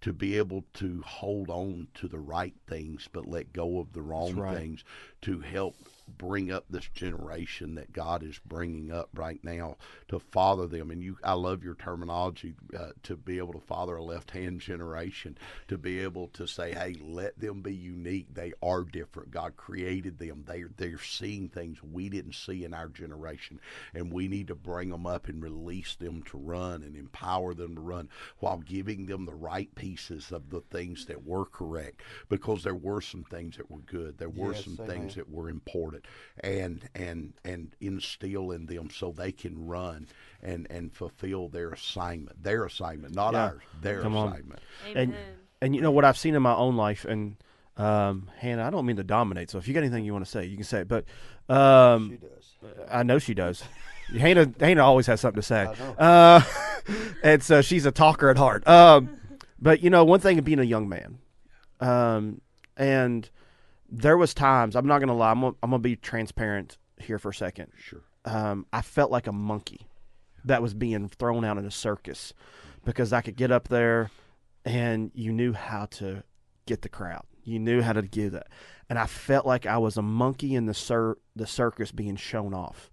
to 0.01 0.13
be 0.13 0.37
able 0.37 0.63
to 0.73 1.03
hold 1.05 1.49
on 1.49 1.87
to 1.93 2.07
the 2.07 2.19
right 2.19 2.55
things, 2.67 3.07
but 3.11 3.27
let 3.27 3.53
go 3.53 3.79
of 3.79 3.93
the 3.93 4.01
wrong 4.01 4.35
right. 4.37 4.57
things, 4.57 4.83
to 5.21 5.39
help 5.41 5.75
bring 6.17 6.51
up 6.51 6.65
this 6.69 6.87
generation 6.93 7.75
that 7.75 7.93
God 7.93 8.23
is 8.23 8.39
bringing 8.45 8.91
up 8.91 9.09
right 9.13 9.43
now 9.43 9.77
to 10.09 10.19
father 10.19 10.67
them. 10.67 10.91
And 10.91 11.01
you, 11.01 11.17
I 11.23 11.33
love 11.33 11.63
your 11.63 11.75
terminology 11.75 12.55
uh, 12.77 12.89
to 13.03 13.15
be 13.15 13.37
able 13.37 13.53
to 13.53 13.59
father 13.59 13.95
a 13.95 14.03
left-hand 14.03 14.61
generation, 14.61 15.37
to 15.67 15.77
be 15.77 15.99
able 15.99 16.27
to 16.29 16.47
say, 16.47 16.73
"Hey, 16.73 16.95
let 17.01 17.39
them 17.39 17.61
be 17.61 17.73
unique. 17.75 18.33
They 18.33 18.53
are 18.61 18.83
different. 18.83 19.31
God 19.31 19.55
created 19.57 20.19
them. 20.19 20.43
They 20.47 20.63
they're 20.77 20.99
seeing 20.99 21.49
things 21.49 21.81
we 21.83 22.09
didn't 22.09 22.35
see 22.35 22.63
in 22.63 22.73
our 22.73 22.89
generation, 22.89 23.59
and 23.93 24.11
we 24.11 24.27
need 24.27 24.47
to 24.47 24.55
bring 24.55 24.89
them 24.89 25.05
up 25.05 25.27
and 25.27 25.41
release 25.43 25.95
them 25.95 26.23
to 26.23 26.37
run 26.37 26.83
and 26.83 26.95
empower 26.95 27.53
them 27.53 27.75
to 27.75 27.81
run 27.81 28.09
while 28.39 28.57
giving 28.59 29.05
them 29.05 29.25
the 29.25 29.33
right 29.35 29.73
pieces 29.75 30.31
of 30.31 30.49
the 30.49 30.61
things 30.61 31.05
that 31.05 31.25
were 31.25 31.45
correct 31.45 32.01
because 32.29 32.63
there 32.63 32.75
were 32.75 33.01
some 33.01 33.23
things 33.23 33.57
that 33.57 33.69
were 33.69 33.79
good. 33.81 34.17
There 34.17 34.29
were 34.29 34.53
Yes, 34.53 34.63
some 34.63 34.79
amen. 34.79 34.87
things 34.87 35.15
that 35.15 35.29
were 35.29 35.49
important 35.49 35.98
and 36.41 36.87
and 36.95 37.33
and 37.43 37.75
instill 37.81 38.51
in 38.51 38.65
them 38.65 38.89
so 38.89 39.11
they 39.11 39.31
can 39.31 39.67
run 39.67 40.07
and 40.41 40.67
and 40.69 40.93
fulfill 40.93 41.49
their 41.49 41.69
assignment 41.71 42.41
their 42.43 42.65
assignment 42.65 43.13
not 43.15 43.33
Yeah. 43.33 43.45
ours 43.45 43.61
their 43.81 44.01
Come 44.01 44.15
on. 44.15 44.29
assignment 44.29 44.59
And 44.95 45.15
and 45.61 45.75
you 45.75 45.81
know 45.81 45.91
what 45.91 46.05
I've 46.05 46.17
seen 46.17 46.35
in 46.35 46.41
my 46.41 46.55
own 46.55 46.77
life, 46.77 47.03
and 47.03 47.35
um, 47.75 48.29
Hannah, 48.37 48.65
I 48.65 48.69
don't 48.69 48.85
mean 48.85 48.95
to 48.95 49.03
dominate. 49.03 49.49
So 49.49 49.57
if 49.57 49.67
you 49.67 49.73
got 49.73 49.81
anything 49.81 50.05
you 50.05 50.13
want 50.13 50.23
to 50.23 50.31
say, 50.31 50.45
you 50.45 50.55
can 50.55 50.63
say 50.65 50.81
it. 50.81 50.87
But 50.87 51.03
um, 51.53 52.11
She 52.11 52.17
does. 52.17 52.85
I 52.89 53.03
know 53.03 53.19
she 53.19 53.33
does. 53.33 53.63
Hannah, 54.17 54.51
Hannah 54.59 54.83
always 54.85 55.07
has 55.07 55.19
something 55.21 55.41
to 55.41 55.45
say. 55.45 55.61
I 55.61 55.73
know. 55.75 55.93
Uh, 55.97 56.41
and 57.23 57.43
so 57.43 57.61
she's 57.61 57.85
a 57.85 57.91
talker 57.91 58.29
at 58.29 58.37
heart. 58.37 58.65
Um, 58.67 59.09
but 59.61 59.81
you 59.83 59.89
know, 59.89 60.03
one 60.05 60.19
thing 60.21 60.39
of 60.39 60.45
being 60.45 60.59
a 60.59 60.63
young 60.63 60.87
man, 60.89 61.19
um, 61.81 62.41
and 62.77 63.29
there 63.91 64.17
was 64.17 64.33
times 64.33 64.75
I'm 64.75 64.87
not 64.87 64.99
gonna 64.99 65.15
lie. 65.15 65.31
I'm 65.31 65.41
gonna, 65.41 65.55
I'm 65.63 65.69
gonna 65.71 65.81
be 65.81 65.95
transparent 65.95 66.77
here 66.97 67.19
for 67.19 67.29
a 67.29 67.33
second. 67.33 67.71
sure 67.77 68.01
Um, 68.25 68.65
I 68.71 68.81
felt 68.81 69.11
like 69.11 69.27
a 69.27 69.31
monkey 69.31 69.87
that 70.45 70.61
was 70.61 70.73
being 70.73 71.07
thrown 71.09 71.43
out 71.45 71.57
in 71.57 71.65
a 71.65 71.71
circus 71.71 72.33
because 72.85 73.13
I 73.13 73.21
could 73.21 73.35
get 73.35 73.51
up 73.51 73.67
there 73.67 74.11
and 74.65 75.11
you 75.13 75.31
knew 75.31 75.53
how 75.53 75.85
to 75.85 76.23
get 76.65 76.81
the 76.81 76.89
crowd. 76.89 77.23
You 77.43 77.59
knew 77.59 77.81
how 77.81 77.93
to 77.93 78.01
give 78.01 78.33
that. 78.33 78.47
And 78.89 78.99
I 78.99 79.05
felt 79.05 79.45
like 79.45 79.65
I 79.65 79.77
was 79.77 79.97
a 79.97 80.01
monkey 80.01 80.55
in 80.55 80.65
the 80.65 80.73
cir- 80.73 81.17
the 81.35 81.47
circus 81.47 81.91
being 81.91 82.15
shown 82.15 82.53
off. 82.53 82.91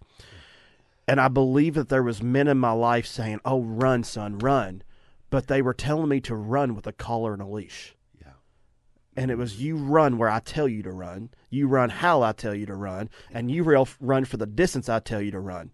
And 1.09 1.21
I 1.21 1.29
believe 1.29 1.75
that 1.75 1.89
there 1.89 2.03
was 2.03 2.23
men 2.23 2.49
in 2.49 2.59
my 2.59 2.73
life 2.73 3.07
saying, 3.07 3.41
"Oh, 3.45 3.63
run, 3.63 4.03
son, 4.03 4.39
run," 4.39 4.83
but 5.31 5.47
they 5.47 5.63
were 5.63 5.75
telling 5.75 6.09
me 6.09 6.21
to 6.23 6.35
run 6.35 6.75
with 6.75 6.87
a 6.87 6.93
collar 6.93 7.33
and 7.33 7.43
a 7.43 7.47
leash. 7.47 7.95
And 9.17 9.31
it 9.31 9.39
was 9.39 9.63
you 9.63 9.77
run 9.77 10.19
where 10.19 10.29
I 10.29 10.41
tell 10.41 10.69
you 10.69 10.83
to 10.83 10.93
run, 10.93 11.31
you 11.49 11.69
run 11.69 11.89
how 11.89 12.23
I 12.23 12.33
tell 12.33 12.55
you 12.55 12.67
to 12.67 12.75
run, 12.75 13.09
and 13.33 13.51
you 13.51 13.65
run 14.01 14.25
for 14.27 14.37
the 14.37 14.47
distance 14.47 14.89
I 14.89 15.01
tell 15.01 15.23
you 15.23 15.31
to 15.31 15.41
run. 15.41 15.73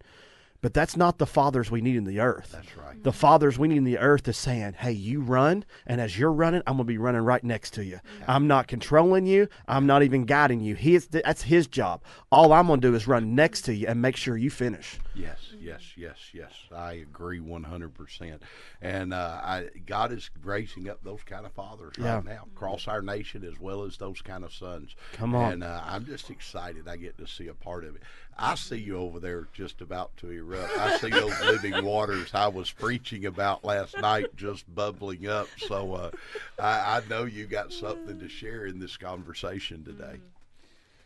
But 0.63 0.73
that's 0.73 0.95
not 0.95 1.17
the 1.17 1.25
fathers 1.25 1.69
we 1.69 1.81
need 1.81 1.97
in 1.97 2.05
the 2.05 2.21
earth. 2.21 2.51
that's 2.53 2.77
right 2.77 3.03
The 3.03 3.11
fathers 3.11 3.59
we 3.59 3.67
need 3.67 3.79
in 3.79 3.83
the 3.83 3.97
earth 3.97 4.25
is 4.29 4.37
saying, 4.37 4.75
"Hey, 4.79 4.93
you 4.93 5.19
run, 5.19 5.65
and 5.85 5.99
as 5.99 6.17
you're 6.17 6.31
running, 6.31 6.61
I'm 6.65 6.75
gonna 6.75 6.85
be 6.85 6.97
running 6.97 7.19
right 7.21 7.43
next 7.43 7.71
to 7.73 7.83
you. 7.83 7.99
I'm 8.29 8.47
not 8.47 8.69
controlling 8.69 9.25
you. 9.25 9.49
I'm 9.67 9.85
not 9.85 10.03
even 10.03 10.23
guiding 10.23 10.61
you. 10.61 10.75
He 10.75 10.95
is, 10.95 11.07
that's 11.07 11.41
his 11.43 11.67
job. 11.67 12.01
All 12.31 12.53
I'm 12.53 12.67
gonna 12.67 12.79
do 12.79 12.95
is 12.95 13.07
run 13.07 13.35
next 13.35 13.63
to 13.63 13.73
you 13.75 13.87
and 13.87 14.01
make 14.01 14.15
sure 14.15 14.37
you 14.37 14.49
finish." 14.49 14.99
Yes, 15.13 15.37
yes, 15.59 15.81
yes, 15.97 16.17
yes. 16.33 16.51
I 16.73 16.93
agree 16.93 17.41
one 17.41 17.63
hundred 17.63 17.93
percent. 17.93 18.41
And 18.81 19.13
uh, 19.13 19.41
I, 19.43 19.65
God 19.85 20.11
is 20.13 20.29
raising 20.43 20.87
up 20.89 21.03
those 21.03 21.23
kind 21.23 21.45
of 21.45 21.51
fathers 21.51 21.95
Yeah. 21.99 22.15
right 22.15 22.25
now 22.25 22.47
across 22.55 22.87
our 22.87 23.01
nation, 23.01 23.43
as 23.43 23.59
well 23.59 23.83
as 23.83 23.97
those 23.97 24.21
kind 24.21 24.43
of 24.45 24.53
sons. 24.53 24.95
Come 25.11 25.35
on. 25.35 25.53
And 25.53 25.63
uh, 25.65 25.81
I'm 25.85 26.05
just 26.05 26.29
excited. 26.29 26.87
I 26.87 26.95
get 26.97 27.17
to 27.17 27.27
see 27.27 27.47
a 27.49 27.53
part 27.53 27.83
of 27.83 27.95
it. 27.95 28.01
I 28.37 28.55
see 28.55 28.77
you 28.77 28.97
over 28.97 29.19
there 29.19 29.47
just 29.53 29.81
about 29.81 30.15
to 30.17 30.29
erupt. 30.29 30.77
I 30.77 30.97
see 30.97 31.09
those 31.09 31.39
living 31.41 31.83
waters 31.85 32.31
I 32.33 32.47
was 32.47 32.71
preaching 32.71 33.25
about 33.25 33.63
last 33.63 33.97
night 33.99 34.35
just 34.35 34.73
bubbling 34.73 35.27
up. 35.27 35.47
So 35.57 35.93
uh, 35.93 36.11
I, 36.59 36.97
I 36.97 37.01
know 37.09 37.25
you 37.25 37.45
got 37.45 37.71
something 37.71 38.19
to 38.19 38.29
share 38.29 38.65
in 38.65 38.79
this 38.79 38.97
conversation 38.97 39.83
today. 39.83 40.19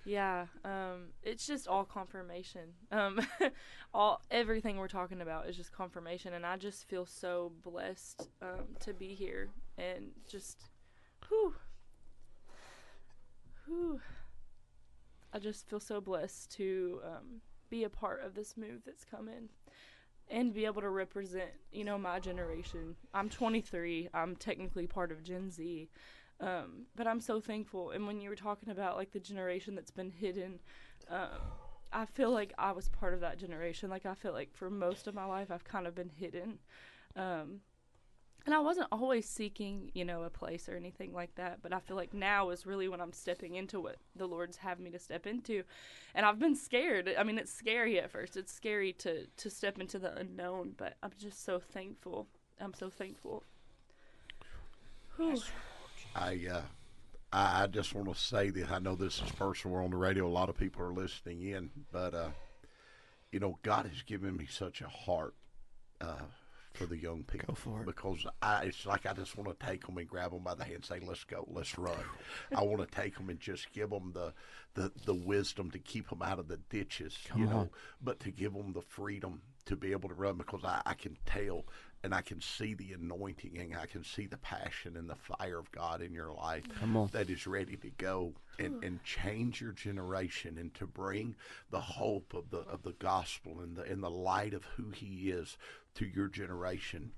Yeah, 0.08 0.46
um, 0.64 1.08
it's 1.22 1.46
just 1.46 1.68
all 1.68 1.84
confirmation. 1.84 2.62
Um, 2.94 3.20
all 3.94 4.22
everything 4.32 4.78
we're 4.78 4.88
talking 4.88 5.20
about 5.20 5.50
is 5.50 5.58
just 5.58 5.74
confirmation, 5.74 6.34
and 6.34 6.46
I 6.46 6.56
just 6.56 6.88
feel 6.88 7.06
so 7.06 7.52
blessed 7.62 8.30
um, 8.42 8.68
to 8.80 8.94
be 8.94 9.14
here 9.14 9.50
and 9.78 10.12
just, 10.30 10.70
whew, 11.28 11.54
whew. 13.66 14.00
I 15.38 15.40
just 15.40 15.70
feel 15.70 15.80
so 15.80 16.02
blessed 16.02 16.52
to 16.54 17.00
um, 17.06 17.42
be 17.70 17.84
a 17.84 17.90
part 17.90 18.24
of 18.24 18.34
this 18.34 18.58
move 18.58 18.82
that's 18.84 19.06
coming 19.06 19.50
and 20.32 20.52
be 20.52 20.66
able 20.66 20.82
to 20.82 20.90
represent, 20.90 21.52
you 21.72 21.84
know, 21.84 21.96
my 21.96 22.20
generation. 22.20 22.96
I'm 23.14 23.30
23. 23.30 24.10
I'm 24.16 24.36
technically 24.36 24.88
part 24.88 25.12
of 25.12 25.22
Gen 25.22 25.52
Z. 25.52 25.90
Um, 26.40 26.88
but 26.96 27.06
I'm 27.06 27.22
so 27.22 27.40
thankful. 27.40 27.92
And 27.92 28.08
when 28.08 28.20
you 28.20 28.32
were 28.32 28.36
talking 28.36 28.70
about 28.70 28.98
like 28.98 29.12
the 29.12 29.20
generation 29.20 29.76
that's 29.76 29.92
been 29.92 30.10
hidden, 30.10 30.58
um, 31.08 31.40
I 31.94 32.06
feel 32.06 32.32
like 32.32 32.54
I 32.58 32.72
was 32.72 32.90
part 32.90 33.14
of 33.14 33.20
that 33.20 33.38
generation. 33.38 33.92
Like 33.92 34.08
I 34.08 34.16
feel 34.16 34.34
like 34.34 34.56
for 34.56 34.72
most 34.72 35.06
of 35.06 35.14
my 35.14 35.26
life 35.26 35.52
I've 35.52 35.64
kind 35.64 35.86
of 35.86 35.94
been 35.94 36.10
hidden. 36.10 36.58
Um 37.16 37.62
and 38.48 38.56
I 38.56 38.60
wasn't 38.60 38.88
always 38.94 39.28
seeking, 39.28 39.92
you 39.94 40.06
know, 40.06 40.24
a 40.24 40.30
place 40.30 40.70
or 40.70 40.78
anything 40.78 41.12
like 41.12 41.36
that, 41.36 41.60
but 41.62 41.74
I 41.74 41.82
feel 41.82 41.98
like 41.98 42.14
now 42.14 42.50
is 42.50 42.66
really 42.66 42.88
when 42.88 43.02
I'm 43.02 43.12
stepping 43.12 43.56
into 43.56 43.82
what 43.82 43.98
the 44.16 44.26
Lord's 44.26 44.56
having 44.56 44.86
me 44.86 44.92
to 44.92 45.00
step 45.00 45.28
into. 45.28 45.64
And 46.16 46.26
I've 46.26 46.40
been 46.40 46.56
scared. 46.56 47.14
I 47.20 47.24
mean, 47.24 47.38
it's 47.38 47.52
scary 47.52 48.00
at 48.00 48.10
first. 48.10 48.38
It's 48.38 48.54
scary 48.54 48.94
to 48.94 49.28
to 49.28 49.50
step 49.50 49.80
into 49.80 50.00
the 50.00 50.16
unknown, 50.18 50.76
but 50.78 50.94
I'm 51.04 51.12
just 51.20 51.44
so 51.44 51.60
thankful. 51.60 52.26
I'm 52.62 52.74
so 52.74 52.90
thankful. 52.90 53.44
Whew. 55.18 55.42
I 56.16 56.40
uh, 56.50 56.62
I 57.34 57.64
I 57.64 57.68
just 57.68 57.94
want 57.94 58.08
to 58.08 58.16
say 58.16 58.50
that 58.52 58.72
I 58.72 58.80
know 58.80 58.96
this 58.96 59.22
is 59.22 59.32
personal. 59.32 59.76
We're 59.76 59.84
on 59.84 59.92
the 59.92 59.98
radio. 59.98 60.26
A 60.26 60.30
lot 60.30 60.48
of 60.48 60.58
people 60.58 60.84
are 60.84 60.94
listening 60.94 61.42
in, 61.42 61.70
but 61.92 62.14
uh, 62.14 62.30
you 63.30 63.42
know, 63.42 63.60
God 63.62 63.88
has 63.88 64.04
given 64.04 64.38
me 64.38 64.48
such 64.50 64.80
a 64.80 64.88
heart 64.88 65.34
uh, 66.00 66.28
for 66.78 66.86
the 66.86 66.98
young 66.98 67.24
people. 67.24 67.48
Go 67.50 67.56
for 67.56 67.82
it. 67.82 67.86
Because 67.86 68.26
I, 68.42 68.64
it's 68.64 68.86
like 68.86 69.06
I 69.06 69.14
just 69.14 69.38
want 69.38 69.58
to 69.58 69.66
take 69.66 69.86
them 69.86 69.98
and 69.98 70.08
grab 70.08 70.32
them 70.32 70.44
by 70.44 70.56
the 70.56 70.64
hand, 70.64 70.76
and 70.76 70.86
say, 70.86 71.00
"Let's 71.06 71.24
go, 71.24 71.46
let's 71.52 71.78
run." 71.78 71.98
I 72.56 72.64
want 72.64 72.80
to 72.90 72.96
take 73.02 73.18
them 73.18 73.30
and 73.30 73.40
just 73.40 73.72
give 73.74 73.90
them 73.90 74.12
the, 74.14 74.34
the 74.74 74.92
the 75.06 75.16
wisdom 75.16 75.72
to 75.72 75.80
keep 75.80 76.10
them 76.10 76.22
out 76.22 76.40
of 76.40 76.48
the 76.48 76.58
ditches, 76.70 77.18
Come 77.28 77.42
you 77.42 77.48
know, 77.48 77.70
but 78.02 78.20
to 78.22 78.32
give 78.32 78.54
them 78.54 78.74
the 78.74 78.82
freedom 78.82 79.42
to 79.66 79.76
be 79.76 79.92
able 79.92 80.08
to 80.10 80.16
run 80.16 80.38
because 80.38 80.64
I, 80.64 80.82
I 80.86 80.94
can 80.94 81.18
tell 81.26 81.66
and 82.04 82.14
I 82.14 82.22
can 82.22 82.40
see 82.40 82.74
the 82.74 82.94
anointing 82.94 83.58
and 83.60 83.76
I 83.76 83.86
can 83.86 84.04
see 84.04 84.26
the 84.26 84.38
passion 84.38 84.96
and 84.96 85.10
the 85.10 85.16
fire 85.16 85.58
of 85.58 85.70
God 85.72 86.02
in 86.02 86.14
your 86.14 86.32
life 86.32 86.64
Come 86.80 86.96
on. 86.96 87.10
that 87.12 87.30
is 87.30 87.46
ready 87.46 87.76
to 87.76 87.90
go 87.98 88.34
and, 88.60 88.82
and 88.82 89.04
change 89.04 89.60
your 89.60 89.74
generation 89.74 90.58
and 90.58 90.74
to 90.76 90.88
bring 90.88 91.36
the 91.70 91.82
hope 91.82 92.34
of 92.34 92.50
the 92.50 92.60
of 92.60 92.84
the 92.84 92.94
gospel 92.94 93.60
and 93.60 93.76
the 93.76 93.82
and 93.84 94.02
the 94.02 94.10
light 94.10 94.54
of 94.54 94.64
who 94.78 94.92
he 94.92 95.32
is 95.32 95.58
to 95.98 96.06
your 96.06 96.28
generation 96.28 97.12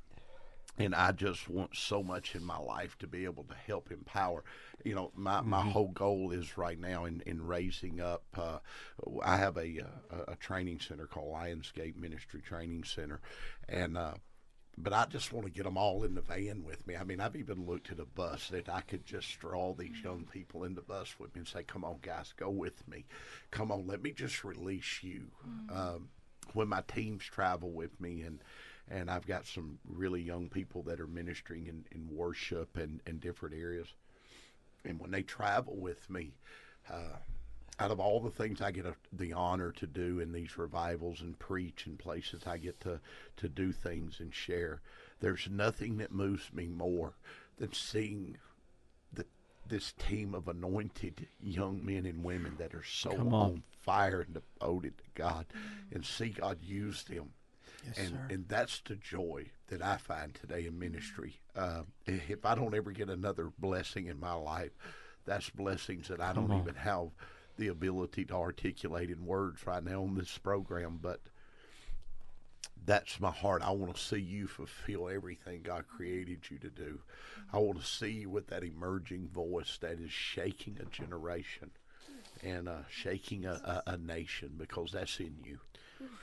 and 0.79 0.95
I 0.95 1.11
just 1.11 1.49
want 1.49 1.75
so 1.75 2.01
much 2.01 2.35
in 2.35 2.43
my 2.43 2.57
life 2.57 2.97
to 2.99 3.07
be 3.07 3.25
able 3.25 3.43
to 3.43 3.53
help 3.53 3.91
empower. 3.91 4.45
You 4.85 4.95
know, 4.95 5.11
my, 5.13 5.41
my 5.41 5.61
whole 5.61 5.89
goal 5.89 6.31
is 6.31 6.57
right 6.57 6.79
now 6.79 7.03
in, 7.03 7.21
in 7.25 7.45
raising 7.45 7.99
up. 7.99 8.23
Uh, 8.35 8.59
I 9.21 9.35
have 9.35 9.57
a, 9.57 9.81
uh, 9.81 10.23
a 10.29 10.35
training 10.37 10.79
center 10.79 11.05
called 11.05 11.33
Lionsgate 11.33 11.97
Ministry 11.97 12.41
Training 12.41 12.85
Center, 12.85 13.19
and 13.67 13.97
uh, 13.97 14.13
but 14.77 14.93
I 14.93 15.05
just 15.07 15.33
want 15.33 15.45
to 15.45 15.51
get 15.51 15.65
them 15.65 15.77
all 15.77 16.05
in 16.05 16.15
the 16.15 16.21
van 16.21 16.63
with 16.63 16.87
me. 16.87 16.95
I 16.95 17.03
mean, 17.03 17.19
I've 17.19 17.35
even 17.35 17.65
looked 17.65 17.91
at 17.91 17.99
a 17.99 18.05
bus 18.05 18.47
that 18.47 18.69
I 18.69 18.79
could 18.79 19.05
just 19.05 19.37
draw 19.39 19.73
these 19.73 20.01
young 20.01 20.25
people 20.31 20.63
in 20.63 20.75
the 20.75 20.81
bus 20.81 21.19
with 21.19 21.35
me 21.35 21.39
and 21.39 21.47
say, 21.47 21.63
"Come 21.63 21.83
on, 21.83 21.97
guys, 22.01 22.33
go 22.37 22.49
with 22.49 22.87
me. 22.87 23.05
Come 23.51 23.69
on, 23.69 23.85
let 23.85 24.01
me 24.01 24.11
just 24.11 24.45
release 24.45 25.03
you." 25.03 25.27
Um, 25.69 26.07
when 26.53 26.69
my 26.69 26.81
teams 26.87 27.23
travel 27.23 27.71
with 27.71 27.99
me 27.99 28.21
and 28.21 28.39
and 28.89 29.09
I've 29.09 29.27
got 29.27 29.45
some 29.45 29.77
really 29.87 30.21
young 30.21 30.49
people 30.49 30.81
that 30.83 30.99
are 30.99 31.07
ministering 31.07 31.67
in, 31.67 31.85
in 31.91 32.15
worship 32.15 32.77
and, 32.77 33.01
and 33.05 33.21
different 33.21 33.55
areas. 33.55 33.87
And 34.85 34.99
when 34.99 35.11
they 35.11 35.21
travel 35.21 35.75
with 35.75 36.09
me, 36.09 36.31
uh, 36.91 37.17
out 37.79 37.91
of 37.91 37.99
all 37.99 38.19
the 38.19 38.31
things 38.31 38.61
I 38.61 38.71
get 38.71 38.85
a, 38.85 38.95
the 39.13 39.33
honor 39.33 39.71
to 39.73 39.87
do 39.87 40.19
in 40.19 40.31
these 40.31 40.57
revivals 40.57 41.21
and 41.21 41.37
preach 41.39 41.85
in 41.87 41.97
places 41.97 42.43
I 42.45 42.57
get 42.57 42.79
to, 42.81 42.99
to 43.37 43.47
do 43.47 43.71
things 43.71 44.19
and 44.19 44.33
share, 44.33 44.81
there's 45.21 45.47
nothing 45.49 45.97
that 45.97 46.11
moves 46.11 46.51
me 46.53 46.67
more 46.67 47.13
than 47.57 47.71
seeing 47.73 48.37
the, 49.13 49.25
this 49.67 49.93
team 49.93 50.33
of 50.33 50.47
anointed 50.47 51.27
young 51.41 51.85
men 51.85 52.05
and 52.05 52.23
women 52.23 52.55
that 52.57 52.73
are 52.73 52.83
so 52.83 53.11
Come 53.11 53.33
on. 53.33 53.41
on. 53.51 53.63
fire 53.81 54.21
and 54.21 54.33
devoted 54.33 54.97
to 54.97 55.03
God 55.15 55.45
and 55.91 56.05
see 56.05 56.29
God 56.29 56.57
use 56.61 57.03
them 57.03 57.29
Yes, 57.85 57.97
and 57.97 58.09
sir. 58.09 58.27
and 58.29 58.45
that's 58.47 58.81
the 58.81 58.95
joy 58.95 59.51
that 59.67 59.81
I 59.81 59.97
find 59.97 60.33
today 60.33 60.65
in 60.65 60.79
ministry. 60.79 61.39
Uh, 61.55 61.83
if 62.05 62.45
I 62.45 62.55
don't 62.55 62.75
ever 62.75 62.91
get 62.91 63.09
another 63.09 63.51
blessing 63.57 64.07
in 64.07 64.19
my 64.19 64.33
life, 64.33 64.71
that's 65.25 65.49
blessings 65.49 66.07
that 66.07 66.21
I 66.21 66.33
don't 66.33 66.51
on. 66.51 66.59
even 66.61 66.75
have 66.75 67.09
the 67.57 67.67
ability 67.67 68.25
to 68.25 68.33
articulate 68.33 69.09
in 69.09 69.25
words 69.25 69.65
right 69.67 69.83
now 69.83 70.01
on 70.03 70.15
this 70.15 70.37
program. 70.37 70.99
But 71.01 71.19
that's 72.85 73.19
my 73.19 73.31
heart. 73.31 73.61
I 73.63 73.71
want 73.71 73.95
to 73.95 74.01
see 74.01 74.19
you 74.19 74.47
fulfill 74.47 75.09
everything 75.09 75.61
God 75.61 75.85
created 75.87 76.49
you 76.49 76.57
to 76.59 76.69
do. 76.69 76.99
I 77.53 77.59
want 77.59 77.79
to 77.79 77.85
see 77.85 78.11
you 78.11 78.29
with 78.29 78.47
that 78.47 78.63
emerging 78.63 79.29
voice 79.29 79.77
that 79.81 79.99
is 79.99 80.11
shaking 80.11 80.77
a 80.81 80.85
generation 80.85 81.71
and 82.43 82.69
uh, 82.69 82.79
shaking 82.89 83.45
a, 83.45 83.83
a, 83.85 83.91
a 83.91 83.97
nation 83.97 84.53
because 84.57 84.91
that's 84.93 85.19
in 85.19 85.35
you 85.43 85.59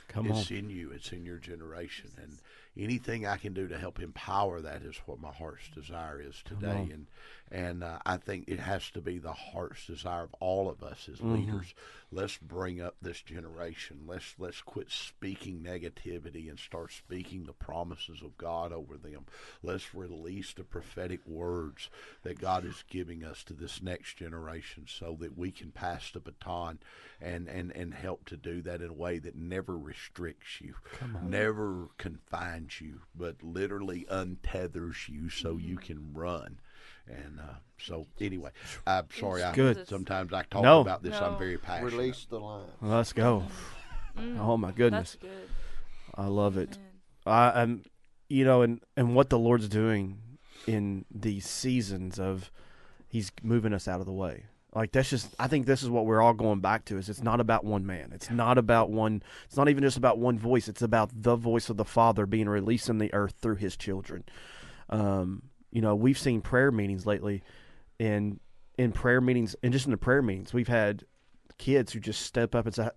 Come 0.07 0.31
on. 0.31 0.37
it's 0.37 0.51
in 0.51 0.69
you 0.69 0.91
it's 0.91 1.11
in 1.11 1.25
your 1.25 1.37
generation 1.37 2.11
and 2.21 2.37
anything 2.77 3.25
i 3.25 3.37
can 3.37 3.53
do 3.53 3.67
to 3.67 3.77
help 3.77 3.99
empower 3.99 4.61
that 4.61 4.81
is 4.83 4.95
what 5.05 5.19
my 5.19 5.31
heart's 5.31 5.67
desire 5.69 6.21
is 6.21 6.41
today. 6.45 6.89
and 6.93 7.07
and 7.51 7.83
uh, 7.83 7.97
i 8.05 8.17
think 8.17 8.45
it 8.47 8.59
has 8.59 8.89
to 8.91 9.01
be 9.01 9.17
the 9.17 9.31
heart's 9.33 9.87
desire 9.87 10.23
of 10.23 10.35
all 10.39 10.69
of 10.69 10.83
us 10.83 11.09
as 11.11 11.17
Mm-hmm. 11.17 11.33
leaders. 11.33 11.73
Let's 12.09 12.37
bring 12.37 12.79
up 12.79 12.95
this 13.01 13.21
generation. 13.21 14.01
Let's 14.07 14.33
let's 14.37 14.61
quit 14.61 14.89
speaking 14.89 15.59
negativity 15.61 16.49
and 16.49 16.57
start 16.57 16.93
speaking 16.93 17.43
the 17.43 17.51
promises 17.53 18.21
of 18.21 18.37
god 18.37 18.71
over 18.71 18.95
them. 18.95 19.25
Let's 19.61 19.93
release 19.93 20.53
the 20.53 20.63
prophetic 20.63 21.19
words 21.27 21.89
that 22.23 22.39
god 22.39 22.63
is 22.65 22.83
giving 22.89 23.25
us 23.25 23.43
to 23.45 23.53
this 23.53 23.81
next 23.81 24.15
generation 24.17 24.85
so 24.87 25.17
that 25.19 25.37
we 25.37 25.51
can 25.51 25.71
pass 25.71 26.09
the 26.11 26.19
baton 26.21 26.79
and 27.19 27.49
and 27.49 27.71
and 27.75 27.93
help 27.93 28.23
to 28.27 28.37
do 28.37 28.61
that 28.61 28.81
in 28.81 28.89
a 28.89 28.93
way 28.93 29.19
that 29.19 29.35
never 29.35 29.77
restricts 29.77 30.61
you 30.61 30.75
never 31.23 31.87
confines 31.97 32.66
you 32.81 33.01
but 33.15 33.41
literally 33.43 34.05
untethers 34.11 35.07
you 35.09 35.29
so 35.29 35.57
you 35.57 35.77
can 35.77 36.11
run 36.13 36.59
and 37.07 37.39
uh, 37.39 37.53
so 37.77 38.05
anyway 38.19 38.49
i'm 38.85 39.07
sorry 39.17 39.43
i 39.43 39.53
good. 39.53 39.87
sometimes 39.87 40.33
i 40.33 40.43
talk 40.43 40.63
No. 40.63 40.81
about 40.81 41.03
this 41.03 41.15
i'm 41.15 41.37
very 41.37 41.57
passionate 41.57 41.93
Release 41.93 42.25
the 42.29 42.39
line. 42.39 42.65
Let's 42.81 43.13
go. 43.13 43.43
Oh 44.39 44.57
my 44.57 44.71
goodness. 44.71 45.15
Good. 45.21 45.29
I 46.15 46.25
love 46.25 46.57
it. 46.57 46.71
Man. 46.71 46.79
I 47.27 47.61
am, 47.61 47.83
you 48.29 48.43
know, 48.45 48.61
and 48.63 48.81
and 48.95 49.13
what 49.15 49.29
the 49.29 49.37
Lord's 49.37 49.69
doing 49.69 50.17
in 50.65 51.05
these 51.11 51.45
seasons 51.47 52.19
of, 52.19 52.49
He's 53.07 53.31
moving 53.43 53.73
us 53.73 53.87
out 53.87 53.99
of 53.99 54.05
the 54.07 54.11
way. 54.13 54.45
Like 54.77 54.91
that's 54.91 55.09
just, 55.09 55.33
I 55.39 55.47
think 55.47 55.65
this 55.65 55.81
is 55.81 55.89
what 55.89 56.05
we're 56.05 56.21
all 56.21 56.35
going 56.35 56.59
back 56.59 56.85
to. 56.85 56.99
Is 56.99 57.09
it's 57.09 57.23
not 57.23 57.39
about 57.39 57.65
one 57.65 57.87
man. 57.87 58.11
It's 58.13 58.29
not 58.29 58.59
about 58.59 58.91
one. 58.91 59.23
It's 59.45 59.57
not 59.57 59.69
even 59.69 59.81
just 59.81 59.97
about 59.97 60.19
one 60.19 60.37
voice. 60.37 60.67
It's 60.67 60.83
about 60.83 61.09
the 61.19 61.35
voice 61.35 61.71
of 61.71 61.77
the 61.77 61.83
Father 61.83 62.27
being 62.27 62.47
released 62.47 62.87
in 62.87 62.99
the 62.99 63.11
earth 63.11 63.33
through 63.41 63.55
His 63.55 63.75
children. 63.75 64.23
Um, 64.91 65.41
you 65.71 65.81
know, 65.81 65.95
we've 65.95 66.17
seen 66.17 66.41
prayer 66.41 66.71
meetings 66.71 67.07
lately, 67.07 67.41
and 67.99 68.39
in 68.77 68.91
prayer 68.91 69.19
meetings, 69.19 69.55
and 69.63 69.73
just 69.73 69.85
in 69.85 69.91
the 69.91 69.97
prayer 69.97 70.21
meetings, 70.21 70.53
we've 70.53 70.67
had 70.67 71.05
kids 71.57 71.91
who 71.91 71.99
just 71.99 72.21
step 72.21 72.53
up 72.53 72.67
and 72.67 72.75
say, 72.75 72.87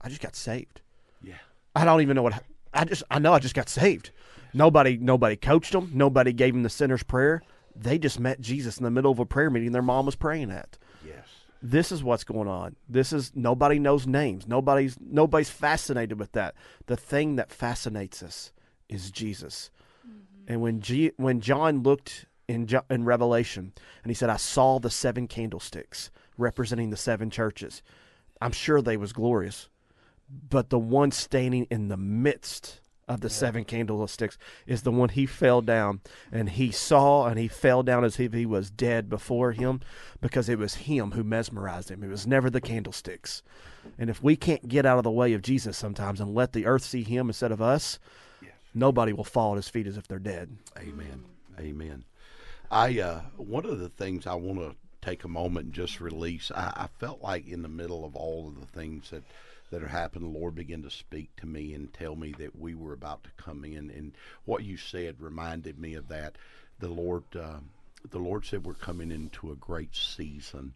"I 0.00 0.08
just 0.08 0.22
got 0.22 0.36
saved." 0.36 0.82
yeah 1.22 1.34
I 1.74 1.84
don't 1.84 2.02
even 2.02 2.14
know 2.14 2.22
what 2.22 2.40
I 2.72 2.84
just 2.84 3.02
I 3.10 3.18
know 3.18 3.32
I 3.32 3.40
just 3.40 3.56
got 3.56 3.68
saved. 3.68 4.12
Nobody 4.54 4.96
nobody 4.98 5.34
coached 5.34 5.72
them. 5.72 5.90
Nobody 5.92 6.32
gave 6.32 6.54
them 6.54 6.62
the 6.62 6.70
sinner's 6.70 7.02
prayer. 7.02 7.42
They 7.78 7.98
just 7.98 8.20
met 8.20 8.40
Jesus 8.40 8.78
in 8.78 8.84
the 8.84 8.90
middle 8.90 9.12
of 9.12 9.18
a 9.18 9.26
prayer 9.26 9.50
meeting 9.50 9.72
their 9.72 9.82
mom 9.82 10.06
was 10.06 10.16
praying 10.16 10.50
at. 10.50 10.78
yes 11.04 11.26
This 11.62 11.92
is 11.92 12.02
what's 12.02 12.24
going 12.24 12.48
on. 12.48 12.76
This 12.88 13.12
is 13.12 13.32
nobody 13.34 13.78
knows 13.78 14.06
names. 14.06 14.46
Nobody's 14.46 14.96
nobody's 15.00 15.50
fascinated 15.50 16.18
with 16.18 16.32
that. 16.32 16.54
The 16.86 16.96
thing 16.96 17.36
that 17.36 17.50
fascinates 17.50 18.22
us 18.22 18.52
is 18.88 19.10
Jesus. 19.10 19.70
Mm-hmm. 20.06 20.52
And 20.52 20.60
when 20.60 20.80
G, 20.80 21.12
when 21.16 21.40
John 21.40 21.82
looked 21.82 22.26
in 22.48 22.66
Jo- 22.66 22.84
in 22.88 23.04
Revelation 23.04 23.72
and 24.02 24.10
he 24.10 24.14
said, 24.14 24.30
"I 24.30 24.36
saw 24.36 24.78
the 24.78 24.90
seven 24.90 25.26
candlesticks 25.26 26.10
representing 26.38 26.90
the 26.90 26.96
seven 26.96 27.30
churches," 27.30 27.82
I'm 28.40 28.52
sure 28.52 28.80
they 28.80 28.96
was 28.96 29.12
glorious 29.12 29.68
but 30.28 30.70
the 30.70 30.78
one 30.78 31.10
standing 31.10 31.66
in 31.70 31.88
the 31.88 31.96
midst 31.96 32.80
of 33.08 33.20
the 33.20 33.30
seven 33.30 33.64
candlesticks 33.64 34.36
is 34.66 34.82
the 34.82 34.90
one 34.90 35.10
he 35.10 35.26
fell 35.26 35.62
down 35.62 36.00
and 36.32 36.50
he 36.50 36.70
saw 36.72 37.26
and 37.26 37.38
he 37.38 37.46
fell 37.46 37.82
down 37.82 38.04
as 38.04 38.18
if 38.18 38.32
he 38.32 38.44
was 38.44 38.70
dead 38.70 39.08
before 39.08 39.52
him 39.52 39.80
because 40.20 40.48
it 40.48 40.58
was 40.58 40.74
him 40.74 41.12
who 41.12 41.22
mesmerized 41.22 41.90
him 41.90 42.02
it 42.02 42.08
was 42.08 42.26
never 42.26 42.50
the 42.50 42.60
candlesticks 42.60 43.42
and 43.98 44.10
if 44.10 44.22
we 44.22 44.34
can't 44.34 44.68
get 44.68 44.84
out 44.84 44.98
of 44.98 45.04
the 45.04 45.10
way 45.10 45.32
of 45.34 45.42
jesus 45.42 45.76
sometimes 45.76 46.20
and 46.20 46.34
let 46.34 46.52
the 46.52 46.66
earth 46.66 46.82
see 46.82 47.04
him 47.04 47.28
instead 47.28 47.52
of 47.52 47.62
us 47.62 48.00
nobody 48.74 49.12
will 49.12 49.24
fall 49.24 49.52
at 49.52 49.56
his 49.56 49.68
feet 49.68 49.86
as 49.86 49.96
if 49.96 50.08
they're 50.08 50.18
dead 50.18 50.50
Amen. 50.78 51.24
Amen. 51.58 52.04
I 52.70 53.00
uh, 53.00 53.20
one 53.36 53.64
of 53.64 53.78
the 53.78 53.88
things 53.88 54.26
I 54.26 54.34
want 54.34 54.58
to 54.58 54.74
take 55.00 55.24
a 55.24 55.28
moment 55.28 55.66
and 55.66 55.74
just 55.74 56.00
release. 56.00 56.50
I, 56.54 56.72
I 56.76 56.88
felt 56.98 57.22
like 57.22 57.46
in 57.46 57.62
the 57.62 57.68
middle 57.68 58.04
of 58.04 58.16
all 58.16 58.48
of 58.48 58.60
the 58.60 58.66
things 58.66 59.10
that 59.10 59.22
that 59.70 59.82
are 59.82 59.88
happening, 59.88 60.32
the 60.32 60.38
Lord 60.38 60.54
began 60.54 60.82
to 60.82 60.90
speak 60.90 61.34
to 61.36 61.46
me 61.46 61.74
and 61.74 61.92
tell 61.92 62.16
me 62.16 62.34
that 62.38 62.58
we 62.58 62.74
were 62.74 62.92
about 62.92 63.24
to 63.24 63.30
come 63.36 63.64
in. 63.64 63.90
And 63.90 64.12
what 64.44 64.64
you 64.64 64.76
said 64.76 65.20
reminded 65.20 65.78
me 65.78 65.94
of 65.94 66.08
that. 66.08 66.36
The 66.78 66.88
Lord 66.88 67.24
uh, 67.34 67.58
the 68.10 68.18
Lord 68.18 68.44
said 68.44 68.64
we're 68.64 68.74
coming 68.74 69.10
into 69.10 69.50
a 69.50 69.56
great 69.56 69.94
season 69.94 70.74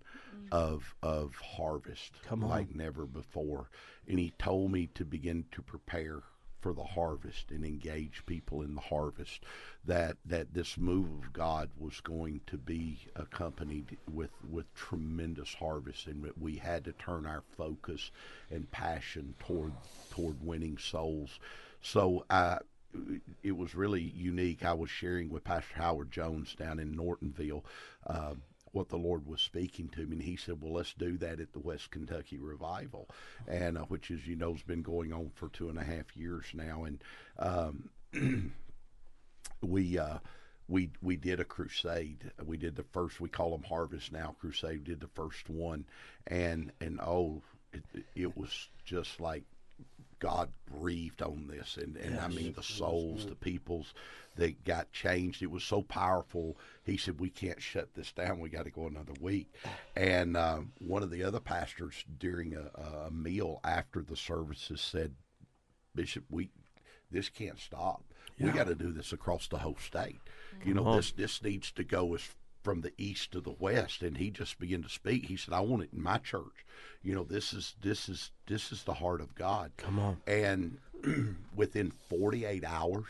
of 0.50 0.94
of 1.02 1.34
harvest 1.36 2.12
Come 2.24 2.42
on. 2.42 2.50
like 2.50 2.74
never 2.74 3.04
before, 3.06 3.68
and 4.08 4.18
He 4.18 4.32
told 4.38 4.72
me 4.72 4.88
to 4.94 5.04
begin 5.04 5.44
to 5.52 5.62
prepare 5.62 6.22
for 6.60 6.72
the 6.72 6.84
harvest 6.84 7.50
and 7.50 7.64
engage 7.64 8.24
people 8.26 8.62
in 8.62 8.74
the 8.74 8.80
harvest. 8.80 9.44
That 9.84 10.16
that 10.26 10.54
this 10.54 10.76
move 10.76 11.06
of 11.06 11.32
God 11.32 11.70
was 11.78 12.00
going 12.00 12.40
to 12.46 12.56
be 12.56 12.98
accompanied 13.16 13.96
with 14.12 14.30
with 14.48 14.72
tremendous 14.74 15.54
harvest, 15.54 16.06
and 16.06 16.22
that 16.24 16.38
we 16.38 16.56
had 16.56 16.84
to 16.84 16.92
turn 16.92 17.26
our 17.26 17.42
focus 17.56 18.10
and 18.50 18.70
passion 18.70 19.34
toward 19.38 19.72
toward 20.10 20.44
winning 20.44 20.78
souls. 20.78 21.38
So 21.82 22.24
I 22.28 22.58
it 23.42 23.56
was 23.56 23.74
really 23.74 24.02
unique. 24.02 24.64
I 24.64 24.72
was 24.72 24.90
sharing 24.90 25.30
with 25.30 25.44
Pastor 25.44 25.76
Howard 25.76 26.10
Jones 26.10 26.54
down 26.54 26.78
in 26.78 26.92
Nortonville 26.92 27.64
uh, 28.06 28.34
what 28.72 28.88
the 28.88 28.96
Lord 28.96 29.26
was 29.26 29.40
speaking 29.40 29.88
to 29.90 30.06
me, 30.06 30.16
and 30.16 30.22
he 30.22 30.36
said, 30.36 30.60
"Well, 30.60 30.74
let's 30.74 30.94
do 30.94 31.16
that 31.18 31.40
at 31.40 31.52
the 31.52 31.58
West 31.58 31.90
Kentucky 31.90 32.38
Revival," 32.38 33.08
and 33.46 33.78
uh, 33.78 33.82
which, 33.82 34.10
as 34.10 34.26
you 34.26 34.36
know, 34.36 34.52
has 34.52 34.62
been 34.62 34.82
going 34.82 35.12
on 35.12 35.30
for 35.34 35.48
two 35.48 35.68
and 35.68 35.78
a 35.78 35.84
half 35.84 36.16
years 36.16 36.46
now, 36.54 36.84
and 36.84 37.02
um, 37.38 37.90
we. 39.62 39.98
Uh, 39.98 40.18
we 40.68 40.88
we 41.02 41.16
did 41.16 41.40
a 41.40 41.44
crusade. 41.44 42.30
We 42.46 42.56
did 42.56 42.76
the 42.76 42.84
first. 42.84 43.20
We 43.20 43.28
call 43.28 43.50
them 43.50 43.64
Harvest 43.64 44.12
Now 44.12 44.36
Crusade. 44.40 44.78
We 44.78 44.84
did 44.84 45.00
the 45.00 45.08
first 45.08 45.50
one, 45.50 45.84
and 46.28 46.70
and 46.80 47.00
oh, 47.00 47.42
it, 47.72 47.82
it 48.14 48.36
was 48.36 48.68
just 48.84 49.20
like 49.20 49.42
God 50.20 50.50
breathed 50.70 51.22
on 51.22 51.48
this, 51.48 51.76
and, 51.76 51.96
and 51.96 52.20
I 52.20 52.28
mean 52.28 52.52
the 52.52 52.62
souls, 52.62 53.26
the 53.26 53.34
peoples 53.34 53.94
that 54.36 54.64
got 54.64 54.92
changed. 54.92 55.42
It 55.42 55.50
was 55.50 55.64
so 55.64 55.82
powerful. 55.82 56.56
He 56.84 56.96
said, 56.96 57.18
"We 57.18 57.30
can't 57.30 57.60
shut 57.60 57.94
this 57.94 58.12
down. 58.12 58.38
We 58.38 58.50
got 58.50 58.64
to 58.64 58.70
go 58.70 58.86
another 58.86 59.14
week." 59.20 59.52
And 59.96 60.36
uh, 60.36 60.60
one 60.78 61.02
of 61.02 61.10
the 61.10 61.24
other 61.24 61.40
pastors 61.40 62.04
during 62.18 62.54
a, 62.54 63.06
a 63.06 63.10
meal 63.10 63.60
after 63.64 64.02
the 64.02 64.16
services 64.16 64.80
said, 64.80 65.14
"Bishop, 65.94 66.24
we 66.30 66.50
this 67.10 67.28
can't 67.28 67.58
stop. 67.58 68.04
We 68.38 68.50
got 68.50 68.68
to 68.68 68.74
do 68.74 68.90
this 68.90 69.12
across 69.12 69.48
the 69.48 69.58
whole 69.58 69.76
state. 69.76 70.20
You 70.64 70.72
know, 70.72 70.96
this 70.96 71.12
this 71.12 71.42
needs 71.42 71.70
to 71.72 71.84
go 71.84 72.14
as 72.14 72.22
from 72.62 72.80
the 72.80 72.92
east 72.98 73.32
to 73.32 73.40
the 73.40 73.54
west." 73.58 74.02
And 74.02 74.18
he 74.18 74.30
just 74.30 74.58
began 74.58 74.82
to 74.82 74.88
speak. 74.88 75.26
He 75.26 75.36
said, 75.36 75.54
"I 75.54 75.60
want 75.60 75.84
it 75.84 75.90
in 75.92 76.02
my 76.02 76.18
church. 76.18 76.64
You 77.02 77.14
know, 77.14 77.24
this 77.24 77.52
is 77.52 77.74
this 77.80 78.08
is 78.08 78.30
this 78.46 78.72
is 78.72 78.84
the 78.84 78.94
heart 78.94 79.20
of 79.20 79.34
God." 79.34 79.72
Come 79.76 79.98
on. 79.98 80.20
And 80.26 80.78
within 81.54 81.90
48 81.90 82.64
hours, 82.64 83.08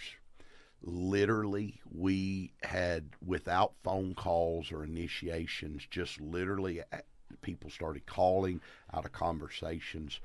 literally, 0.83 1.81
we 1.93 2.53
had, 2.63 3.11
without 3.25 3.75
phone 3.83 4.15
calls 4.15 4.73
or 4.73 4.85
initiations, 4.85 5.87
just 5.91 6.21
literally 6.21 6.81
uh, 6.81 6.99
people 7.43 7.71
started 7.71 8.07
calling 8.07 8.61
out 8.93 9.05
of 9.05 9.13
conversations. 9.13 10.21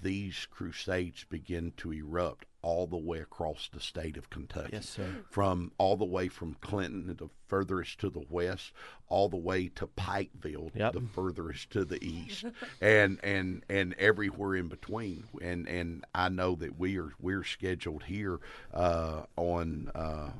These 0.00 0.46
crusades 0.50 1.24
begin 1.28 1.72
to 1.78 1.92
erupt 1.92 2.46
all 2.62 2.86
the 2.86 2.96
way 2.96 3.18
across 3.18 3.68
the 3.72 3.80
state 3.80 4.16
of 4.16 4.30
Kentucky 4.30 4.70
Yes, 4.72 4.88
sir. 4.90 5.24
from 5.30 5.72
all 5.78 5.96
the 5.96 6.04
way 6.04 6.28
from 6.28 6.54
Clinton, 6.60 7.06
the 7.16 7.28
furthest 7.46 7.98
to 8.00 8.10
the 8.10 8.24
west, 8.28 8.72
all 9.08 9.28
the 9.28 9.36
way 9.36 9.68
to 9.68 9.86
Pikeville, 9.86 10.70
Yep. 10.74 10.92
the 10.92 11.00
furthest 11.00 11.70
to 11.70 11.84
the 11.84 12.02
east, 12.04 12.44
and 12.80 13.18
and 13.24 13.64
and 13.68 13.94
everywhere 13.94 14.56
in 14.56 14.68
between. 14.68 15.24
And 15.40 15.66
and 15.68 16.04
I 16.14 16.28
know 16.28 16.54
that 16.56 16.78
we 16.78 16.98
are 16.98 17.12
we're 17.20 17.44
scheduled 17.44 18.04
here 18.04 18.40
uh, 18.74 19.22
on 19.36 19.90
uh, 19.94 20.30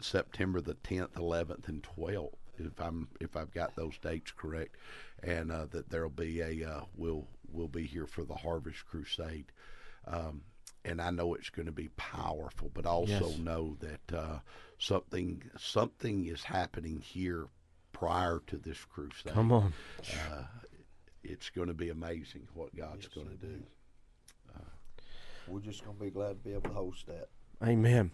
September 0.00 0.60
the 0.60 0.74
tenth, 0.74 1.16
eleventh, 1.16 1.68
and 1.68 1.82
twelfth. 1.82 2.36
If 2.56 2.80
I'm 2.80 3.08
if 3.20 3.36
I've 3.36 3.52
got 3.52 3.74
those 3.76 3.98
dates 3.98 4.30
correct, 4.30 4.76
and 5.22 5.50
uh, 5.52 5.66
that 5.72 5.90
there'll 5.90 6.08
be 6.10 6.40
a 6.40 6.68
uh, 6.68 6.80
we'll 6.96 7.26
we'll 7.54 7.68
be 7.68 7.86
here 7.86 8.06
for 8.06 8.24
the 8.24 8.34
Harvest 8.34 8.84
Crusade. 8.86 9.46
Um, 10.06 10.42
and 10.84 11.00
I 11.00 11.10
know 11.10 11.32
it's 11.34 11.48
going 11.50 11.66
to 11.66 11.72
be 11.72 11.88
powerful, 11.96 12.70
but 12.74 12.84
I 12.84 12.90
also 12.90 13.28
Yes. 13.28 13.38
know 13.38 13.76
that 13.80 14.16
uh, 14.18 14.38
something 14.78 15.42
something 15.58 16.26
is 16.26 16.42
happening 16.44 17.00
here 17.00 17.46
prior 17.92 18.42
to 18.48 18.58
this 18.58 18.84
crusade. 18.84 19.32
Come 19.32 19.50
on. 19.52 19.72
It's 21.22 21.48
going 21.48 21.68
to 21.68 21.74
be 21.74 21.88
amazing 21.88 22.48
what 22.52 22.74
God's 22.76 23.08
going 23.08 23.28
to 23.28 23.36
do. 23.36 23.62
We're 25.46 25.60
just 25.60 25.84
gonna 25.84 25.98
be 25.98 26.08
glad 26.08 26.42
to 26.42 26.48
be 26.48 26.52
able 26.54 26.70
to 26.70 26.74
host 26.74 27.06
that. 27.06 27.28
Amen. 27.62 28.10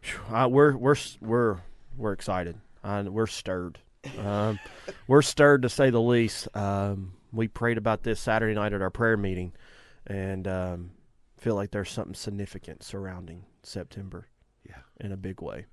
Phew, 0.00 0.20
Uh, 0.34 0.48
we're 0.48 0.74
we're 0.74 0.96
we're 1.20 1.58
we're 1.98 2.12
excited. 2.14 2.58
Uh, 2.82 3.04
we're 3.08 3.26
stirred. 3.26 3.78
Um, 4.18 4.58
we're 5.06 5.20
stirred 5.20 5.60
to 5.62 5.68
say 5.68 5.90
the 5.90 6.00
least. 6.00 6.48
Um, 6.56 7.12
we 7.32 7.48
prayed 7.48 7.78
about 7.78 8.02
this 8.02 8.20
Saturday 8.20 8.54
night 8.54 8.72
at 8.72 8.82
our 8.82 8.90
prayer 8.90 9.16
meeting, 9.16 9.52
and 10.06 10.46
um, 10.48 10.90
feel 11.38 11.54
like 11.54 11.70
there's 11.70 11.90
something 11.90 12.14
significant 12.14 12.82
surrounding 12.82 13.44
September 13.62 14.28
Yeah. 14.68 14.80
in 15.00 15.12
a 15.12 15.16
big 15.16 15.40
way. 15.42 15.66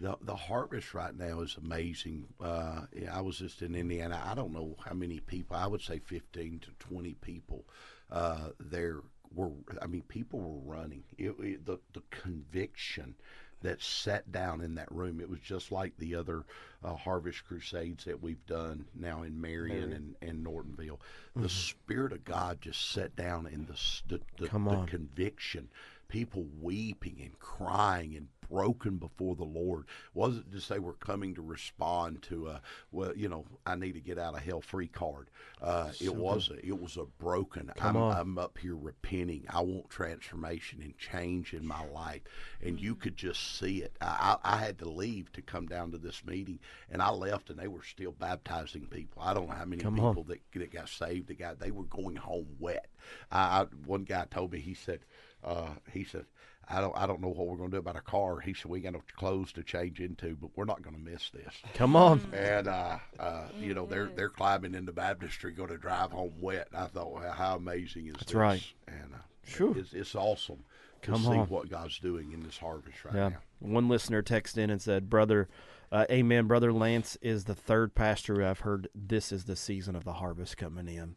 The 0.00 0.16
the 0.22 0.36
harvest 0.36 0.94
right 0.94 1.14
now 1.16 1.40
is 1.40 1.56
amazing. 1.56 2.28
Uh, 2.40 2.82
yeah, 2.94 3.16
I 3.16 3.20
was 3.20 3.38
just 3.38 3.62
in 3.62 3.74
Indiana. 3.74 4.22
I 4.24 4.34
don't 4.34 4.52
know 4.52 4.76
how 4.84 4.94
many 4.94 5.18
people. 5.18 5.56
I 5.56 5.66
would 5.66 5.80
say 5.82 5.98
fifteen 5.98 6.60
to 6.60 6.70
twenty 6.78 7.14
people. 7.14 7.66
Uh, 8.10 8.50
there 8.60 9.00
were. 9.34 9.50
I 9.82 9.86
mean, 9.88 10.02
people 10.02 10.38
were 10.40 10.72
running. 10.76 11.02
It, 11.18 11.34
it, 11.40 11.66
the 11.66 11.80
the 11.94 12.02
conviction 12.10 13.16
that 13.62 13.82
sat 13.82 14.30
down 14.30 14.60
in 14.60 14.74
that 14.76 14.90
room. 14.92 15.20
It 15.20 15.28
was 15.28 15.40
just 15.40 15.72
like 15.72 15.96
the 15.96 16.14
other 16.14 16.44
uh, 16.84 16.94
harvest 16.94 17.44
crusades 17.46 18.04
that 18.04 18.22
we've 18.22 18.44
done 18.46 18.86
now 18.94 19.22
in 19.22 19.40
Marion 19.40 19.92
and, 19.92 20.14
and 20.22 20.44
Nortonville. 20.44 21.00
The 21.34 21.48
Spirit 21.48 22.12
of 22.12 22.24
God 22.24 22.60
just 22.60 22.90
sat 22.92 23.14
down 23.16 23.46
in 23.46 23.66
the 23.66 23.78
the, 24.08 24.20
the, 24.38 24.48
the 24.48 24.86
conviction. 24.86 25.68
People 26.08 26.46
weeping 26.60 27.18
and 27.20 27.38
crying 27.38 28.16
and 28.16 28.28
broken 28.50 28.96
before 28.96 29.34
the 29.36 29.44
Lord. 29.44 29.84
Wasn't 30.14 30.50
to 30.52 30.60
say 30.60 30.78
we're 30.78 30.94
coming 30.94 31.34
to 31.34 31.42
respond 31.42 32.22
to 32.22 32.48
a 32.48 32.60
well, 32.90 33.12
you 33.16 33.28
know, 33.28 33.44
I 33.66 33.74
need 33.76 33.92
to 33.92 34.00
get 34.00 34.18
out 34.18 34.34
of 34.34 34.40
hell 34.40 34.60
free 34.60 34.88
card. 34.88 35.30
Uh, 35.60 35.90
it 36.00 36.14
wasn't. 36.14 36.60
It 36.64 36.80
was 36.80 36.96
a 36.96 37.04
broken. 37.18 37.70
Come 37.76 37.96
I'm, 37.96 38.02
on. 38.02 38.16
I'm 38.16 38.38
up 38.38 38.58
here 38.58 38.76
repenting. 38.76 39.44
I 39.50 39.60
want 39.60 39.90
transformation 39.90 40.80
and 40.82 40.96
change 40.98 41.52
in 41.52 41.66
my 41.66 41.84
life, 41.86 42.22
and 42.62 42.80
you 42.80 42.94
could 42.94 43.16
just 43.16 43.58
see 43.58 43.82
it. 43.82 43.92
I, 44.00 44.38
I, 44.42 44.54
I 44.54 44.56
had 44.58 44.78
to 44.80 44.88
leave 44.88 45.32
to 45.32 45.42
come 45.42 45.66
down 45.66 45.90
to 45.92 45.98
this 45.98 46.24
meeting, 46.24 46.58
and 46.90 47.02
I 47.02 47.10
left, 47.10 47.50
and 47.50 47.58
they 47.58 47.68
were 47.68 47.82
still 47.82 48.12
baptizing 48.12 48.86
people. 48.86 49.22
I 49.22 49.34
don't 49.34 49.48
know 49.48 49.54
how 49.54 49.64
many 49.64 49.82
Come 49.82 50.00
on. 50.00 50.14
people 50.14 50.24
that 50.24 50.40
that 50.54 50.72
got 50.72 50.88
saved. 50.88 51.28
That 51.28 51.38
got 51.38 51.60
they 51.60 51.70
were 51.70 51.84
going 51.84 52.16
home 52.16 52.48
wet. 52.58 52.86
I, 53.30 53.62
I 53.62 53.66
one 53.86 54.04
guy 54.04 54.26
told 54.30 54.52
me 54.52 54.60
he 54.60 54.74
said 54.74 55.00
uh, 55.44 55.70
he 55.92 56.04
said. 56.04 56.26
I 56.70 56.80
don't. 56.80 56.96
I 56.96 57.06
don't 57.06 57.20
know 57.20 57.28
what 57.28 57.46
we're 57.46 57.56
going 57.56 57.70
to 57.70 57.76
do 57.76 57.80
about 57.80 57.94
our 57.94 58.02
car. 58.02 58.40
He 58.40 58.52
said 58.52 58.70
we 58.70 58.80
got 58.80 58.92
no 58.92 59.02
clothes 59.16 59.52
to 59.52 59.62
change 59.62 60.00
into, 60.00 60.36
but 60.36 60.50
we're 60.54 60.66
not 60.66 60.82
going 60.82 60.94
to 60.96 61.02
miss 61.02 61.30
this. 61.30 61.54
Come 61.74 61.96
on. 61.96 62.20
And 62.32 62.68
uh, 62.68 62.98
uh, 63.18 63.48
you 63.58 63.72
know 63.74 63.86
they're 63.86 64.10
they're 64.14 64.28
climbing 64.28 64.74
into 64.74 64.92
baptistry, 64.92 65.52
going 65.52 65.70
to 65.70 65.78
drive 65.78 66.12
home 66.12 66.34
wet. 66.40 66.68
And 66.72 66.82
I 66.82 66.86
thought, 66.86 67.12
well, 67.12 67.32
how 67.32 67.56
amazing 67.56 68.08
is 68.08 68.14
That's 68.14 68.26
this? 68.26 68.34
right. 68.34 68.62
And 68.86 69.14
uh, 69.14 69.18
Phew. 69.42 69.74
it's, 69.78 69.92
it's 69.94 70.14
awesome 70.14 70.58
to 71.02 71.10
Come 71.12 71.22
see 71.22 71.28
on. 71.28 71.48
what 71.48 71.70
God's 71.70 71.98
doing 72.00 72.32
in 72.32 72.40
this 72.42 72.58
harvest 72.58 73.02
right 73.04 73.14
Yeah. 73.14 73.28
now. 73.30 73.38
One 73.60 73.88
listener 73.88 74.22
texted 74.22 74.58
in 74.58 74.68
and 74.68 74.82
said, 74.82 75.08
"Brother, 75.08 75.48
uh, 75.90 76.04
Amen. 76.10 76.46
Brother 76.48 76.72
Lance 76.72 77.16
is 77.22 77.44
the 77.44 77.54
third 77.54 77.94
pastor 77.94 78.34
who 78.34 78.44
I've 78.44 78.60
heard 78.60 78.88
this 78.94 79.32
is 79.32 79.44
the 79.44 79.56
season 79.56 79.96
of 79.96 80.04
the 80.04 80.12
harvest 80.14 80.56
coming 80.58 80.86
in." 80.88 81.16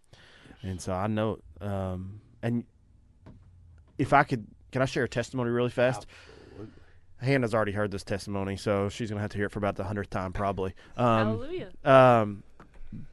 And 0.64 0.80
so 0.80 0.94
I 0.94 1.08
know. 1.08 1.40
Um, 1.60 2.22
and 2.42 2.64
if 3.98 4.14
I 4.14 4.24
could, 4.24 4.48
can 4.72 4.82
I 4.82 4.86
share 4.86 5.04
a 5.04 5.10
testimony 5.10 5.50
really 5.50 5.70
fast? 5.70 6.06
Hannah's 7.22 7.54
already 7.54 7.72
heard 7.72 7.92
this 7.92 8.04
testimony, 8.04 8.58
so 8.58 8.90
she's 8.90 9.10
gonna 9.10 9.22
have 9.22 9.30
to 9.32 9.38
hear 9.38 9.46
it 9.46 9.52
for 9.52 9.60
about 9.60 9.76
the 9.76 9.84
hundredth 9.84 10.10
time, 10.10 10.34
probably. 10.34 10.74
Um, 10.98 11.06
Hallelujah. 11.06 11.70
um, 11.86 12.44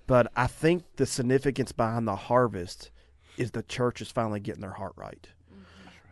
but 0.07 0.33
I 0.35 0.47
think 0.47 0.85
the 0.97 1.05
significance 1.07 1.73
behind 1.73 2.09
the 2.09 2.17
harvest 2.17 2.91
is 3.37 3.51
the 3.51 3.63
church 3.63 4.01
is 4.01 4.11
finally 4.11 4.41
getting 4.41 4.63
their 4.63 4.73
heart 4.73 4.95
right. 4.97 5.29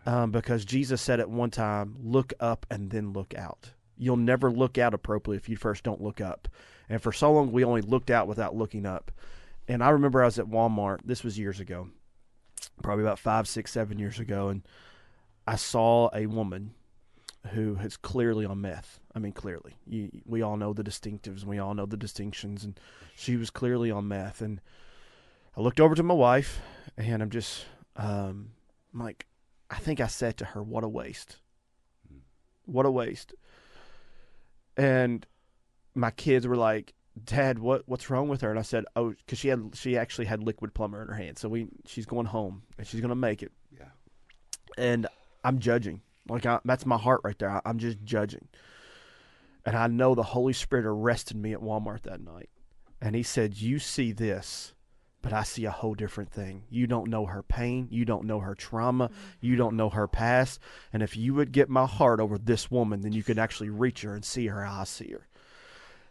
Um, 0.04 0.30
because 0.30 0.64
Jesus 0.64 1.02
said 1.02 1.18
at 1.18 1.28
one 1.28 1.50
time, 1.50 1.96
look 2.00 2.32
up 2.38 2.64
and 2.70 2.90
then 2.90 3.12
look 3.12 3.34
out. 3.34 3.70
You'll 3.98 4.16
never 4.16 4.52
look 4.52 4.78
out 4.78 4.94
appropriately 4.94 5.36
if 5.36 5.48
you 5.48 5.56
first 5.56 5.82
don't 5.82 6.00
look 6.00 6.20
up. 6.20 6.46
And 6.88 7.02
for 7.02 7.12
so 7.12 7.32
long, 7.32 7.50
we 7.50 7.64
only 7.64 7.80
looked 7.80 8.10
out 8.10 8.28
without 8.28 8.54
looking 8.54 8.86
up. 8.86 9.10
And 9.66 9.82
I 9.82 9.88
remember 9.90 10.22
I 10.22 10.26
was 10.26 10.38
at 10.38 10.46
Walmart, 10.46 11.00
this 11.04 11.24
was 11.24 11.36
years 11.36 11.58
ago, 11.58 11.88
probably 12.82 13.04
about 13.04 13.18
five, 13.18 13.48
six, 13.48 13.72
seven 13.72 13.98
years 13.98 14.20
ago, 14.20 14.48
and 14.48 14.62
I 15.46 15.56
saw 15.56 16.10
a 16.12 16.26
woman 16.26 16.74
who 17.52 17.76
is 17.76 17.96
clearly 17.96 18.44
on 18.44 18.60
meth. 18.60 19.00
I 19.14 19.18
mean, 19.18 19.32
clearly. 19.32 19.76
You, 19.86 20.10
we 20.24 20.42
all 20.42 20.56
know 20.56 20.72
the 20.72 20.82
distinctives, 20.82 21.44
we 21.44 21.58
all 21.58 21.74
know 21.74 21.86
the 21.86 21.96
distinctions, 21.96 22.64
and 22.64 22.78
she 23.14 23.36
was 23.36 23.50
clearly 23.50 23.90
on 23.90 24.08
meth. 24.08 24.40
And 24.40 24.60
I 25.56 25.60
looked 25.60 25.80
over 25.80 25.94
to 25.94 26.02
my 26.02 26.14
wife, 26.14 26.60
and 26.96 27.22
I'm 27.22 27.30
just, 27.30 27.64
um, 27.96 28.50
I'm 28.92 29.00
like, 29.00 29.26
I 29.70 29.76
think 29.76 30.00
I 30.00 30.06
said 30.06 30.36
to 30.38 30.44
her, 30.44 30.62
"What 30.62 30.84
a 30.84 30.88
waste! 30.88 31.38
What 32.66 32.86
a 32.86 32.90
waste!" 32.90 33.34
And 34.76 35.26
my 35.94 36.10
kids 36.10 36.46
were 36.46 36.56
like, 36.56 36.92
Dad, 37.24 37.58
what 37.58 37.82
what's 37.86 38.10
wrong 38.10 38.28
with 38.28 38.42
her? 38.42 38.50
And 38.50 38.58
I 38.58 38.62
said, 38.62 38.84
Oh, 38.94 39.10
because 39.10 39.38
she 39.38 39.48
had 39.48 39.70
she 39.74 39.96
actually 39.96 40.26
had 40.26 40.42
Liquid-Plumr 40.42 41.02
in 41.02 41.08
her 41.08 41.14
hand, 41.14 41.38
so 41.38 41.48
we 41.48 41.66
she's 41.86 42.06
going 42.06 42.26
home 42.26 42.62
and 42.76 42.86
she's 42.86 43.00
gonna 43.00 43.14
make 43.14 43.42
it. 43.42 43.52
Yeah. 43.72 43.88
And 44.76 45.06
I'm 45.46 45.58
judging, 45.58 46.02
like 46.28 46.46
I, 46.46 46.60
that's 46.64 46.86
my 46.86 46.98
heart 46.98 47.20
right 47.24 47.38
there. 47.38 47.50
I, 47.50 47.60
I'm 47.64 47.78
just 47.78 48.02
judging, 48.04 48.48
and 49.64 49.76
I 49.76 49.86
know 49.86 50.14
the 50.14 50.22
Holy 50.22 50.52
Spirit 50.52 50.86
arrested 50.86 51.36
me 51.36 51.52
at 51.52 51.60
Walmart 51.60 52.02
that 52.02 52.20
night, 52.20 52.50
and 53.00 53.14
He 53.14 53.22
said, 53.22 53.60
"You 53.60 53.78
see 53.78 54.12
this." 54.12 54.72
But 55.22 55.32
I 55.32 55.42
see 55.42 55.64
a 55.64 55.72
whole 55.72 55.94
different 55.94 56.30
thing. 56.30 56.64
You 56.70 56.86
don't 56.86 57.10
know 57.10 57.26
her 57.26 57.42
pain. 57.42 57.88
You 57.90 58.04
don't 58.04 58.26
know 58.26 58.38
her 58.38 58.54
trauma. 58.54 59.10
You 59.40 59.56
don't 59.56 59.76
know 59.76 59.90
her 59.90 60.06
past. 60.06 60.60
And 60.92 61.02
if 61.02 61.16
you 61.16 61.34
would 61.34 61.50
get 61.50 61.68
my 61.68 61.84
heart 61.84 62.20
over 62.20 62.38
this 62.38 62.70
woman, 62.70 63.00
then 63.00 63.10
you 63.10 63.24
could 63.24 63.38
actually 63.38 63.70
reach 63.70 64.02
her 64.02 64.14
and 64.14 64.24
see 64.24 64.46
her 64.46 64.64
how 64.64 64.82
I 64.82 64.84
see 64.84 65.10
her 65.10 65.26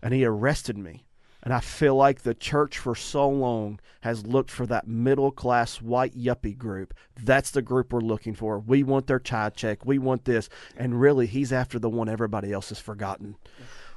and 0.06 0.14
he 0.14 0.24
arrested 0.24 0.78
me. 0.78 1.05
And 1.46 1.54
I 1.54 1.60
feel 1.60 1.96
like 1.96 2.24
the 2.24 2.34
church 2.34 2.80
for 2.80 2.96
so 2.96 3.30
long 3.30 3.80
has 4.02 4.26
looked 4.26 4.50
for 4.50 4.66
that 4.66 4.88
middle 4.88 5.32
class 5.32 5.80
white 5.80 6.18
yuppie 6.18 6.58
group. 6.58 6.94
That's 7.22 7.52
the 7.52 7.62
group 7.62 7.94
we're 7.94 8.02
looking 8.02 8.34
for. 8.34 8.58
We 8.60 8.82
want 8.82 9.06
their 9.06 9.20
child 9.20 9.56
check. 9.56 9.86
We 9.86 10.00
want 10.00 10.26
this. 10.26 10.50
And 10.76 11.00
really, 11.00 11.28
he's 11.28 11.54
after 11.54 11.78
the 11.78 11.90
one 11.90 12.10
everybody 12.10 12.52
else 12.52 12.70
has 12.70 12.80
forgotten. 12.80 13.36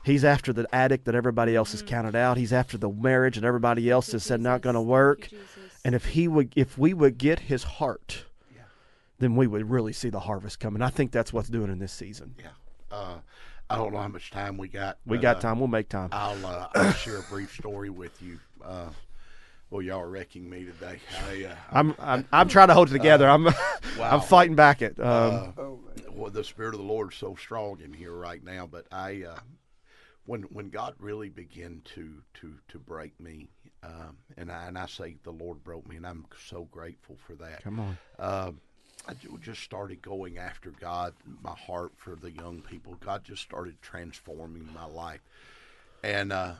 He's 0.04 0.24
after 0.24 0.52
the 0.52 0.66
addict 0.74 1.06
that 1.06 1.14
everybody 1.14 1.56
else 1.56 1.72
has 1.72 1.82
counted 1.82 2.14
out. 2.14 2.36
He's 2.36 2.52
after 2.52 2.76
the 2.76 2.90
marriage 2.90 3.36
that 3.36 3.44
everybody 3.44 3.90
else 3.90 4.12
has 4.12 4.22
said 4.24 4.40
not 4.40 4.60
going 4.60 4.74
to 4.74 4.80
work. 4.80 5.28
And 5.84 5.94
if 5.94 6.04
he 6.06 6.28
would, 6.28 6.52
if 6.54 6.76
we 6.76 6.92
would 6.92 7.18
get 7.18 7.40
his 7.40 7.64
heart, 7.64 8.24
then 9.18 9.36
we 9.36 9.46
would 9.46 9.68
really 9.68 9.92
see 9.92 10.10
the 10.10 10.20
harvest 10.20 10.60
coming. 10.60 10.82
I 10.82 10.90
think 10.90 11.12
that's 11.12 11.32
what's 11.32 11.48
doing 11.48 11.70
in 11.70 11.78
this 11.78 11.92
season. 11.92 12.34
Yeah. 12.38 12.48
Uh, 12.90 13.18
I 13.70 13.76
don't 13.76 13.92
know 13.92 13.98
how 13.98 14.08
much 14.08 14.30
time 14.30 14.56
we 14.56 14.68
got. 14.68 14.98
We 15.04 15.18
but, 15.18 15.22
got 15.22 15.36
uh, 15.36 15.40
time. 15.40 15.58
We'll 15.58 15.68
make 15.68 15.88
time. 15.88 16.08
I'll, 16.12 16.46
uh, 16.46 16.68
I'll 16.74 16.92
share 16.92 17.18
a 17.18 17.22
brief 17.22 17.54
story 17.54 17.90
with 17.90 18.20
you. 18.22 18.38
Uh, 18.64 18.88
well, 19.70 19.82
y'all 19.82 20.00
are 20.00 20.08
wrecking 20.08 20.48
me 20.48 20.64
today. 20.64 20.98
I, 21.28 21.44
uh, 21.44 21.54
I'm, 21.70 21.94
I'm 21.98 22.26
I'm 22.32 22.48
trying 22.48 22.68
to 22.68 22.74
hold 22.74 22.88
it 22.88 22.92
together. 22.92 23.28
I'm 23.28 23.44
wow. 23.44 23.52
I'm 23.98 24.20
fighting 24.22 24.56
back 24.56 24.80
it. 24.80 24.98
Um, 24.98 25.54
uh, 25.58 25.60
Oh, 25.60 25.80
well, 26.10 26.30
the 26.30 26.44
spirit 26.44 26.74
of 26.74 26.80
the 26.80 26.86
Lord 26.86 27.12
is 27.12 27.18
so 27.18 27.34
strong 27.34 27.80
in 27.82 27.92
here 27.92 28.14
right 28.14 28.42
now. 28.42 28.66
But 28.66 28.86
I, 28.90 29.24
uh, 29.24 29.38
when 30.24 30.42
when 30.44 30.70
God 30.70 30.94
really 30.98 31.28
began 31.28 31.82
to 31.94 32.22
to 32.34 32.54
to 32.68 32.78
break 32.78 33.18
me, 33.20 33.50
um, 33.82 34.16
and 34.38 34.50
I 34.50 34.66
and 34.68 34.78
I 34.78 34.86
say 34.86 35.16
the 35.22 35.32
Lord 35.32 35.62
broke 35.62 35.86
me, 35.86 35.96
and 35.96 36.06
I'm 36.06 36.24
so 36.48 36.64
grateful 36.70 37.16
for 37.26 37.34
that. 37.34 37.62
come 37.62 37.80
on. 37.80 37.98
Um, 38.18 38.60
I 39.08 39.14
just 39.40 39.62
started 39.62 40.02
going 40.02 40.36
after 40.36 40.70
God, 40.70 41.14
my 41.42 41.54
heart 41.54 41.92
for 41.96 42.14
the 42.14 42.30
young 42.30 42.60
people. 42.60 42.94
God 43.00 43.24
just 43.24 43.40
started 43.40 43.80
transforming 43.80 44.68
my 44.74 44.84
life, 44.84 45.22
and 46.04 46.30
uh, 46.30 46.52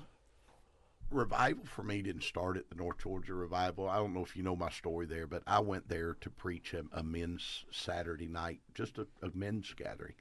revival 1.10 1.66
for 1.66 1.82
me 1.82 2.00
didn't 2.00 2.22
start 2.22 2.56
at 2.56 2.70
the 2.70 2.76
North 2.76 2.98
Georgia 3.02 3.34
revival. 3.34 3.86
I 3.86 3.96
don't 3.96 4.14
know 4.14 4.24
if 4.24 4.34
you 4.34 4.42
know 4.42 4.56
my 4.56 4.70
story 4.70 5.04
there, 5.04 5.26
but 5.26 5.42
I 5.46 5.60
went 5.60 5.90
there 5.90 6.16
to 6.22 6.30
preach 6.30 6.72
a, 6.72 6.84
a 6.92 7.02
men's 7.02 7.66
Saturday 7.70 8.28
night, 8.28 8.60
just 8.74 8.96
a, 8.96 9.06
a 9.22 9.30
men's 9.34 9.74
gathering, 9.74 10.14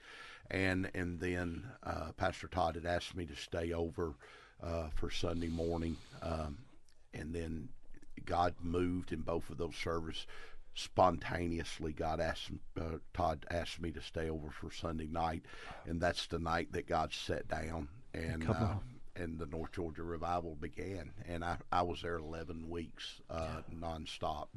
and 0.52 0.92
and 0.94 1.22
then 1.22 1.64
uh, 1.84 2.12
Pastor 2.18 2.50
Todd 2.50 2.76
had 2.76 2.86
asked 2.86 3.16
me 3.16 3.26
to 3.26 3.36
stay 3.38 3.72
over 3.72 4.16
uh, 4.62 4.90
for 4.94 5.10
Sunday 5.10 5.48
morning, 5.48 5.96
um, 6.22 6.58
and 7.14 7.34
then 7.34 7.70
God 8.26 8.54
moved 8.62 9.14
in 9.14 9.22
both 9.22 9.50
of 9.50 9.58
those 9.58 9.78
services 9.78 10.28
spontaneously. 10.78 11.92
God 11.92 12.20
asked 12.20 12.52
uh, 12.80 13.00
Todd 13.14 13.46
asked 13.50 13.82
me 13.82 13.92
to 13.92 14.02
stay 14.02 14.30
over 14.30 14.50
for 14.52 14.72
Sunday 14.72 15.08
night, 15.08 15.44
and 15.86 16.00
that's 16.00 16.28
the 16.28 16.40
night 16.40 16.72
that 16.74 16.88
God 16.88 17.12
sat 17.12 17.48
down 17.48 17.90
and 18.14 18.48
uh, 18.50 18.76
and 19.16 19.40
the 19.40 19.48
North 19.48 19.72
Georgia 19.72 20.04
revival 20.04 20.56
began. 20.56 21.12
And 21.28 21.44
I 21.44 21.58
I 21.72 21.82
was 21.82 22.02
there 22.02 22.18
eleven 22.18 22.70
weeks 22.70 23.22
uh, 23.30 23.62
nonstop. 23.76 24.48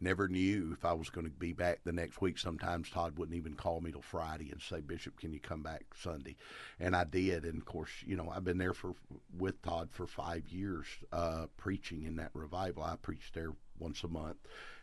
Never 0.00 0.26
knew 0.28 0.72
if 0.72 0.84
I 0.84 0.92
was 0.92 1.10
going 1.10 1.26
to 1.26 1.32
be 1.32 1.52
back 1.52 1.80
the 1.84 1.92
next 1.92 2.20
week. 2.20 2.36
Sometimes 2.36 2.90
Todd 2.90 3.16
wouldn't 3.16 3.36
even 3.36 3.54
call 3.54 3.80
me 3.80 3.92
till 3.92 4.02
Friday 4.02 4.50
and 4.50 4.60
say, 4.60 4.80
Bishop, 4.80 5.16
can 5.16 5.32
you 5.32 5.38
come 5.38 5.62
back 5.62 5.84
Sunday? 5.94 6.34
And 6.80 6.96
I 6.96 7.04
did. 7.04 7.44
And 7.44 7.58
of 7.58 7.64
course, 7.66 7.90
you 8.04 8.16
know, 8.16 8.28
I've 8.34 8.42
been 8.42 8.58
there 8.58 8.74
for 8.74 8.94
with 9.38 9.62
Todd 9.62 9.90
for 9.92 10.08
five 10.08 10.48
years, 10.48 10.86
uh, 11.12 11.46
preaching 11.56 12.02
in 12.02 12.16
that 12.16 12.32
revival. 12.34 12.82
I 12.82 12.96
preached 12.96 13.34
there 13.34 13.52
once 13.78 14.02
a 14.02 14.08
month, 14.08 14.38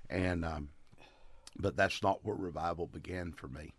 and 0.09 0.45
um, 0.45 0.69
but 1.57 1.75
that's 1.75 2.01
not 2.03 2.23
where 2.23 2.35
revival 2.35 2.87
began 2.87 3.31
for 3.31 3.47
me. 3.47 3.73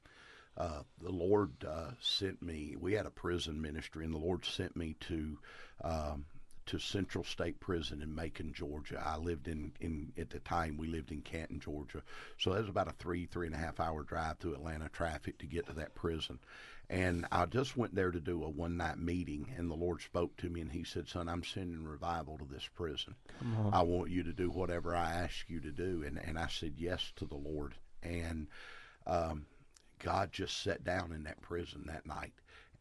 Uh, 0.56 0.82
the 1.00 1.12
Lord 1.12 1.52
uh, 1.66 1.92
sent 2.00 2.42
me. 2.42 2.76
We 2.78 2.92
had 2.94 3.06
a 3.06 3.10
prison 3.10 3.60
ministry, 3.60 4.04
and 4.04 4.14
the 4.14 4.18
Lord 4.18 4.44
sent 4.44 4.76
me 4.76 4.96
to 5.00 5.38
um, 5.82 6.26
to 6.66 6.78
Central 6.78 7.24
State 7.24 7.58
Prison 7.58 8.02
in 8.02 8.14
Macon, 8.14 8.52
Georgia. 8.52 9.02
I 9.04 9.16
lived 9.16 9.48
in, 9.48 9.72
in 9.80 10.12
at 10.18 10.30
the 10.30 10.38
time 10.40 10.76
we 10.76 10.86
lived 10.86 11.10
in 11.12 11.22
Canton, 11.22 11.60
Georgia, 11.60 12.02
so 12.38 12.50
that 12.50 12.60
was 12.60 12.68
about 12.68 12.88
a 12.88 12.92
three 12.92 13.26
three 13.26 13.46
and 13.46 13.56
a 13.56 13.58
half 13.58 13.80
hour 13.80 14.02
drive 14.02 14.38
through 14.38 14.54
Atlanta 14.54 14.88
traffic 14.88 15.38
to 15.38 15.46
get 15.46 15.66
to 15.66 15.72
that 15.74 15.94
prison. 15.94 16.38
And 16.90 17.24
I 17.30 17.46
just 17.46 17.76
went 17.76 17.94
there 17.94 18.10
to 18.10 18.18
do 18.18 18.42
a 18.42 18.48
one 18.48 18.76
night 18.76 18.98
meeting, 18.98 19.54
and 19.56 19.70
the 19.70 19.76
Lord 19.76 20.02
spoke 20.02 20.36
to 20.38 20.50
me, 20.50 20.60
and 20.60 20.72
He 20.72 20.82
said, 20.82 21.06
"Son, 21.06 21.28
I'm 21.28 21.44
sending 21.44 21.84
revival 21.84 22.36
to 22.38 22.44
this 22.44 22.68
prison. 22.74 23.14
I 23.72 23.82
want 23.82 24.10
you 24.10 24.24
to 24.24 24.32
do 24.32 24.50
whatever 24.50 24.96
I 24.96 25.12
ask 25.12 25.48
you 25.48 25.60
to 25.60 25.70
do." 25.70 26.02
And 26.04 26.18
and 26.18 26.36
I 26.36 26.48
said 26.48 26.74
yes 26.76 27.12
to 27.16 27.26
the 27.26 27.36
Lord, 27.36 27.76
and 28.02 28.48
um, 29.06 29.46
God 30.00 30.32
just 30.32 30.60
sat 30.62 30.82
down 30.82 31.12
in 31.12 31.22
that 31.24 31.40
prison 31.40 31.84
that 31.86 32.06
night, 32.06 32.32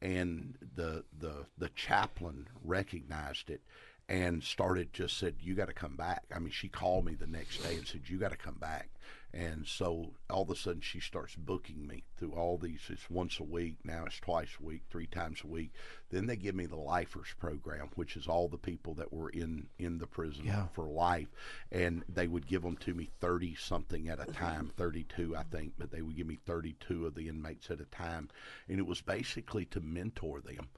and 0.02 0.58
the 0.76 1.06
the 1.20 1.46
the 1.60 1.70
chaplain 1.70 2.48
recognized 2.64 3.52
it 3.52 3.62
and 4.10 4.44
started 4.44 4.92
just 4.92 5.18
said, 5.18 5.36
"You 5.40 5.54
got 5.56 5.68
to 5.68 5.74
come 5.74 5.96
back." 5.96 6.24
I 6.36 6.40
mean, 6.40 6.52
she 6.52 6.68
called 6.68 7.06
me 7.06 7.14
the 7.16 7.28
next 7.28 7.60
day 7.60 7.76
and 7.76 7.88
said, 7.88 8.02
"You 8.10 8.18
got 8.18 8.32
to 8.32 8.38
come 8.38 8.56
back." 8.56 8.90
And 9.32 9.68
so 9.68 10.16
all 10.32 10.42
of 10.42 10.50
a 10.50 10.56
sudden 10.56 10.82
she 10.82 11.00
starts 11.00 11.36
booking 11.36 11.86
me 11.86 12.04
through 12.18 12.32
all 12.32 12.58
these. 12.58 12.80
It's 12.90 13.08
once 13.12 13.40
a 13.40 13.44
week 13.44 13.76
now. 13.84 14.06
It's 14.06 14.20
twice 14.20 14.50
a 14.60 14.64
week, 14.66 14.82
three 14.90 15.06
times 15.06 15.42
a 15.44 15.48
week. 15.48 15.72
Then 16.10 16.26
they 16.26 16.36
give 16.36 16.56
me 16.56 16.66
the 16.66 16.76
Lifers 16.78 17.28
program, 17.38 17.90
which 17.94 18.16
is 18.18 18.28
all 18.28 18.48
the 18.48 18.58
people 18.58 18.96
that 18.96 19.14
were 19.14 19.30
in 19.30 19.68
in 19.78 20.00
the 20.00 20.08
prison 20.08 20.46
Yeah. 20.46 20.66
for 20.74 20.86
life, 20.90 21.28
and 21.72 22.04
they 22.10 22.26
would 22.26 22.48
give 22.48 22.64
them 22.64 22.78
to 22.78 22.96
me 22.96 23.12
thirty 23.20 23.54
something 23.54 24.10
at 24.10 24.20
a 24.20 24.32
time, 24.32 24.72
thirty 24.76 25.04
two 25.04 25.36
I 25.38 25.44
think, 25.44 25.74
but 25.78 25.92
they 25.92 26.02
would 26.02 26.16
give 26.18 26.26
me 26.26 26.40
thirty 26.48 26.74
two 26.80 27.06
of 27.06 27.14
the 27.14 27.28
inmates 27.30 27.70
at 27.70 27.80
a 27.80 27.86
time, 27.86 28.30
and 28.68 28.80
it 28.80 28.88
was 28.88 29.02
basically 29.02 29.66
to 29.66 29.80
mentor 29.80 30.42
them, 30.42 30.70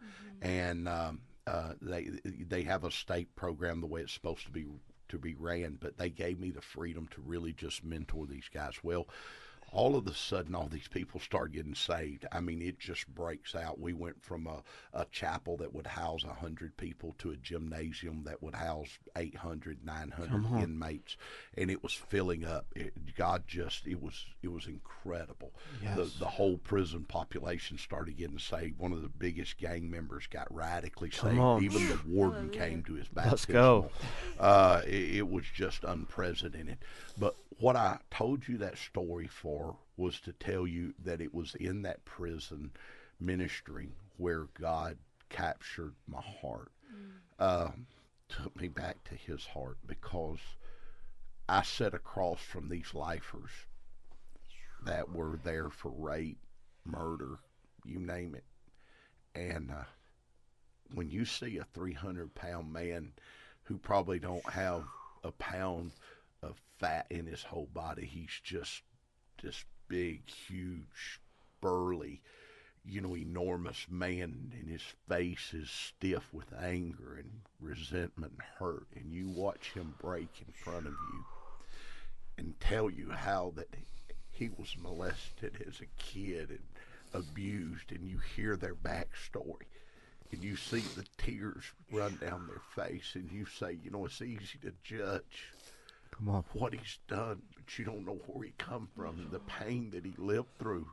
and. 0.42 0.90
Um, 0.90 1.22
uh, 1.48 1.74
they 1.82 2.10
they 2.24 2.64
have 2.64 2.84
a 2.84 2.92
state 2.92 3.36
program 3.36 3.82
the 3.82 3.88
way 3.88 4.02
it's 4.02 4.14
supposed 4.14 4.46
to 4.46 4.52
be 4.52 4.66
to 5.10 5.18
be 5.18 5.36
ran, 5.36 5.78
but 5.80 5.98
they 5.98 6.10
gave 6.10 6.40
me 6.40 6.52
the 6.52 6.62
freedom 6.62 7.08
to 7.12 7.22
really 7.22 7.54
just 7.54 7.84
mentor 7.84 8.26
these 8.26 8.50
guys. 8.54 8.76
Well, 8.82 9.08
all 9.72 9.96
of 9.96 10.06
a 10.08 10.14
sudden, 10.14 10.54
all 10.54 10.68
these 10.68 10.88
people 10.88 11.20
start 11.20 11.54
getting 11.54 11.76
saved. 11.76 12.26
I 12.32 12.42
mean, 12.42 12.62
it 12.62 12.78
just 12.78 13.08
breaks 13.08 13.56
out. 13.56 13.80
We 13.80 13.94
went 13.94 14.22
from 14.22 14.46
a, 14.46 14.64
a 14.94 15.06
chapel 15.12 15.58
that 15.58 15.74
would 15.74 15.88
house 15.88 16.26
100 16.26 16.76
people 16.76 17.16
to 17.20 17.32
a 17.32 17.38
gymnasium 17.38 18.24
that 18.26 18.44
would 18.44 18.56
house 18.56 19.00
800, 19.16 19.86
900 19.86 20.62
inmates, 20.62 21.16
and 21.58 21.72
it 21.72 21.82
was 21.82 21.94
filling 21.94 22.46
up. 22.46 22.66
It, 22.76 23.16
God 23.16 23.44
just, 23.48 23.88
it 23.88 24.02
was, 24.02 24.26
it 24.44 24.52
was 24.52 24.68
incredible. 24.68 25.54
Yes. 25.82 25.96
The, 25.96 26.20
the 26.20 26.26
whole 26.26 26.58
prison 26.58 27.06
population 27.06 27.78
started 27.78 28.18
getting 28.18 28.40
saved. 28.40 28.78
One 28.78 28.92
of 28.92 29.02
the 29.02 29.10
biggest 29.10 29.58
gang 29.58 29.90
members 29.90 30.28
got 30.28 30.54
radically 30.54 31.12
saved. 31.12 31.40
on. 31.40 31.64
Even 31.64 31.88
the 31.88 32.00
warden 32.06 32.50
came 32.50 32.84
to 32.84 32.94
his 32.96 33.08
baptism. 33.08 33.32
Let's 33.32 33.46
go. 33.46 33.90
Uh, 34.38 34.82
it, 34.86 35.16
it 35.16 35.30
was 35.30 35.46
just 35.54 35.86
unprecedented. 35.86 36.80
But 37.18 37.36
what 37.60 37.76
I 37.76 38.00
told 38.10 38.48
you 38.48 38.58
that 38.58 38.78
story 38.78 39.28
for 39.28 39.61
was 39.98 40.20
to 40.22 40.34
tell 40.34 40.66
you 40.68 40.94
that 41.04 41.22
it 41.22 41.34
was 41.34 41.56
in 41.56 41.82
that 41.84 42.04
prison 42.06 42.72
ministry 43.20 43.90
where 44.18 44.48
God 44.60 44.98
captured 45.30 45.94
my 46.08 46.22
heart, 46.22 46.72
um, 47.40 47.88
took 48.30 48.60
me 48.60 48.68
back 48.68 49.04
to 49.06 49.16
His 49.16 49.46
heart 49.46 49.78
because 49.86 50.40
I 51.48 51.64
sat 51.64 51.94
across 51.94 52.40
from 52.40 52.70
these 52.70 52.94
lifers 52.94 53.52
that 54.84 55.12
were 55.12 55.40
there 55.44 55.70
for 55.70 55.92
rape, 55.92 56.40
murder, 56.86 57.40
you 57.86 58.00
name 58.00 58.36
it, 58.36 58.44
and 59.36 59.72
uh, 59.72 59.84
when 60.94 61.10
you 61.10 61.26
see 61.26 61.58
a 61.58 61.64
300 61.74 62.34
pound 62.36 62.72
man 62.72 63.12
who 63.64 63.78
probably 63.78 64.20
don't 64.20 64.50
have 64.50 64.84
a 65.24 65.32
pound 65.32 65.92
of 66.42 66.60
fat 66.80 67.06
in 67.10 67.26
his 67.26 67.44
whole 67.44 67.70
body 67.74 68.06
he's 68.06 68.40
just 68.44 68.82
this 69.42 69.66
big 69.88 70.30
huge 70.30 71.20
burly 71.62 72.22
you 72.84 73.02
know 73.02 73.16
enormous 73.16 73.86
man 73.90 74.52
and 74.60 74.70
his 74.70 74.82
face 75.08 75.54
is 75.54 75.70
stiff 75.70 76.34
with 76.34 76.52
anger 76.60 77.16
and 77.18 77.30
resentment 77.60 78.32
and 78.32 78.42
hurt 78.60 78.88
and 78.96 79.14
you 79.14 79.28
watch 79.30 79.72
him 79.74 79.94
break 80.02 80.44
in 80.46 80.54
front 80.54 80.88
of 80.88 80.94
you 80.94 81.26
and 82.38 82.60
tell 82.60 82.90
you 82.90 83.12
how 83.12 83.54
that 83.56 83.76
he 84.32 84.50
was 84.58 84.76
molested 84.82 85.64
as 85.68 85.80
a 85.82 86.02
kid 86.02 86.50
and 86.50 86.60
abused 87.14 87.92
and 87.92 88.08
you 88.08 88.18
hear 88.36 88.56
their 88.56 88.74
backstory 88.74 89.68
and 90.32 90.44
you 90.44 90.56
see 90.56 90.80
the 90.96 91.06
tears 91.18 91.64
run 91.92 92.18
down 92.22 92.48
their 92.48 92.86
face, 92.86 93.16
and 93.16 93.30
you 93.32 93.46
say, 93.46 93.78
you 93.84 93.92
know, 93.92 94.06
it's 94.06 94.22
easy 94.22 94.58
to 94.62 94.72
judge 94.84 95.54
Come 96.12 96.30
on. 96.30 96.44
what 96.54 96.74
he's 96.74 97.00
done, 97.08 97.42
but 97.56 97.78
you 97.80 97.86
don't 97.86 98.06
know 98.06 98.20
where 98.28 98.46
he 98.46 98.54
come 98.58 98.88
from 98.96 99.30
the 99.32 99.40
pain 99.40 99.90
that 99.92 100.06
he 100.06 100.14
lived 100.18 100.50
through. 100.60 100.88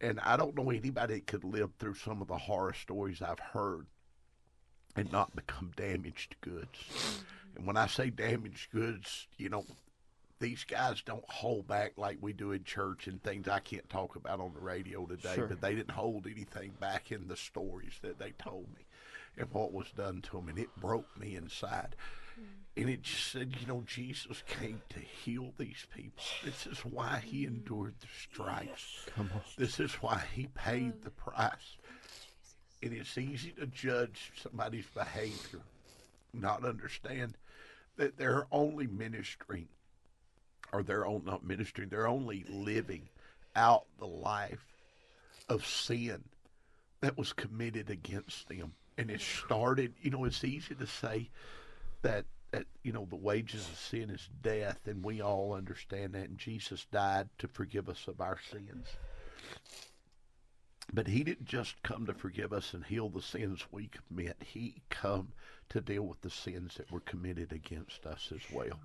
And 0.00 0.18
I 0.20 0.36
don't 0.36 0.56
know 0.56 0.70
anybody 0.70 1.14
that 1.14 1.26
could 1.26 1.44
live 1.44 1.70
through 1.78 1.94
some 1.94 2.20
of 2.20 2.28
the 2.28 2.36
horror 2.38 2.72
stories 2.72 3.22
I've 3.22 3.38
heard 3.38 3.86
and 4.96 5.10
not 5.12 5.34
become 5.36 5.70
damaged 5.76 6.34
goods. 6.40 7.22
And 7.56 7.66
when 7.66 7.76
I 7.76 7.86
say 7.86 8.10
damaged 8.10 8.70
goods, 8.72 9.28
you 9.38 9.48
know, 9.48 9.64
these 10.40 10.64
guys 10.64 11.02
don't 11.02 11.24
hold 11.30 11.68
back 11.68 11.92
like 11.96 12.18
we 12.20 12.32
do 12.32 12.50
in 12.50 12.64
church 12.64 13.06
and 13.06 13.22
things 13.22 13.46
I 13.46 13.60
can't 13.60 13.88
talk 13.88 14.16
about 14.16 14.40
on 14.40 14.52
the 14.54 14.60
radio 14.60 15.06
today, 15.06 15.36
Sure. 15.36 15.46
but 15.46 15.60
they 15.60 15.74
didn't 15.76 15.92
hold 15.92 16.26
anything 16.26 16.72
back 16.80 17.12
in 17.12 17.28
the 17.28 17.36
stories 17.36 17.92
that 18.02 18.18
they 18.18 18.32
told 18.32 18.66
me 18.74 18.84
and 19.38 19.48
what 19.52 19.72
was 19.72 19.86
done 19.96 20.20
to 20.22 20.32
them, 20.32 20.48
and 20.48 20.58
it 20.58 20.68
broke 20.80 21.16
me 21.18 21.36
inside. 21.36 21.94
And 22.74 22.88
it 22.88 23.02
just 23.02 23.30
said, 23.32 23.54
you 23.60 23.66
know, 23.66 23.82
Jesus 23.86 24.42
came 24.46 24.80
to 24.88 24.98
heal 24.98 25.52
these 25.58 25.86
people. 25.94 26.24
This 26.42 26.66
is 26.66 26.78
why 26.78 27.22
he 27.22 27.44
endured 27.44 27.94
the 28.00 28.06
stripes. 28.22 29.04
Come 29.14 29.28
on. 29.34 29.42
This 29.58 29.78
is 29.78 29.92
why 29.96 30.22
he 30.34 30.46
paid 30.54 31.02
the 31.02 31.10
price. 31.10 31.76
And 32.82 32.94
it's 32.94 33.18
easy 33.18 33.50
to 33.58 33.66
judge 33.66 34.32
somebody's 34.42 34.86
behavior, 34.94 35.60
not 36.32 36.64
understand 36.64 37.36
that 37.98 38.16
they're 38.16 38.46
only 38.50 38.86
ministering, 38.86 39.68
or 40.72 40.82
they're 40.82 41.06
on, 41.06 41.24
not 41.26 41.44
ministering, 41.44 41.90
they're 41.90 42.08
only 42.08 42.46
living 42.48 43.10
out 43.54 43.84
the 43.98 44.06
life 44.06 44.64
of 45.50 45.66
sin 45.66 46.24
that 47.02 47.18
was 47.18 47.34
committed 47.34 47.90
against 47.90 48.48
them. 48.48 48.72
And 48.96 49.10
it 49.10 49.20
started, 49.20 49.92
you 50.00 50.10
know, 50.10 50.24
it's 50.24 50.42
easy 50.42 50.74
to 50.74 50.86
say 50.86 51.28
that, 52.00 52.24
that 52.52 52.66
you 52.82 52.92
know, 52.92 53.06
the 53.10 53.16
wages 53.16 53.68
of 53.68 53.76
sin 53.78 54.10
is 54.10 54.28
death, 54.42 54.80
and 54.86 55.04
we 55.04 55.20
all 55.20 55.52
understand 55.52 56.12
that. 56.12 56.28
And 56.28 56.38
Jesus 56.38 56.86
died 56.92 57.28
to 57.38 57.48
forgive 57.48 57.88
us 57.88 58.06
of 58.06 58.20
our 58.20 58.38
sins. 58.50 58.86
But 60.92 61.06
he 61.06 61.24
didn't 61.24 61.46
just 61.46 61.82
come 61.82 62.06
to 62.06 62.12
forgive 62.14 62.52
us 62.52 62.74
and 62.74 62.84
heal 62.84 63.08
the 63.08 63.22
sins 63.22 63.64
we 63.70 63.88
commit. 64.08 64.36
He 64.44 64.82
come 64.90 65.28
to 65.70 65.80
deal 65.80 66.02
with 66.02 66.20
the 66.20 66.28
sins 66.30 66.74
that 66.76 66.90
were 66.92 67.00
committed 67.00 67.52
against 67.52 68.04
us 68.04 68.30
as 68.34 68.42
well. 68.52 68.78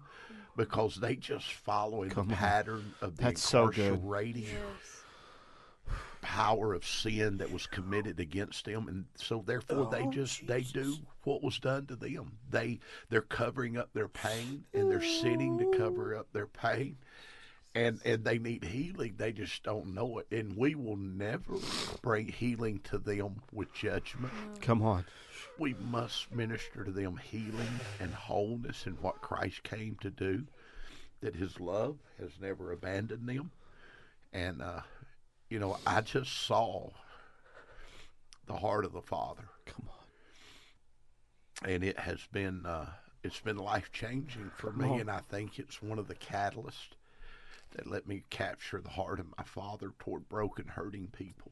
Because 0.56 0.96
they 0.96 1.16
just 1.16 1.52
follow 1.52 2.04
in 2.04 2.10
Come 2.12 2.28
the 2.30 2.34
on. 2.36 2.40
pattern 2.40 2.94
of 3.02 3.18
the 3.18 3.24
That's 3.24 3.42
so 3.48 3.68
good. 3.68 3.94
incarcerating 3.96 4.44
Yes. 4.44 5.04
Power 6.22 6.74
of 6.74 6.86
sin 6.86 7.38
that 7.38 7.52
was 7.52 7.66
committed 7.68 8.20
against 8.20 8.66
them. 8.66 8.88
And 8.88 9.06
so 9.16 9.44
therefore 9.46 9.90
they 9.92 10.04
Oh, 10.04 10.12
just 10.12 10.46
they 10.48 10.62
do 10.62 10.96
what 11.24 11.44
was 11.44 11.60
done 11.60 11.86
to 11.88 11.96
them. 11.96 12.38
They 12.50 12.80
they're 13.10 13.22
covering 13.22 13.78
up 13.78 13.94
their 13.94 14.08
pain 14.10 14.66
and 14.74 14.92
they're 14.92 15.02
sinning 15.02 15.58
to 15.60 15.78
cover 15.78 16.16
up 16.16 16.28
their 16.34 16.48
pain. 16.48 16.98
And 17.76 18.00
and 18.06 18.24
they 18.24 18.40
need 18.40 18.64
healing. 18.64 19.16
They 19.18 19.32
just 19.32 19.62
don't 19.64 19.94
know 19.94 20.18
it. 20.20 20.28
And 20.32 20.58
we 20.58 20.74
will 20.76 20.96
never 20.98 21.54
bring 22.02 22.28
healing 22.28 22.80
to 22.86 22.98
them 22.98 23.42
with 23.54 23.74
judgment. 23.74 24.34
Come 24.62 24.82
on. 24.82 25.06
we 25.60 25.76
must 25.76 26.32
minister 26.34 26.84
to 26.84 26.92
them 26.92 27.18
healing 27.18 27.80
and 28.00 28.14
wholeness 28.14 28.86
in 28.88 28.94
what 28.94 29.22
Christ 29.22 29.64
came 29.64 29.96
to 30.02 30.10
do, 30.10 30.46
that 31.22 31.36
his 31.36 31.60
love 31.60 31.98
has 32.20 32.32
never 32.42 32.72
abandoned 32.72 33.28
them. 33.30 33.52
And, 34.34 34.62
uh, 34.62 34.82
you 35.50 35.60
know, 35.60 35.78
I 35.86 36.02
just 36.02 36.46
saw 36.46 36.90
the 38.48 38.56
heart 38.58 38.86
of 38.86 38.94
the 38.94 39.02
Father, 39.02 39.44
Come 39.66 39.90
on. 41.64 41.70
and 41.70 41.84
it 41.84 42.00
has 42.00 42.20
been, 42.32 42.66
uh, 42.66 42.88
it's 43.24 43.40
been 43.40 43.58
life 43.58 43.92
changing 43.92 44.52
for 44.56 44.72
Come 44.72 44.82
me, 44.82 44.90
on. 44.90 45.00
and 45.02 45.12
I 45.12 45.20
think 45.30 45.60
it's 45.60 45.82
one 45.82 46.00
of 46.00 46.08
the 46.08 46.16
catalysts 46.16 46.94
that 47.76 47.88
let 47.88 48.08
me 48.08 48.24
capture 48.30 48.80
the 48.82 48.90
heart 48.90 49.20
of 49.20 49.28
my 49.38 49.44
Father 49.44 49.92
toward 50.00 50.28
broken, 50.30 50.68
hurting 50.68 51.08
people. 51.08 51.52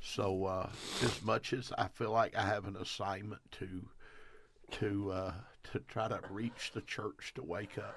So, 0.00 0.44
uh, 0.44 0.68
as 1.02 1.22
much 1.22 1.52
as 1.52 1.72
I 1.78 1.88
feel 1.88 2.10
like 2.10 2.36
I 2.36 2.42
have 2.46 2.66
an 2.66 2.76
assignment 2.76 3.40
to 3.52 3.88
to 4.72 5.10
uh, 5.10 5.32
to 5.72 5.78
try 5.88 6.08
to 6.08 6.20
reach 6.30 6.72
the 6.74 6.80
church 6.82 7.32
to 7.36 7.42
wake 7.42 7.78
up 7.78 7.96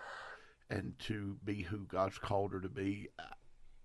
and 0.70 0.98
to 1.00 1.38
be 1.44 1.64
who 1.64 1.80
God's 1.80 2.18
called 2.18 2.52
her 2.54 2.60
to 2.62 2.70
be, 2.70 3.10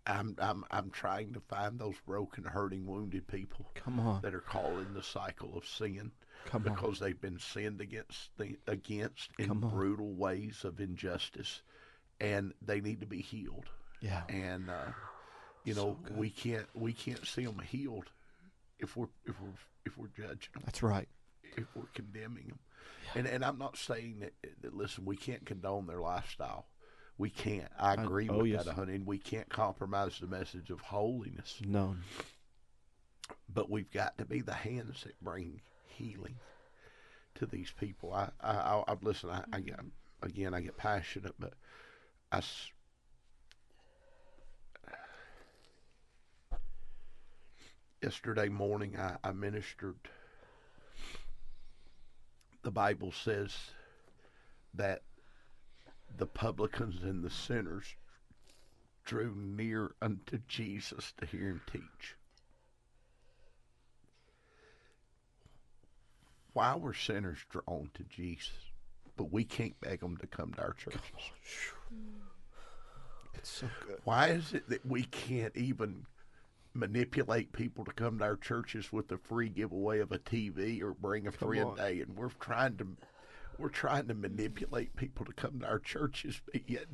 I'm 0.06 0.34
I'm 0.38 0.64
I'm 0.70 0.90
trying 0.90 1.32
to 1.34 1.40
find 1.40 1.78
those 1.78 1.94
broken, 2.06 2.44
hurting, 2.44 2.86
wounded 2.86 3.26
people 3.28 3.70
Come 3.74 4.00
on. 4.00 4.22
that 4.22 4.34
are 4.34 4.40
caught 4.40 4.80
in 4.80 4.94
the 4.94 5.02
cycle 5.02 5.56
of 5.56 5.64
sin 5.66 6.10
Come 6.46 6.66
on. 6.66 6.74
because 6.74 6.98
they've 6.98 7.20
been 7.20 7.38
sinned 7.38 7.80
against 7.80 8.30
the, 8.36 8.58
against 8.66 9.30
in 9.38 9.50
on. 9.50 9.60
brutal 9.60 10.12
ways 10.14 10.64
of 10.64 10.80
injustice, 10.80 11.62
and 12.20 12.52
they 12.60 12.80
need 12.80 13.00
to 13.00 13.06
be 13.06 13.22
healed 13.22 13.66
Yeah. 14.00 14.22
and 14.28 14.68
uh, 14.70 14.90
you 15.64 15.74
know 15.74 15.96
we 16.16 16.30
can't 16.30 16.66
we 16.74 16.92
can't 16.92 17.24
see 17.26 17.44
them 17.44 17.60
healed 17.60 18.10
if 18.80 18.96
we're 18.96 19.06
if 19.24 19.40
we're 19.40 19.54
if 19.86 19.96
we're 19.96 20.08
judging 20.08 20.52
them 20.54 20.62
That's 20.64 20.82
right. 20.82 21.08
if 21.56 21.66
we're 21.76 21.86
condemning 21.94 22.48
them 22.48 22.58
and 23.14 23.26
and 23.28 23.44
I'm 23.44 23.58
not 23.58 23.76
saying 23.76 24.18
that, 24.20 24.32
that 24.62 24.74
listen 24.76 25.04
we 25.04 25.16
can't 25.16 25.46
condone 25.46 25.86
their 25.86 26.00
lifestyle 26.00 26.66
we 27.18 27.30
can't 27.30 27.68
I 27.78 27.94
I- 27.94 28.02
agree 28.02 28.28
oh, 28.28 28.38
with 28.38 28.46
yes. 28.48 28.64
that 28.64 28.74
honey 28.74 28.94
and 28.94 29.06
we 29.06 29.18
can't 29.18 29.48
compromise 29.48 30.18
the 30.20 30.26
message 30.26 30.70
of 30.70 30.80
holiness 30.80 31.58
No. 31.64 31.96
but 33.52 33.70
we've 33.70 33.90
got 33.92 34.16
to 34.18 34.24
be 34.24 34.40
the 34.40 34.54
hands 34.54 35.02
that 35.04 35.20
bring 35.22 35.60
healing 35.86 36.36
to 37.36 37.46
these 37.46 37.70
people 37.78 38.12
I 38.12 38.30
I, 38.40 38.52
I, 38.52 38.84
I 38.88 38.96
listen 39.02 39.30
I, 39.30 39.44
I 39.52 39.60
get 39.60 39.80
again 40.22 40.54
I 40.54 40.60
get 40.60 40.76
passionate 40.76 41.34
but 41.38 41.54
I. 42.30 42.42
yesterday 48.02 48.48
morning 48.48 48.96
I, 48.98 49.16
I 49.22 49.32
ministered. 49.32 49.96
The 52.62 52.70
Bible 52.70 53.12
says 53.12 53.54
that 54.74 55.02
the 56.18 56.26
publicans 56.26 57.02
and 57.02 57.22
the 57.24 57.30
sinners 57.30 57.96
drew 59.04 59.34
near 59.34 59.94
unto 60.00 60.38
Jesus 60.46 61.12
to 61.18 61.26
hear 61.26 61.48
him 61.48 61.60
teach. 61.70 62.16
Why 66.52 66.76
were 66.76 66.94
sinners 66.94 67.38
drawn 67.50 67.90
to 67.94 68.04
Jesus? 68.04 68.52
But 69.16 69.32
we 69.32 69.44
can't 69.44 69.78
beg 69.80 70.00
them 70.00 70.16
to 70.18 70.26
come 70.26 70.52
to 70.54 70.62
our 70.62 70.74
churches. 70.74 71.00
It's 73.34 73.50
so 73.50 73.68
good. 73.86 73.98
Why 74.04 74.28
is 74.28 74.52
it 74.52 74.68
that 74.68 74.84
we 74.84 75.04
can't 75.04 75.56
even 75.56 76.06
manipulate 76.74 77.52
people 77.52 77.84
to 77.84 77.92
come 77.92 78.18
to 78.18 78.24
our 78.24 78.36
churches 78.36 78.92
with 78.92 79.10
a 79.12 79.18
free 79.18 79.48
giveaway 79.48 80.00
of 80.00 80.12
a 80.12 80.18
TV 80.18 80.82
or 80.82 80.92
bring 80.92 81.26
a 81.26 81.32
friend 81.32 81.74
day? 81.76 82.00
And 82.00 82.16
we're 82.16 82.28
trying 82.40 82.76
to 82.78 82.86
we're 83.62 83.68
trying 83.68 84.08
to 84.08 84.14
manipulate 84.14 84.96
people 84.96 85.24
to 85.24 85.32
come 85.32 85.60
to 85.60 85.66
our 85.66 85.78
churches, 85.78 86.40
but 86.52 86.68
yet, 86.68 86.86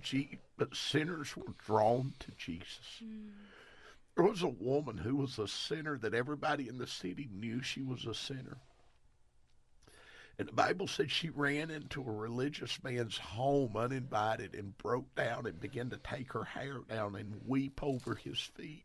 but 0.58 0.76
sinners 0.76 1.34
were 1.34 1.54
drawn 1.64 2.12
to 2.18 2.30
Jesus. 2.36 3.00
Hmm. 3.02 3.28
There 4.14 4.26
was 4.26 4.42
a 4.42 4.48
woman 4.48 4.98
who 4.98 5.16
was 5.16 5.38
a 5.38 5.48
sinner 5.48 5.96
that 5.98 6.12
everybody 6.12 6.68
in 6.68 6.76
the 6.76 6.86
city 6.86 7.28
knew 7.32 7.62
she 7.62 7.82
was 7.82 8.04
a 8.04 8.14
sinner. 8.14 8.58
And 10.38 10.46
the 10.46 10.52
Bible 10.52 10.86
said 10.86 11.10
she 11.10 11.30
ran 11.30 11.70
into 11.70 12.02
a 12.02 12.12
religious 12.12 12.82
man's 12.84 13.16
home 13.16 13.76
uninvited 13.76 14.54
and 14.54 14.76
broke 14.76 15.14
down 15.14 15.46
and 15.46 15.58
began 15.58 15.88
to 15.90 15.96
take 15.96 16.32
her 16.32 16.44
hair 16.44 16.80
down 16.88 17.16
and 17.16 17.40
weep 17.46 17.80
over 17.82 18.14
his 18.14 18.38
feet 18.38 18.84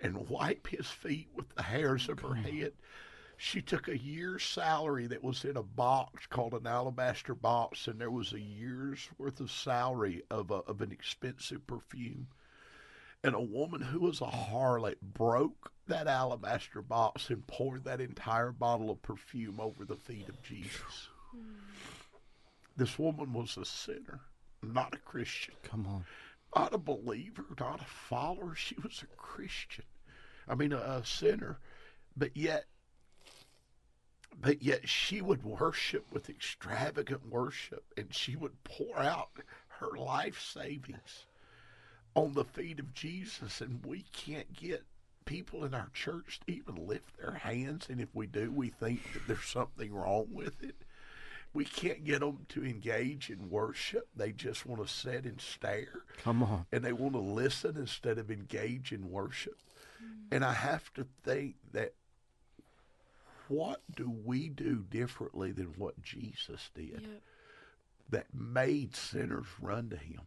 and 0.00 0.28
wipe 0.28 0.68
his 0.68 0.86
feet 0.86 1.28
with 1.34 1.48
the 1.56 1.62
hairs 1.62 2.08
of 2.08 2.20
her 2.20 2.34
head. 2.34 2.72
She 3.40 3.62
took 3.62 3.86
a 3.86 3.96
year's 3.96 4.42
salary 4.42 5.06
that 5.06 5.22
was 5.22 5.44
in 5.44 5.56
a 5.56 5.62
box 5.62 6.26
called 6.26 6.54
an 6.54 6.66
alabaster 6.66 7.36
box, 7.36 7.86
and 7.86 8.00
there 8.00 8.10
was 8.10 8.32
a 8.32 8.40
year's 8.40 9.08
worth 9.16 9.38
of 9.38 9.48
salary 9.50 10.24
of, 10.28 10.50
a, 10.50 10.54
of 10.54 10.80
an 10.82 10.90
expensive 10.90 11.64
perfume. 11.64 12.26
And 13.22 13.36
a 13.36 13.40
woman 13.40 13.80
who 13.80 14.00
was 14.00 14.20
a 14.20 14.24
harlot 14.26 15.00
broke 15.00 15.70
that 15.86 16.08
alabaster 16.08 16.82
box 16.82 17.30
and 17.30 17.46
poured 17.46 17.84
that 17.84 18.00
entire 18.00 18.50
bottle 18.50 18.90
of 18.90 19.02
perfume 19.02 19.60
over 19.60 19.84
the 19.84 19.96
feet 19.96 20.28
of 20.28 20.42
Jesus. 20.42 21.08
This 22.76 22.98
woman 22.98 23.32
was 23.32 23.56
a 23.56 23.64
sinner, 23.64 24.20
not 24.62 24.94
a 24.94 24.98
Christian, 24.98 25.54
Come 25.62 25.86
on. 25.86 26.04
not 26.56 26.74
a 26.74 26.78
believer, 26.78 27.44
not 27.58 27.80
a 27.82 27.84
follower. 27.84 28.54
She 28.56 28.76
was 28.82 29.02
a 29.04 29.16
Christian. 29.16 29.84
I 30.48 30.54
mean, 30.56 30.72
a, 30.72 30.78
a 30.78 31.02
sinner, 31.04 31.58
but 32.16 32.36
yet, 32.36 32.64
but 34.40 34.62
yet 34.62 34.88
she 34.88 35.20
would 35.20 35.44
worship 35.44 36.06
with 36.12 36.30
extravagant 36.30 37.28
worship, 37.28 37.84
and 37.96 38.14
she 38.14 38.36
would 38.36 38.62
pour 38.64 38.98
out 38.98 39.30
her 39.80 39.96
life 39.96 40.40
savings 40.40 41.26
on 42.14 42.34
the 42.34 42.44
feet 42.44 42.78
of 42.78 42.94
Jesus, 42.94 43.60
and 43.60 43.84
we 43.84 44.04
can't 44.12 44.52
get 44.54 44.84
people 45.24 45.64
in 45.64 45.74
our 45.74 45.90
church 45.92 46.40
to 46.40 46.52
even 46.52 46.86
lift 46.86 47.16
their 47.18 47.34
hands, 47.34 47.88
and 47.90 48.00
if 48.00 48.08
we 48.14 48.26
do, 48.26 48.50
we 48.50 48.68
think 48.68 49.12
that 49.12 49.26
there's 49.26 49.44
something 49.44 49.92
wrong 49.92 50.26
with 50.30 50.62
it. 50.62 50.76
We 51.52 51.64
can't 51.64 52.04
get 52.04 52.20
them 52.20 52.46
to 52.50 52.64
engage 52.64 53.30
in 53.30 53.50
worship. 53.50 54.08
They 54.14 54.32
just 54.32 54.66
want 54.66 54.86
to 54.86 54.92
sit 54.92 55.24
and 55.24 55.40
stare. 55.40 56.02
Come 56.22 56.42
on. 56.42 56.66
And 56.70 56.84
they 56.84 56.92
want 56.92 57.14
to 57.14 57.20
listen 57.20 57.76
instead 57.76 58.18
of 58.18 58.30
engage 58.30 58.92
in 58.92 59.10
worship. 59.10 59.58
And 60.30 60.44
I 60.44 60.52
have 60.52 60.92
to 60.94 61.06
think 61.24 61.56
that 61.72 61.94
what 63.48 63.82
do 63.94 64.10
we 64.24 64.48
do 64.48 64.84
differently 64.90 65.52
than 65.52 65.74
what 65.76 66.02
Jesus 66.02 66.70
did 66.74 67.02
Yep. 67.02 67.22
that 68.10 68.34
made 68.34 68.94
sinners 68.94 69.46
run 69.60 69.90
to 69.90 69.96
him? 69.96 70.22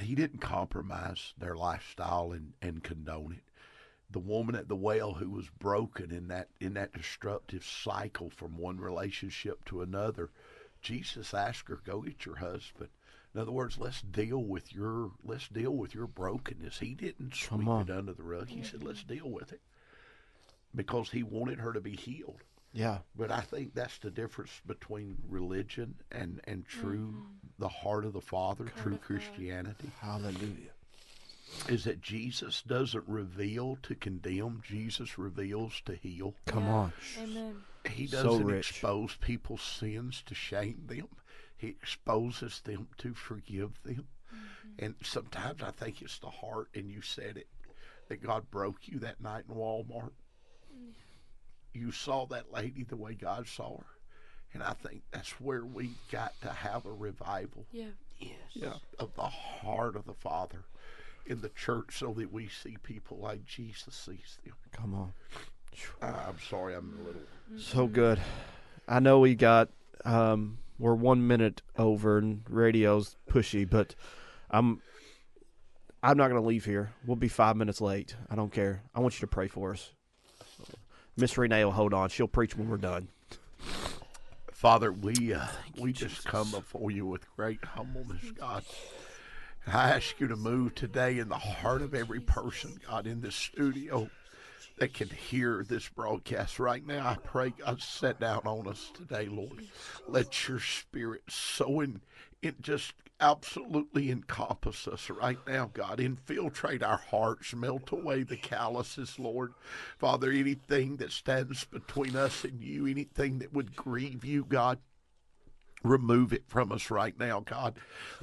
He 0.00 0.14
didn't 0.14 0.40
compromise 0.40 1.34
their 1.36 1.54
lifestyle 1.54 2.32
and, 2.32 2.54
and 2.62 2.82
condone 2.82 3.32
it. 3.32 3.44
The 4.10 4.18
woman 4.18 4.54
at 4.54 4.68
the 4.68 4.76
well 4.76 5.14
who 5.14 5.30
was 5.30 5.48
broken 5.58 6.10
in 6.10 6.28
that 6.28 6.48
in 6.60 6.74
that 6.74 6.92
destructive 6.92 7.64
cycle 7.64 8.30
from 8.30 8.56
one 8.58 8.78
relationship 8.78 9.64
to 9.66 9.82
another, 9.82 10.30
Jesus 10.82 11.32
asked 11.34 11.68
her, 11.68 11.80
Go 11.84 12.02
get 12.02 12.24
your 12.26 12.36
husband. 12.36 12.90
In 13.34 13.40
other 13.40 13.52
words, 13.52 13.78
let's 13.78 14.02
deal 14.02 14.42
with 14.42 14.74
your 14.74 15.12
let's 15.24 15.48
deal 15.48 15.72
with 15.74 15.94
your 15.94 16.06
brokenness. 16.06 16.78
He 16.78 16.94
didn't 16.94 17.34
sweep 17.34 17.66
on. 17.66 17.88
it 17.88 17.90
under 17.90 18.12
the 18.12 18.22
rug. 18.22 18.48
He 18.48 18.62
said, 18.62 18.82
Let's 18.82 19.02
deal 19.04 19.30
with 19.30 19.52
it. 19.52 19.60
Because 20.74 21.10
he 21.10 21.22
wanted 21.22 21.58
her 21.58 21.72
to 21.72 21.80
be 21.80 21.96
healed. 21.96 22.42
Yeah. 22.72 22.98
But 23.14 23.30
I 23.30 23.40
think 23.40 23.74
that's 23.74 23.98
the 23.98 24.10
difference 24.10 24.60
between 24.66 25.18
religion 25.28 25.96
and, 26.10 26.40
and 26.44 26.66
true, 26.66 27.08
mm-hmm. 27.08 27.48
the 27.58 27.68
heart 27.68 28.04
of 28.06 28.14
the 28.14 28.20
Father, 28.22 28.64
true 28.82 28.94
of 28.94 29.00
God. 29.00 29.06
Christianity, 29.06 29.90
Hallelujah. 30.00 30.72
is 31.68 31.84
that 31.84 32.00
Jesus 32.00 32.62
doesn't 32.62 33.04
reveal 33.06 33.76
to 33.82 33.94
condemn, 33.94 34.62
Jesus 34.66 35.18
reveals 35.18 35.82
to 35.84 35.94
heal. 35.94 36.34
Come 36.46 36.64
Yeah. 36.64 36.72
on. 36.72 36.92
Amen. 37.20 37.56
He 37.90 38.06
doesn't 38.06 38.44
rich. 38.46 38.70
expose 38.70 39.16
people's 39.16 39.60
sins 39.62 40.22
to 40.26 40.34
shame 40.34 40.84
them, 40.86 41.08
He 41.58 41.68
exposes 41.68 42.60
them 42.64 42.88
to 42.98 43.12
forgive 43.12 43.82
them. 43.82 44.06
Mm-hmm. 44.34 44.84
And 44.84 44.94
sometimes 45.02 45.62
I 45.62 45.72
think 45.72 46.00
it's 46.00 46.18
the 46.20 46.30
heart, 46.30 46.68
and 46.74 46.90
you 46.90 47.02
said 47.02 47.36
it, 47.36 47.48
that 48.08 48.22
God 48.22 48.50
broke 48.50 48.88
you 48.88 48.98
that 49.00 49.20
night 49.20 49.44
in 49.48 49.54
Walmart. 49.56 50.12
You 51.72 51.92
saw 51.92 52.26
that 52.26 52.52
lady 52.52 52.84
the 52.84 52.96
way 52.96 53.14
God 53.14 53.46
saw 53.46 53.78
her. 53.78 53.86
And 54.54 54.62
I 54.62 54.74
think 54.74 55.02
that's 55.10 55.40
where 55.40 55.64
we 55.64 55.90
got 56.10 56.32
to 56.42 56.50
have 56.50 56.84
a 56.84 56.92
revival 56.92 57.64
Yeah. 57.72 57.86
Yes. 58.18 58.32
Yeah. 58.52 58.74
of 58.98 59.14
the 59.14 59.22
heart 59.22 59.96
of 59.96 60.04
the 60.04 60.12
Father 60.14 60.64
in 61.26 61.40
the 61.40 61.48
church 61.50 61.98
so 61.98 62.12
that 62.14 62.32
we 62.32 62.48
see 62.48 62.76
people 62.82 63.18
like 63.18 63.44
Jesus 63.46 63.94
sees 63.94 64.38
them. 64.44 64.54
Come 64.72 64.94
on. 64.94 65.12
I'm 66.02 66.38
sorry, 66.50 66.74
I'm 66.74 66.98
a 67.00 67.06
little. 67.06 67.22
So 67.58 67.86
good. 67.86 68.20
I 68.86 69.00
know 69.00 69.20
we 69.20 69.34
got 69.34 69.70
um 70.04 70.58
we're 70.78 70.94
one 70.94 71.26
minute 71.26 71.62
over 71.78 72.18
and 72.18 72.42
radio's 72.48 73.16
pushy, 73.30 73.68
but 73.68 73.94
I'm 74.50 74.82
I'm 76.02 76.18
not 76.18 76.28
gonna 76.28 76.42
leave 76.42 76.64
here. 76.66 76.92
We'll 77.06 77.16
be 77.16 77.28
five 77.28 77.56
minutes 77.56 77.80
late. 77.80 78.14
I 78.28 78.34
don't 78.34 78.52
care. 78.52 78.82
I 78.94 79.00
want 79.00 79.14
you 79.14 79.20
to 79.20 79.26
pray 79.28 79.48
for 79.48 79.72
us. 79.72 79.92
Miss 81.16 81.36
Renee 81.36 81.64
will 81.64 81.72
hold 81.72 81.92
on. 81.92 82.08
She'll 82.08 82.28
preach 82.28 82.56
when 82.56 82.68
we're 82.68 82.78
done. 82.78 83.08
Father, 84.52 84.92
we 84.92 85.34
uh, 85.34 85.46
we 85.78 85.92
just 85.92 86.24
come 86.24 86.50
before 86.50 86.90
you 86.90 87.04
with 87.04 87.26
great 87.36 87.64
humbleness, 87.64 88.30
God. 88.32 88.64
And 89.66 89.76
I 89.76 89.90
ask 89.90 90.18
you 90.20 90.28
to 90.28 90.36
move 90.36 90.74
today 90.74 91.18
in 91.18 91.28
the 91.28 91.38
heart 91.38 91.82
of 91.82 91.94
every 91.94 92.20
person, 92.20 92.80
God, 92.88 93.06
in 93.06 93.20
this 93.20 93.34
studio 93.34 94.08
that 94.78 94.94
can 94.94 95.08
hear 95.08 95.64
this 95.68 95.88
broadcast 95.88 96.58
right 96.58 96.84
now. 96.86 97.06
I 97.06 97.16
pray, 97.16 97.50
God, 97.50 97.80
set 97.80 98.18
down 98.20 98.42
on 98.44 98.66
us 98.66 98.90
today, 98.94 99.26
Lord. 99.26 99.66
Let 100.08 100.48
your 100.48 100.60
spirit 100.60 101.22
so 101.28 101.80
in, 101.80 102.00
it 102.40 102.60
just 102.62 102.94
absolutely 103.22 104.10
encompass 104.10 104.88
us 104.88 105.08
right 105.08 105.38
now, 105.46 105.70
God. 105.72 106.00
Infiltrate 106.00 106.82
our 106.82 106.98
hearts, 106.98 107.54
melt 107.54 107.92
away 107.92 108.24
the 108.24 108.36
calluses, 108.36 109.18
Lord. 109.18 109.54
Father, 109.96 110.30
anything 110.30 110.96
that 110.96 111.12
stands 111.12 111.64
between 111.64 112.16
us 112.16 112.44
and 112.44 112.60
you, 112.62 112.86
anything 112.86 113.38
that 113.38 113.52
would 113.52 113.76
grieve 113.76 114.24
you, 114.24 114.44
God. 114.44 114.78
Remove 115.84 116.32
it 116.32 116.44
from 116.46 116.70
us 116.70 116.92
right 116.92 117.18
now, 117.18 117.40
God. 117.40 117.74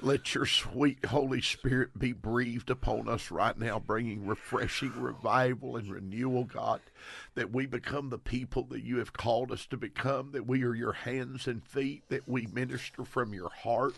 Let 0.01 0.33
your 0.33 0.45
sweet 0.45 1.03
Holy 1.05 1.41
Spirit 1.41 1.97
be 1.99 2.13
breathed 2.13 2.69
upon 2.69 3.09
us 3.09 3.31
right 3.31 3.57
now, 3.57 3.79
bringing 3.79 4.25
refreshing 4.25 4.93
revival 5.01 5.75
and 5.75 5.91
renewal, 5.91 6.45
God. 6.45 6.79
That 7.35 7.51
we 7.51 7.65
become 7.65 8.09
the 8.09 8.17
people 8.17 8.63
that 8.69 8.83
you 8.83 8.97
have 8.97 9.13
called 9.13 9.51
us 9.51 9.65
to 9.67 9.77
become, 9.77 10.31
that 10.31 10.47
we 10.47 10.63
are 10.63 10.75
your 10.75 10.93
hands 10.93 11.47
and 11.47 11.63
feet, 11.63 12.03
that 12.09 12.27
we 12.27 12.47
minister 12.47 13.03
from 13.03 13.33
your 13.33 13.49
heart, 13.49 13.93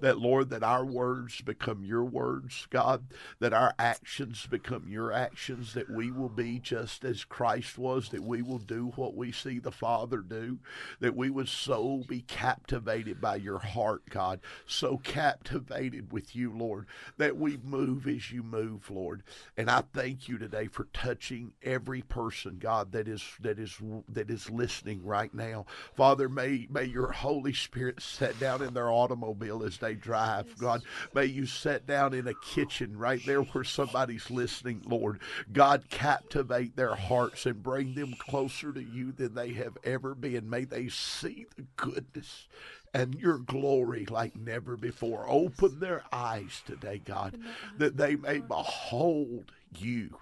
that, 0.00 0.18
Lord, 0.18 0.50
that 0.50 0.62
our 0.62 0.84
words 0.84 1.40
become 1.40 1.84
your 1.84 2.04
words, 2.04 2.66
God, 2.70 3.04
that 3.40 3.54
our 3.54 3.74
actions 3.78 4.46
become 4.46 4.86
your 4.88 5.12
actions, 5.12 5.74
that 5.74 5.90
we 5.90 6.10
will 6.10 6.28
be 6.28 6.58
just 6.58 7.04
as 7.04 7.24
Christ 7.24 7.78
was, 7.78 8.10
that 8.10 8.22
we 8.22 8.42
will 8.42 8.58
do 8.58 8.92
what 8.96 9.14
we 9.14 9.32
see 9.32 9.58
the 9.58 9.72
Father 9.72 10.18
do, 10.18 10.58
that 11.00 11.16
we 11.16 11.30
would 11.30 11.48
so 11.48 12.04
be 12.06 12.22
captivated 12.22 13.01
by 13.10 13.36
your 13.36 13.58
heart, 13.58 14.02
God, 14.08 14.40
so 14.66 14.98
captivated 14.98 16.12
with 16.12 16.36
you, 16.36 16.52
Lord, 16.52 16.86
that 17.18 17.36
we 17.36 17.58
move 17.64 18.06
as 18.06 18.30
you 18.30 18.42
move, 18.42 18.90
Lord. 18.90 19.22
And 19.56 19.70
I 19.70 19.82
thank 19.92 20.28
you 20.28 20.38
today 20.38 20.68
for 20.68 20.84
touching 20.92 21.52
every 21.62 22.02
person, 22.02 22.58
God, 22.60 22.92
that 22.92 23.08
is 23.08 23.22
that 23.40 23.58
is 23.58 23.76
that 24.08 24.30
is 24.30 24.50
listening 24.50 25.04
right 25.04 25.32
now. 25.34 25.66
Father, 25.94 26.28
may 26.28 26.66
may 26.70 26.84
your 26.84 27.12
Holy 27.12 27.52
Spirit 27.52 28.00
set 28.00 28.38
down 28.38 28.62
in 28.62 28.74
their 28.74 28.90
automobile 28.90 29.64
as 29.64 29.78
they 29.78 29.94
drive, 29.94 30.56
God. 30.58 30.82
May 31.14 31.26
you 31.26 31.46
set 31.46 31.86
down 31.86 32.14
in 32.14 32.28
a 32.28 32.34
kitchen 32.34 32.96
right 32.96 33.20
there 33.26 33.42
where 33.42 33.64
somebody's 33.64 34.30
listening, 34.30 34.82
Lord. 34.86 35.20
God, 35.52 35.88
captivate 35.88 36.76
their 36.76 36.94
hearts 36.94 37.46
and 37.46 37.62
bring 37.62 37.94
them 37.94 38.14
closer 38.18 38.72
to 38.72 38.82
you 38.82 39.12
than 39.12 39.34
they 39.34 39.52
have 39.54 39.76
ever 39.84 40.14
been. 40.14 40.48
May 40.48 40.64
they 40.64 40.88
see 40.88 41.46
the 41.56 41.64
goodness 41.76 42.46
and 42.94 43.14
your 43.14 43.38
glory 43.38 44.04
like 44.06 44.36
never 44.36 44.76
before. 44.76 45.24
Open 45.28 45.80
their 45.80 46.04
eyes 46.12 46.62
today, 46.66 47.00
God, 47.04 47.38
that 47.78 47.96
they 47.96 48.16
may 48.16 48.40
behold 48.40 49.52
you. 49.78 50.16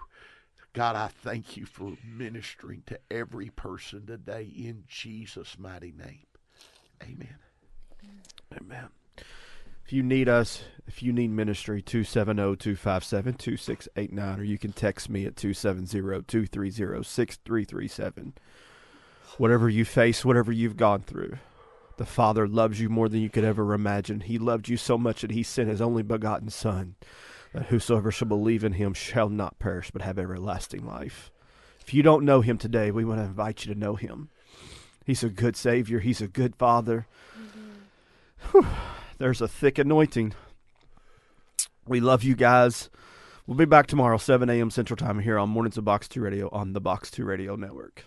God, 0.73 0.95
I 0.95 1.07
thank 1.07 1.57
you 1.57 1.65
for 1.65 1.97
ministering 2.05 2.83
to 2.85 2.97
every 3.09 3.49
person 3.49 4.05
today 4.05 4.47
in 4.55 4.83
Jesus' 4.87 5.57
mighty 5.59 5.91
name. 5.91 6.27
Amen. 7.03 7.39
Amen. 8.55 8.87
If 9.85 9.91
you 9.91 10.03
need 10.03 10.29
us, 10.29 10.63
if 10.87 11.03
you 11.03 11.11
need 11.11 11.31
ministry, 11.31 11.81
270-257-2689, 11.81 14.39
or 14.39 14.43
you 14.43 14.57
can 14.57 14.71
text 14.71 15.09
me 15.09 15.25
at 15.25 15.35
270-230-6337. 15.35 18.31
Whatever 19.37 19.67
you 19.67 19.83
face, 19.83 20.23
whatever 20.23 20.53
you've 20.53 20.77
gone 20.77 21.01
through, 21.01 21.37
the 21.97 22.05
Father 22.05 22.47
loves 22.47 22.79
you 22.79 22.89
more 22.89 23.09
than 23.09 23.21
you 23.21 23.29
could 23.29 23.43
ever 23.43 23.73
imagine. 23.73 24.21
He 24.21 24.37
loved 24.37 24.69
you 24.69 24.77
so 24.77 24.97
much 24.97 25.21
that 25.21 25.31
he 25.31 25.43
sent 25.43 25.69
his 25.69 25.81
only 25.81 26.03
begotten 26.03 26.49
Son, 26.49 26.95
that 27.53 27.67
whosoever 27.67 28.11
shall 28.11 28.27
believe 28.27 28.63
in 28.63 28.73
him 28.73 28.93
shall 28.93 29.29
not 29.29 29.59
perish 29.59 29.91
but 29.91 30.01
have 30.01 30.17
everlasting 30.17 30.85
life. 30.85 31.31
If 31.79 31.93
you 31.93 32.03
don't 32.03 32.25
know 32.25 32.41
him 32.41 32.57
today, 32.57 32.91
we 32.91 33.05
want 33.05 33.19
to 33.19 33.25
invite 33.25 33.65
you 33.65 33.73
to 33.73 33.79
know 33.79 33.95
him. 33.95 34.29
He's 35.05 35.23
a 35.23 35.29
good 35.29 35.55
Savior. 35.55 35.99
He's 35.99 36.21
a 36.21 36.27
good 36.27 36.55
Father. 36.55 37.07
Whew. 38.51 38.65
There's 39.17 39.41
a 39.41 39.47
thick 39.47 39.77
anointing. 39.77 40.33
We 41.87 41.99
love 41.99 42.23
you 42.23 42.35
guys. 42.35 42.89
We'll 43.45 43.57
be 43.57 43.65
back 43.65 43.87
tomorrow, 43.87 44.17
7 44.17 44.49
a.m. 44.49 44.69
Central 44.69 44.97
Time 44.97 45.19
here 45.19 45.37
on 45.37 45.49
Mornings 45.49 45.77
of 45.77 45.83
Box 45.83 46.07
2 46.07 46.21
Radio 46.21 46.49
on 46.51 46.73
the 46.73 46.81
Box 46.81 47.11
2 47.11 47.25
Radio 47.25 47.55
Network. 47.55 48.05